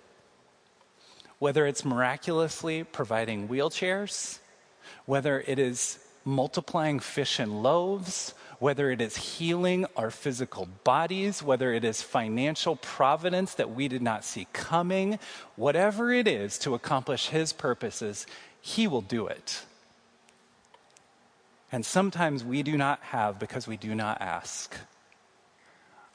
Whether 1.39 1.65
it's 1.67 1.83
miraculously 1.83 2.83
providing 2.83 3.49
wheelchairs, 3.49 4.39
whether 5.05 5.41
it 5.45 5.59
is 5.59 5.99
multiplying 6.23 6.99
fish 6.99 7.39
and 7.39 7.61
loaves, 7.63 8.33
whether 8.59 8.91
it 8.91 9.01
is 9.01 9.17
healing 9.17 9.85
our 9.97 10.09
physical 10.09 10.67
bodies, 10.83 11.43
whether 11.43 11.73
it 11.73 11.83
is 11.83 12.01
financial 12.01 12.75
providence 12.77 13.55
that 13.55 13.71
we 13.71 13.87
did 13.87 14.01
not 14.01 14.23
see 14.23 14.47
coming, 14.53 15.19
whatever 15.55 16.13
it 16.13 16.27
is 16.27 16.57
to 16.59 16.73
accomplish 16.73 17.27
His 17.27 17.51
purposes, 17.51 18.25
He 18.61 18.87
will 18.87 19.01
do 19.01 19.27
it. 19.27 19.65
And 21.73 21.83
sometimes 21.83 22.43
we 22.43 22.61
do 22.61 22.77
not 22.77 22.99
have 23.01 23.39
because 23.39 23.67
we 23.67 23.77
do 23.77 23.95
not 23.95 24.21
ask. 24.21 24.75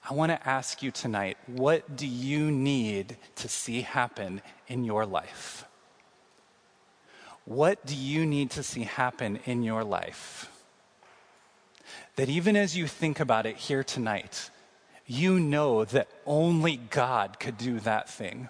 I 0.09 0.15
want 0.15 0.31
to 0.31 0.49
ask 0.49 0.85
you 0.85 0.93
tonight 0.93 1.37
what 1.49 1.97
do 1.97 2.07
you 2.07 2.53
need 2.53 3.17
to 3.35 3.49
see 3.49 3.81
happen 3.81 4.41
in 4.69 4.85
your 4.85 5.05
life? 5.05 5.65
What 7.45 7.85
do 7.85 7.97
you 7.97 8.25
need 8.25 8.51
to 8.53 8.63
see 8.63 8.85
happen 8.85 9.41
in 9.47 9.65
your 9.65 9.83
life? 9.83 10.49
That 12.15 12.29
even 12.29 12.55
as 12.57 12.77
you 12.77 12.87
think 12.87 13.19
about 13.19 13.45
it 13.45 13.57
here 13.57 13.83
tonight, 13.83 14.51
you 15.09 15.41
know 15.41 15.85
that 15.87 16.07
only 16.25 16.77
God 16.77 17.41
could 17.41 17.59
do 17.59 17.81
that 17.81 18.09
thing. 18.09 18.49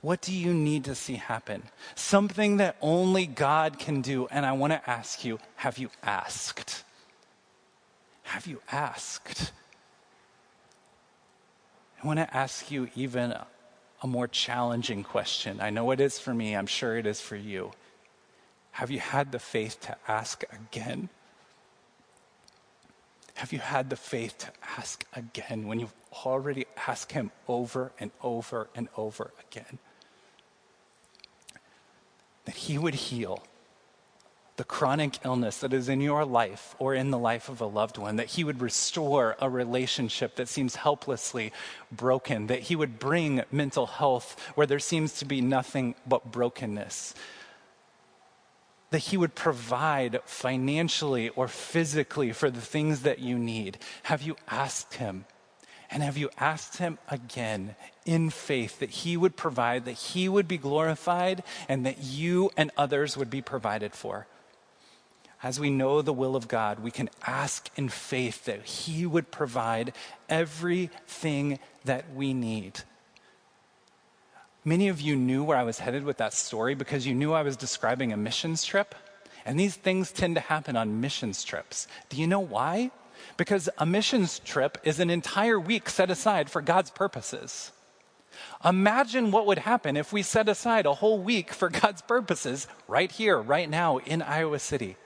What 0.00 0.20
do 0.20 0.32
you 0.32 0.52
need 0.54 0.84
to 0.84 0.94
see 0.94 1.14
happen? 1.14 1.64
Something 1.94 2.58
that 2.58 2.76
only 2.80 3.26
God 3.26 3.78
can 3.78 4.02
do. 4.02 4.26
And 4.30 4.46
I 4.46 4.52
want 4.52 4.72
to 4.72 4.90
ask 4.90 5.24
you 5.24 5.38
have 5.56 5.78
you 5.78 5.90
asked? 6.02 6.84
Have 8.24 8.46
you 8.46 8.60
asked? 8.70 9.52
I 12.02 12.06
want 12.06 12.18
to 12.18 12.36
ask 12.36 12.70
you 12.70 12.88
even 12.94 13.32
a, 13.32 13.46
more 14.04 14.28
challenging 14.28 15.02
question. 15.02 15.60
I 15.60 15.70
know 15.70 15.90
it 15.90 16.00
is 16.00 16.20
for 16.20 16.32
me, 16.32 16.54
I'm 16.54 16.68
sure 16.68 16.96
it 16.96 17.06
is 17.06 17.20
for 17.20 17.34
you. 17.34 17.72
Have 18.70 18.88
you 18.88 19.00
had 19.00 19.32
the 19.32 19.40
faith 19.40 19.80
to 19.80 19.96
ask 20.06 20.44
again? 20.52 21.08
Have 23.34 23.52
you 23.52 23.58
had 23.58 23.90
the 23.90 23.96
faith 23.96 24.38
to 24.38 24.52
ask 24.78 25.04
again 25.12 25.66
when 25.66 25.80
you've 25.80 25.94
already 26.24 26.66
asked 26.86 27.10
Him 27.10 27.32
over 27.48 27.90
and 27.98 28.12
over 28.22 28.68
and 28.76 28.88
over 28.96 29.32
again? 29.50 29.80
That 32.46 32.56
He 32.56 32.78
would 32.78 32.94
heal 32.94 33.42
the 34.56 34.64
chronic 34.64 35.18
illness 35.24 35.58
that 35.58 35.72
is 35.72 35.88
in 35.88 36.00
your 36.00 36.24
life 36.24 36.74
or 36.78 36.94
in 36.94 37.10
the 37.10 37.18
life 37.18 37.48
of 37.48 37.60
a 37.60 37.66
loved 37.66 37.98
one, 37.98 38.16
that 38.16 38.28
He 38.30 38.44
would 38.44 38.60
restore 38.60 39.36
a 39.40 39.50
relationship 39.50 40.36
that 40.36 40.48
seems 40.48 40.76
helplessly 40.76 41.52
broken, 41.92 42.46
that 42.46 42.60
He 42.62 42.76
would 42.76 42.98
bring 42.98 43.42
mental 43.52 43.86
health 43.86 44.40
where 44.54 44.66
there 44.66 44.78
seems 44.78 45.12
to 45.18 45.24
be 45.24 45.40
nothing 45.40 45.94
but 46.06 46.32
brokenness, 46.32 47.14
that 48.90 48.98
He 49.00 49.16
would 49.16 49.34
provide 49.34 50.20
financially 50.24 51.28
or 51.30 51.48
physically 51.48 52.32
for 52.32 52.50
the 52.50 52.60
things 52.60 53.02
that 53.02 53.18
you 53.18 53.38
need. 53.38 53.78
Have 54.04 54.22
you 54.22 54.36
asked 54.48 54.94
Him? 54.94 55.26
And 55.90 56.02
have 56.02 56.16
you 56.16 56.30
asked 56.38 56.78
Him 56.78 56.98
again 57.08 57.76
in 58.06 58.30
faith 58.30 58.78
that 58.78 58.90
He 58.90 59.16
would 59.16 59.36
provide, 59.36 59.84
that 59.84 59.92
He 59.92 60.28
would 60.28 60.48
be 60.48 60.56
glorified, 60.56 61.42
and 61.68 61.84
that 61.84 62.02
you 62.02 62.50
and 62.56 62.70
others 62.78 63.16
would 63.16 63.28
be 63.28 63.42
provided 63.42 63.94
for? 63.94 64.26
as 65.42 65.60
we 65.60 65.70
know 65.70 66.02
the 66.02 66.12
will 66.12 66.34
of 66.34 66.48
God, 66.48 66.80
we 66.80 66.90
can 66.90 67.10
ask 67.26 67.70
in 67.76 67.88
faith 67.88 68.46
that 68.46 68.64
He 68.64 69.06
would 69.06 69.30
provide 69.30 69.92
everything 70.28 71.58
that 71.84 72.04
we 72.14 72.34
need. 72.34 72.80
Many 74.64 74.88
of 74.88 75.00
you 75.00 75.14
knew 75.14 75.44
where 75.44 75.56
I 75.56 75.62
was 75.62 75.78
headed 75.78 76.02
with 76.02 76.16
that 76.16 76.32
story 76.32 76.74
because 76.74 77.06
you 77.06 77.14
knew 77.14 77.32
I 77.32 77.42
was 77.42 77.56
describing 77.56 78.12
a 78.12 78.16
missions 78.16 78.64
trip. 78.64 78.94
And 79.44 79.60
these 79.60 79.76
things 79.76 80.10
tend 80.10 80.34
to 80.34 80.40
happen 80.40 80.76
on 80.76 81.00
missions 81.00 81.44
trips. 81.44 81.86
Do 82.08 82.16
you 82.16 82.26
know 82.26 82.40
why? 82.40 82.90
Because 83.36 83.68
a 83.78 83.86
missions 83.86 84.40
trip 84.40 84.78
is 84.82 84.98
an 84.98 85.10
entire 85.10 85.60
week 85.60 85.88
set 85.88 86.10
aside 86.10 86.50
for 86.50 86.60
God's 86.60 86.90
purposes. 86.90 87.70
Imagine 88.64 89.30
what 89.30 89.46
would 89.46 89.58
happen 89.58 89.96
if 89.96 90.12
we 90.12 90.22
set 90.22 90.48
aside 90.48 90.86
a 90.86 90.94
whole 90.94 91.20
week 91.20 91.52
for 91.52 91.68
God's 91.80 92.02
purposes 92.02 92.66
right 92.88 93.10
here, 93.10 93.38
right 93.38 93.68
now 93.68 93.98
in 93.98 94.22
Iowa 94.22 94.58
City. 94.58 94.96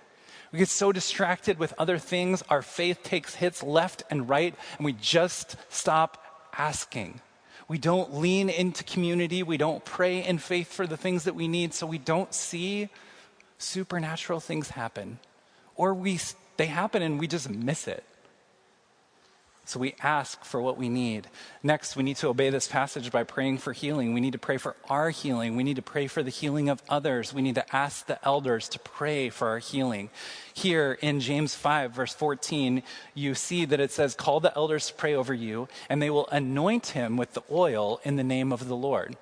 We 0.52 0.58
get 0.58 0.68
so 0.68 0.90
distracted 0.90 1.58
with 1.58 1.74
other 1.78 1.98
things, 1.98 2.42
our 2.48 2.62
faith 2.62 3.02
takes 3.02 3.36
hits 3.36 3.62
left 3.62 4.02
and 4.10 4.28
right, 4.28 4.54
and 4.78 4.84
we 4.84 4.92
just 4.94 5.56
stop 5.68 6.48
asking. 6.56 7.20
We 7.68 7.78
don't 7.78 8.16
lean 8.16 8.48
into 8.48 8.82
community. 8.82 9.44
We 9.44 9.56
don't 9.56 9.84
pray 9.84 10.24
in 10.24 10.38
faith 10.38 10.72
for 10.72 10.88
the 10.88 10.96
things 10.96 11.22
that 11.22 11.36
we 11.36 11.46
need, 11.46 11.72
so 11.72 11.86
we 11.86 11.98
don't 11.98 12.34
see 12.34 12.88
supernatural 13.58 14.40
things 14.40 14.70
happen. 14.70 15.20
Or 15.76 15.94
we, 15.94 16.18
they 16.56 16.66
happen 16.66 17.00
and 17.00 17.20
we 17.20 17.28
just 17.28 17.48
miss 17.48 17.86
it. 17.86 18.02
So 19.70 19.78
we 19.78 19.94
ask 20.02 20.44
for 20.44 20.60
what 20.60 20.76
we 20.76 20.88
need. 20.88 21.28
Next, 21.62 21.94
we 21.94 22.02
need 22.02 22.16
to 22.16 22.26
obey 22.26 22.50
this 22.50 22.66
passage 22.66 23.12
by 23.12 23.22
praying 23.22 23.58
for 23.58 23.72
healing. 23.72 24.12
We 24.12 24.20
need 24.20 24.32
to 24.32 24.38
pray 24.38 24.56
for 24.56 24.74
our 24.88 25.10
healing. 25.10 25.54
We 25.54 25.62
need 25.62 25.76
to 25.76 25.82
pray 25.82 26.08
for 26.08 26.24
the 26.24 26.30
healing 26.30 26.68
of 26.68 26.82
others. 26.88 27.32
We 27.32 27.40
need 27.40 27.54
to 27.54 27.76
ask 27.76 28.04
the 28.06 28.18
elders 28.26 28.68
to 28.70 28.80
pray 28.80 29.30
for 29.30 29.46
our 29.46 29.60
healing. 29.60 30.10
Here 30.52 30.98
in 31.00 31.20
James 31.20 31.54
5, 31.54 31.92
verse 31.92 32.12
14, 32.12 32.82
you 33.14 33.36
see 33.36 33.64
that 33.64 33.78
it 33.78 33.92
says, 33.92 34.16
Call 34.16 34.40
the 34.40 34.52
elders 34.56 34.88
to 34.88 34.94
pray 34.94 35.14
over 35.14 35.32
you, 35.32 35.68
and 35.88 36.02
they 36.02 36.10
will 36.10 36.26
anoint 36.32 36.88
him 36.88 37.16
with 37.16 37.34
the 37.34 37.42
oil 37.48 38.00
in 38.02 38.16
the 38.16 38.24
name 38.24 38.52
of 38.52 38.66
the 38.66 38.76
Lord. 38.76 39.16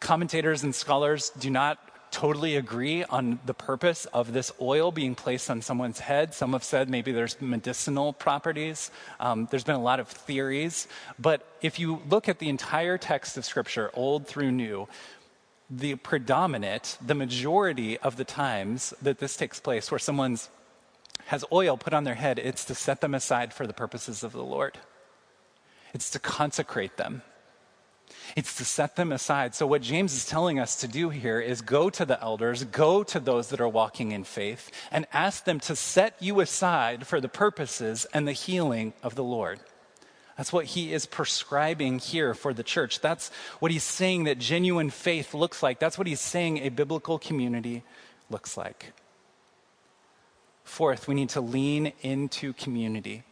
Commentators 0.00 0.62
and 0.62 0.74
scholars 0.74 1.30
do 1.30 1.48
not 1.48 1.78
totally 2.16 2.56
agree 2.56 3.04
on 3.04 3.38
the 3.44 3.52
purpose 3.52 4.06
of 4.06 4.32
this 4.32 4.50
oil 4.58 4.90
being 4.90 5.14
placed 5.14 5.50
on 5.50 5.60
someone's 5.60 6.00
head. 6.00 6.32
Some 6.32 6.54
have 6.54 6.64
said 6.64 6.88
maybe 6.88 7.12
there's 7.12 7.38
medicinal 7.42 8.14
properties. 8.14 8.90
Um, 9.20 9.48
there's 9.50 9.64
been 9.64 9.74
a 9.74 9.82
lot 9.82 10.00
of 10.00 10.08
theories. 10.08 10.88
But 11.18 11.46
if 11.60 11.78
you 11.78 12.00
look 12.08 12.26
at 12.26 12.38
the 12.38 12.48
entire 12.48 12.96
text 12.96 13.36
of 13.36 13.44
Scripture, 13.44 13.90
Old 13.92 14.26
through 14.26 14.50
New, 14.50 14.88
the 15.68 15.96
predominant, 15.96 16.96
the 17.04 17.14
majority 17.14 17.98
of 17.98 18.16
the 18.16 18.24
times 18.24 18.94
that 19.02 19.18
this 19.18 19.36
takes 19.36 19.60
place, 19.60 19.90
where 19.90 19.98
someone's 19.98 20.48
has 21.26 21.44
oil 21.52 21.76
put 21.76 21.92
on 21.92 22.04
their 22.04 22.14
head, 22.14 22.38
it's 22.38 22.64
to 22.64 22.74
set 22.74 23.02
them 23.02 23.14
aside 23.14 23.52
for 23.52 23.66
the 23.66 23.74
purposes 23.74 24.24
of 24.24 24.32
the 24.32 24.42
Lord. 24.42 24.78
It's 25.92 26.08
to 26.12 26.18
consecrate 26.18 26.96
them. 26.96 27.20
It's 28.34 28.56
to 28.56 28.64
set 28.64 28.96
them 28.96 29.12
aside. 29.12 29.54
So, 29.54 29.66
what 29.66 29.82
James 29.82 30.14
is 30.14 30.24
telling 30.24 30.58
us 30.58 30.76
to 30.80 30.88
do 30.88 31.10
here 31.10 31.40
is 31.40 31.60
go 31.62 31.90
to 31.90 32.04
the 32.04 32.20
elders, 32.20 32.64
go 32.64 33.02
to 33.04 33.20
those 33.20 33.48
that 33.48 33.60
are 33.60 33.68
walking 33.68 34.12
in 34.12 34.24
faith, 34.24 34.70
and 34.90 35.06
ask 35.12 35.44
them 35.44 35.60
to 35.60 35.76
set 35.76 36.16
you 36.20 36.40
aside 36.40 37.06
for 37.06 37.20
the 37.20 37.28
purposes 37.28 38.06
and 38.12 38.26
the 38.26 38.32
healing 38.32 38.92
of 39.02 39.14
the 39.14 39.24
Lord. 39.24 39.60
That's 40.36 40.52
what 40.52 40.66
he 40.66 40.92
is 40.92 41.06
prescribing 41.06 41.98
here 41.98 42.34
for 42.34 42.52
the 42.52 42.62
church. 42.62 43.00
That's 43.00 43.30
what 43.58 43.72
he's 43.72 43.82
saying 43.82 44.24
that 44.24 44.38
genuine 44.38 44.90
faith 44.90 45.32
looks 45.32 45.62
like. 45.62 45.78
That's 45.78 45.96
what 45.96 46.06
he's 46.06 46.20
saying 46.20 46.58
a 46.58 46.68
biblical 46.68 47.18
community 47.18 47.82
looks 48.28 48.56
like. 48.56 48.92
Fourth, 50.64 51.08
we 51.08 51.14
need 51.14 51.30
to 51.30 51.40
lean 51.40 51.92
into 52.02 52.52
community. 52.52 53.22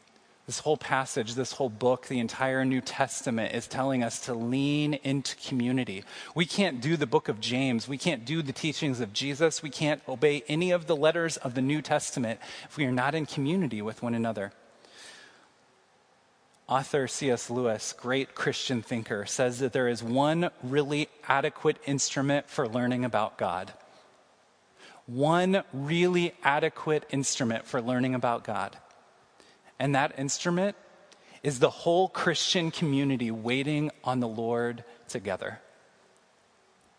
This 0.47 0.59
whole 0.59 0.76
passage, 0.76 1.34
this 1.34 1.53
whole 1.53 1.70
book, 1.70 2.07
the 2.07 2.18
entire 2.18 2.66
New 2.66 2.82
Testament 2.82 3.55
is 3.55 3.66
telling 3.66 4.05
us 4.05 4.20
to 4.26 4.34
lean 4.34 4.95
into 4.95 5.36
community. 5.36 6.05
We 6.34 6.45
can't 6.45 6.82
do 6.82 6.99
the 6.99 7.07
book 7.07 7.28
of 7.30 7.40
James. 7.40 7.88
We 7.88 7.97
can't 7.97 8.26
do 8.26 8.42
the 8.42 8.53
teachings 8.53 9.01
of 9.01 9.14
Jesus. 9.14 9.62
We 9.62 9.70
can't 9.70 10.03
obey 10.07 10.45
any 10.47 10.70
of 10.70 10.86
the 10.86 10.97
letters 10.97 11.38
of 11.38 11.55
the 11.55 11.62
New 11.62 11.80
Testament 11.80 12.40
if 12.66 12.76
we 12.76 12.84
are 12.84 12.92
not 12.92 13.14
in 13.14 13.24
community 13.24 13.80
with 13.80 14.03
one 14.03 14.14
another. 14.14 14.53
Author 16.68 17.09
C.S. 17.09 17.49
Lewis, 17.49 17.95
great 17.95 18.34
Christian 18.34 18.82
thinker, 18.82 19.24
says 19.24 19.61
that 19.61 19.72
there 19.72 19.88
is 19.88 20.03
one 20.03 20.51
really 20.62 21.09
adequate 21.26 21.78
instrument 21.86 22.51
for 22.51 22.68
learning 22.68 23.05
about 23.05 23.38
God. 23.38 23.72
One 25.07 25.62
really 25.72 26.34
adequate 26.42 27.05
instrument 27.11 27.66
for 27.66 27.80
learning 27.80 28.14
about 28.14 28.45
God 28.45 28.76
and 29.79 29.95
that 29.95 30.18
instrument 30.18 30.77
is 31.43 31.59
the 31.59 31.70
whole 31.70 32.09
Christian 32.09 32.70
community 32.70 33.31
waiting 33.31 33.91
on 34.03 34.20
the 34.20 34.29
Lord 34.29 34.85
together. 35.09 35.61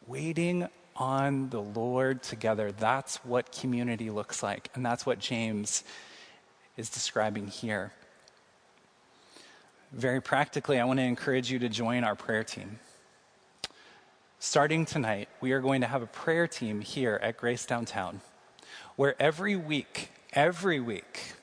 Waiting 0.07 0.67
on 0.95 1.49
the 1.49 1.61
Lord 1.61 2.21
together. 2.21 2.71
That's 2.71 3.17
what 3.25 3.51
community 3.51 4.09
looks 4.09 4.43
like. 4.43 4.69
And 4.75 4.85
that's 4.85 5.05
what 5.05 5.19
James 5.19 5.83
is 6.77 6.89
describing 6.89 7.47
here. 7.47 7.91
Very 9.91 10.21
practically, 10.21 10.79
I 10.79 10.85
want 10.85 10.99
to 10.99 11.03
encourage 11.03 11.51
you 11.51 11.59
to 11.59 11.69
join 11.69 12.03
our 12.03 12.15
prayer 12.15 12.43
team. 12.43 12.79
Starting 14.39 14.85
tonight, 14.85 15.27
we 15.41 15.53
are 15.53 15.59
going 15.59 15.81
to 15.81 15.87
have 15.87 16.01
a 16.01 16.07
prayer 16.07 16.47
team 16.47 16.81
here 16.81 17.19
at 17.23 17.37
Grace 17.37 17.65
Downtown 17.65 18.21
where 18.95 19.19
every 19.19 19.55
week, 19.55 20.09
every 20.33 20.79
week, 20.79 21.33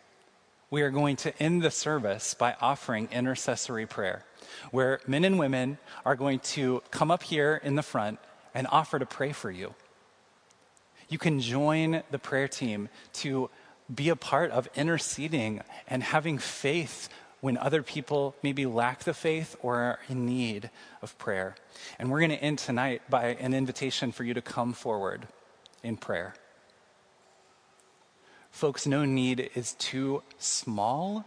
we 0.73 0.81
are 0.81 0.91
going 0.91 1.17
to 1.17 1.39
end 1.43 1.61
the 1.61 1.71
service 1.71 2.33
by 2.33 2.57
offering 2.59 3.07
intercessory 3.13 3.85
prayer, 3.85 4.25
where 4.71 5.01
men 5.07 5.23
and 5.23 5.39
women 5.39 5.77
are 6.07 6.17
going 6.17 6.39
to 6.39 6.83
come 6.91 7.11
up 7.11 7.23
here 7.23 7.61
in 7.63 7.75
the 7.75 7.83
front 7.83 8.19
and 8.55 8.67
offer 8.73 8.99
to 8.99 9.05
pray 9.05 9.33
for 9.33 9.51
you. 9.51 9.75
You 11.11 11.19
can 11.19 11.41
join 11.41 12.03
the 12.11 12.19
prayer 12.19 12.49
team 12.49 12.89
to 13.21 13.51
be 13.95 14.09
a 14.09 14.17
part 14.17 14.51
of 14.51 14.67
interceding 14.75 15.61
and 15.89 16.03
having 16.03 16.39
faith 16.39 17.11
when 17.43 17.59
other 17.59 17.83
people 17.83 18.35
maybe 18.43 18.65
lack 18.65 19.05
the 19.05 19.13
faith 19.13 19.55
or 19.61 19.77
are 19.77 19.99
in 20.09 20.25
need 20.25 20.71
of 21.03 21.19
prayer. 21.19 21.55
And 21.99 22.11
we're 22.11 22.21
going 22.21 22.31
to 22.31 22.43
end 22.43 22.59
tonight 22.59 23.03
by 23.11 23.27
an 23.27 23.53
invitation 23.53 24.11
for 24.11 24.25
you 24.25 24.33
to 24.33 24.41
come 24.41 24.73
forward 24.73 25.29
in 25.83 25.99
prayer. 25.99 26.33
Folks, 28.53 28.87
no 28.87 29.05
need 29.05 29.51
is 29.57 29.73
too 29.73 30.23
small 30.39 31.25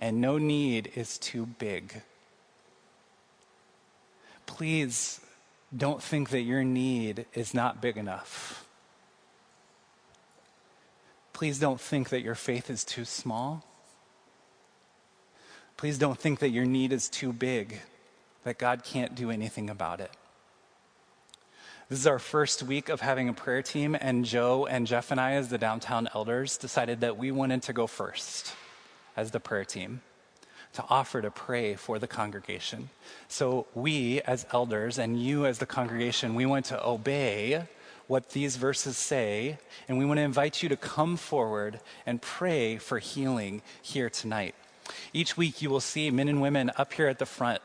and 0.00 0.20
no 0.20 0.38
need 0.38 0.90
is 0.94 1.18
too 1.18 1.44
big. 1.44 2.00
Please 4.46 5.20
don't 5.76 6.02
think 6.02 6.30
that 6.30 6.40
your 6.40 6.64
need 6.64 7.26
is 7.34 7.52
not 7.52 7.82
big 7.82 7.98
enough. 7.98 8.64
Please 11.32 11.58
don't 11.58 11.80
think 11.80 12.08
that 12.08 12.22
your 12.22 12.34
faith 12.34 12.70
is 12.70 12.84
too 12.84 13.04
small. 13.04 13.64
Please 15.76 15.98
don't 15.98 16.18
think 16.18 16.38
that 16.38 16.50
your 16.50 16.64
need 16.64 16.92
is 16.92 17.08
too 17.08 17.32
big, 17.32 17.80
that 18.44 18.58
God 18.58 18.84
can't 18.84 19.14
do 19.14 19.30
anything 19.30 19.68
about 19.68 20.00
it. 20.00 20.10
This 21.90 21.98
is 21.98 22.06
our 22.06 22.20
first 22.20 22.62
week 22.62 22.88
of 22.88 23.00
having 23.00 23.28
a 23.28 23.32
prayer 23.32 23.62
team, 23.62 23.96
and 24.00 24.24
Joe 24.24 24.64
and 24.64 24.86
Jeff 24.86 25.10
and 25.10 25.20
I, 25.20 25.32
as 25.32 25.48
the 25.48 25.58
downtown 25.58 26.08
elders, 26.14 26.56
decided 26.56 27.00
that 27.00 27.18
we 27.18 27.32
wanted 27.32 27.64
to 27.64 27.72
go 27.72 27.88
first 27.88 28.54
as 29.16 29.32
the 29.32 29.40
prayer 29.40 29.64
team 29.64 30.00
to 30.74 30.84
offer 30.88 31.20
to 31.20 31.32
pray 31.32 31.74
for 31.74 31.98
the 31.98 32.06
congregation. 32.06 32.90
So 33.26 33.66
we, 33.74 34.20
as 34.20 34.46
elders, 34.52 34.98
and 34.98 35.20
you, 35.20 35.46
as 35.46 35.58
the 35.58 35.66
congregation, 35.66 36.36
we 36.36 36.46
want 36.46 36.66
to 36.66 36.80
obey 36.86 37.64
what 38.06 38.30
these 38.30 38.54
verses 38.54 38.96
say, 38.96 39.58
and 39.88 39.98
we 39.98 40.04
want 40.04 40.18
to 40.18 40.22
invite 40.22 40.62
you 40.62 40.68
to 40.68 40.76
come 40.76 41.16
forward 41.16 41.80
and 42.06 42.22
pray 42.22 42.76
for 42.76 43.00
healing 43.00 43.62
here 43.82 44.08
tonight. 44.08 44.54
Each 45.12 45.36
week, 45.36 45.60
you 45.60 45.70
will 45.70 45.80
see 45.80 46.12
men 46.12 46.28
and 46.28 46.40
women 46.40 46.70
up 46.76 46.92
here 46.92 47.08
at 47.08 47.18
the 47.18 47.26
front 47.26 47.60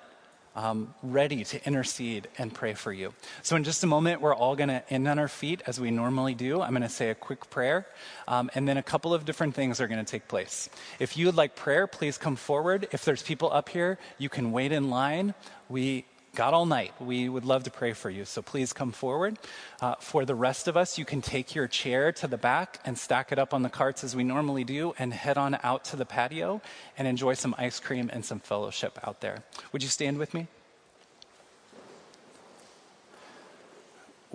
um, 0.56 0.94
ready 1.04 1.44
to 1.44 1.66
intercede 1.66 2.28
and 2.38 2.54
pray 2.54 2.74
for 2.74 2.94
you. 2.94 3.14
So, 3.44 3.56
in 3.56 3.64
just 3.64 3.84
a 3.84 3.88
moment, 3.88 4.22
we're 4.22 4.36
all 4.36 4.56
going 4.56 4.70
to 4.70 4.84
end 4.90 5.08
on 5.08 5.20
our 5.20 5.28
feet 5.28 5.62
as 5.68 5.80
we 5.80 5.92
normally 5.92 6.34
do. 6.34 6.62
I'm 6.62 6.72
going 6.72 6.82
to 6.82 6.90
say 6.90 7.10
a 7.10 7.16
quick 7.16 7.50
prayer, 7.50 7.86
um, 8.28 8.50
and 8.56 8.68
then 8.68 8.78
a 8.78 8.84
couple 8.84 9.14
of 9.14 9.26
different 9.26 9.56
things 9.56 9.82
are 9.82 9.88
going 9.88 10.04
to 10.04 10.10
take 10.10 10.28
place. 10.28 10.70
If 11.00 11.18
you 11.18 11.26
would 11.26 11.36
like 11.36 11.56
prayer, 11.56 11.88
please 11.88 12.18
come 12.18 12.36
forward. 12.36 12.88
If 12.92 13.06
there's 13.06 13.22
people 13.22 13.52
up 13.52 13.70
here, 13.70 13.98
you 14.18 14.30
can 14.30 14.52
wait 14.52 14.72
in 14.72 14.90
line. 14.90 15.34
We 15.68 16.06
got 16.36 16.54
all 16.54 16.66
night. 16.66 16.94
We 17.00 17.28
would 17.30 17.46
love 17.46 17.64
to 17.64 17.72
pray 17.72 17.94
for 17.94 18.10
you. 18.10 18.26
So 18.26 18.42
please 18.42 18.74
come 18.74 18.92
forward. 18.92 19.40
Uh, 19.82 19.96
for 20.00 20.26
the 20.26 20.36
rest 20.36 20.68
of 20.68 20.78
us, 20.78 20.98
you 20.98 21.06
can 21.06 21.22
take 21.22 21.56
your 21.56 21.68
chair 21.68 22.12
to 22.12 22.28
the 22.28 22.38
back 22.38 22.80
and 22.86 22.98
stack 22.98 23.32
it 23.32 23.40
up 23.40 23.54
on 23.54 23.64
the 23.64 23.70
carts 23.70 24.04
as 24.04 24.16
we 24.16 24.24
normally 24.24 24.64
do 24.64 24.94
and 25.00 25.14
head 25.14 25.38
on 25.38 25.58
out 25.64 25.86
to 25.86 25.96
the 25.96 26.06
patio 26.06 26.62
and 26.98 27.08
enjoy 27.08 27.34
some 27.34 27.56
ice 27.58 27.80
cream 27.80 28.10
and 28.14 28.24
some 28.24 28.40
fellowship 28.40 29.00
out 29.08 29.22
there. 29.22 29.44
Would 29.72 29.82
you 29.82 29.90
stand 29.90 30.18
with 30.18 30.34
me? 30.34 30.48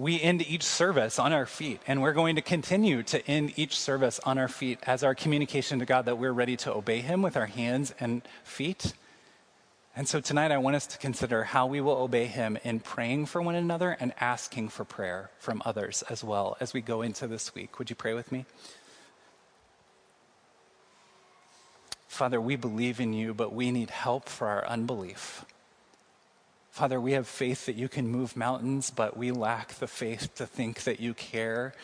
we 0.00 0.20
end 0.20 0.40
each 0.48 0.62
service 0.62 1.18
on 1.18 1.32
our 1.32 1.44
feet, 1.44 1.80
and 1.86 2.00
we're 2.00 2.14
going 2.14 2.36
to 2.36 2.42
continue 2.42 3.02
to 3.02 3.26
end 3.28 3.52
each 3.56 3.78
service 3.78 4.18
on 4.24 4.38
our 4.38 4.48
feet 4.48 4.78
as 4.84 5.04
our 5.04 5.14
communication 5.14 5.78
to 5.78 5.84
God 5.84 6.06
that 6.06 6.16
we're 6.16 6.32
ready 6.32 6.56
to 6.56 6.72
obey 6.72 7.00
Him 7.00 7.20
with 7.20 7.36
our 7.36 7.46
hands 7.46 7.92
and 8.00 8.22
feet. 8.42 8.94
And 10.00 10.08
so 10.08 10.18
tonight 10.18 10.50
I 10.50 10.56
want 10.56 10.76
us 10.76 10.86
to 10.86 10.96
consider 10.96 11.44
how 11.44 11.66
we 11.66 11.82
will 11.82 11.98
obey 11.98 12.24
him 12.24 12.56
in 12.64 12.80
praying 12.80 13.26
for 13.26 13.42
one 13.42 13.54
another 13.54 13.98
and 14.00 14.14
asking 14.18 14.70
for 14.70 14.82
prayer 14.82 15.28
from 15.38 15.60
others 15.66 16.02
as 16.08 16.24
well 16.24 16.56
as 16.58 16.72
we 16.72 16.80
go 16.80 17.02
into 17.02 17.26
this 17.26 17.54
week. 17.54 17.78
Would 17.78 17.90
you 17.90 17.96
pray 17.96 18.14
with 18.14 18.32
me? 18.32 18.46
Father, 22.08 22.40
we 22.40 22.56
believe 22.56 22.98
in 22.98 23.12
you, 23.12 23.34
but 23.34 23.52
we 23.52 23.70
need 23.70 23.90
help 23.90 24.26
for 24.26 24.46
our 24.46 24.66
unbelief. 24.66 25.44
Father, 26.70 26.98
we 26.98 27.12
have 27.12 27.28
faith 27.28 27.66
that 27.66 27.76
you 27.76 27.90
can 27.90 28.08
move 28.08 28.38
mountains, 28.38 28.90
but 28.90 29.18
we 29.18 29.30
lack 29.30 29.74
the 29.74 29.86
faith 29.86 30.34
to 30.36 30.46
think 30.46 30.84
that 30.84 31.00
you 31.00 31.12
care 31.12 31.74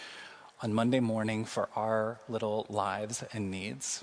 on 0.62 0.72
Monday 0.72 1.00
morning 1.00 1.44
for 1.44 1.68
our 1.76 2.18
little 2.30 2.64
lives 2.70 3.22
and 3.34 3.50
needs. 3.50 4.02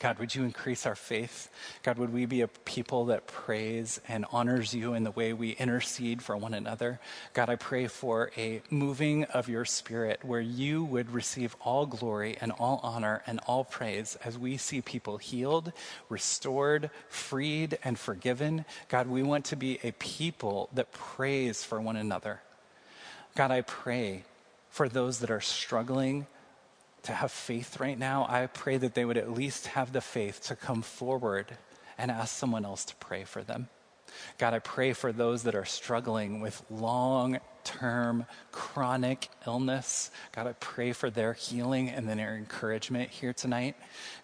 God, 0.00 0.18
would 0.18 0.34
you 0.34 0.44
increase 0.44 0.84
our 0.84 0.94
faith? 0.94 1.48
God, 1.82 1.96
would 1.98 2.12
we 2.12 2.26
be 2.26 2.42
a 2.42 2.48
people 2.48 3.06
that 3.06 3.26
prays 3.26 4.00
and 4.06 4.26
honors 4.32 4.74
you 4.74 4.92
in 4.92 5.02
the 5.02 5.10
way 5.10 5.32
we 5.32 5.52
intercede 5.52 6.20
for 6.20 6.36
one 6.36 6.52
another? 6.52 7.00
God, 7.32 7.48
I 7.48 7.56
pray 7.56 7.86
for 7.86 8.30
a 8.36 8.60
moving 8.68 9.24
of 9.24 9.48
your 9.48 9.64
spirit 9.64 10.20
where 10.22 10.40
you 10.40 10.84
would 10.84 11.10
receive 11.12 11.56
all 11.60 11.86
glory 11.86 12.36
and 12.40 12.52
all 12.52 12.80
honor 12.82 13.22
and 13.26 13.40
all 13.46 13.64
praise 13.64 14.18
as 14.24 14.36
we 14.36 14.58
see 14.58 14.82
people 14.82 15.16
healed, 15.16 15.72
restored, 16.08 16.90
freed, 17.08 17.78
and 17.82 17.98
forgiven. 17.98 18.66
God, 18.88 19.06
we 19.06 19.22
want 19.22 19.46
to 19.46 19.56
be 19.56 19.78
a 19.82 19.92
people 19.92 20.68
that 20.74 20.92
prays 20.92 21.64
for 21.64 21.80
one 21.80 21.96
another. 21.96 22.40
God, 23.36 23.50
I 23.50 23.62
pray 23.62 24.24
for 24.68 24.88
those 24.88 25.20
that 25.20 25.30
are 25.30 25.40
struggling 25.40 26.26
to 27.04 27.12
have 27.12 27.30
faith 27.30 27.80
right 27.80 27.98
now, 27.98 28.26
I 28.28 28.46
pray 28.46 28.76
that 28.76 28.94
they 28.94 29.04
would 29.04 29.16
at 29.16 29.30
least 29.30 29.68
have 29.68 29.92
the 29.92 30.00
faith 30.00 30.42
to 30.44 30.56
come 30.56 30.82
forward 30.82 31.56
and 31.96 32.10
ask 32.10 32.36
someone 32.36 32.64
else 32.64 32.84
to 32.86 32.96
pray 32.96 33.24
for 33.24 33.42
them. 33.42 33.68
God, 34.38 34.54
I 34.54 34.58
pray 34.58 34.92
for 34.92 35.12
those 35.12 35.42
that 35.44 35.54
are 35.54 35.64
struggling 35.64 36.40
with 36.40 36.62
long 36.70 37.40
term 37.64 38.26
chronic 38.52 39.28
illness. 39.46 40.10
God, 40.32 40.46
I 40.46 40.52
pray 40.52 40.92
for 40.92 41.10
their 41.10 41.32
healing 41.32 41.88
and 41.88 42.08
then 42.08 42.18
their 42.18 42.36
encouragement 42.36 43.10
here 43.10 43.32
tonight. 43.32 43.76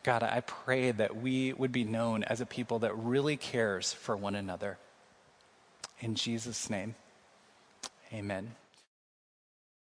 God, 0.03 0.23
I 0.23 0.41
pray 0.41 0.93
that 0.93 1.17
we 1.17 1.53
would 1.55 1.73
be 1.73 1.85
known 1.85 2.23
as 2.25 2.41
a 2.41 2.47
people 2.47 2.81
that 2.81 2.97
really 2.97 3.37
cares 3.37 3.93
for 3.93 4.17
one 4.17 4.35
another. 4.35 4.79
In 6.01 6.15
Jesus' 6.15 6.71
name, 6.71 6.95
amen. 8.13 8.55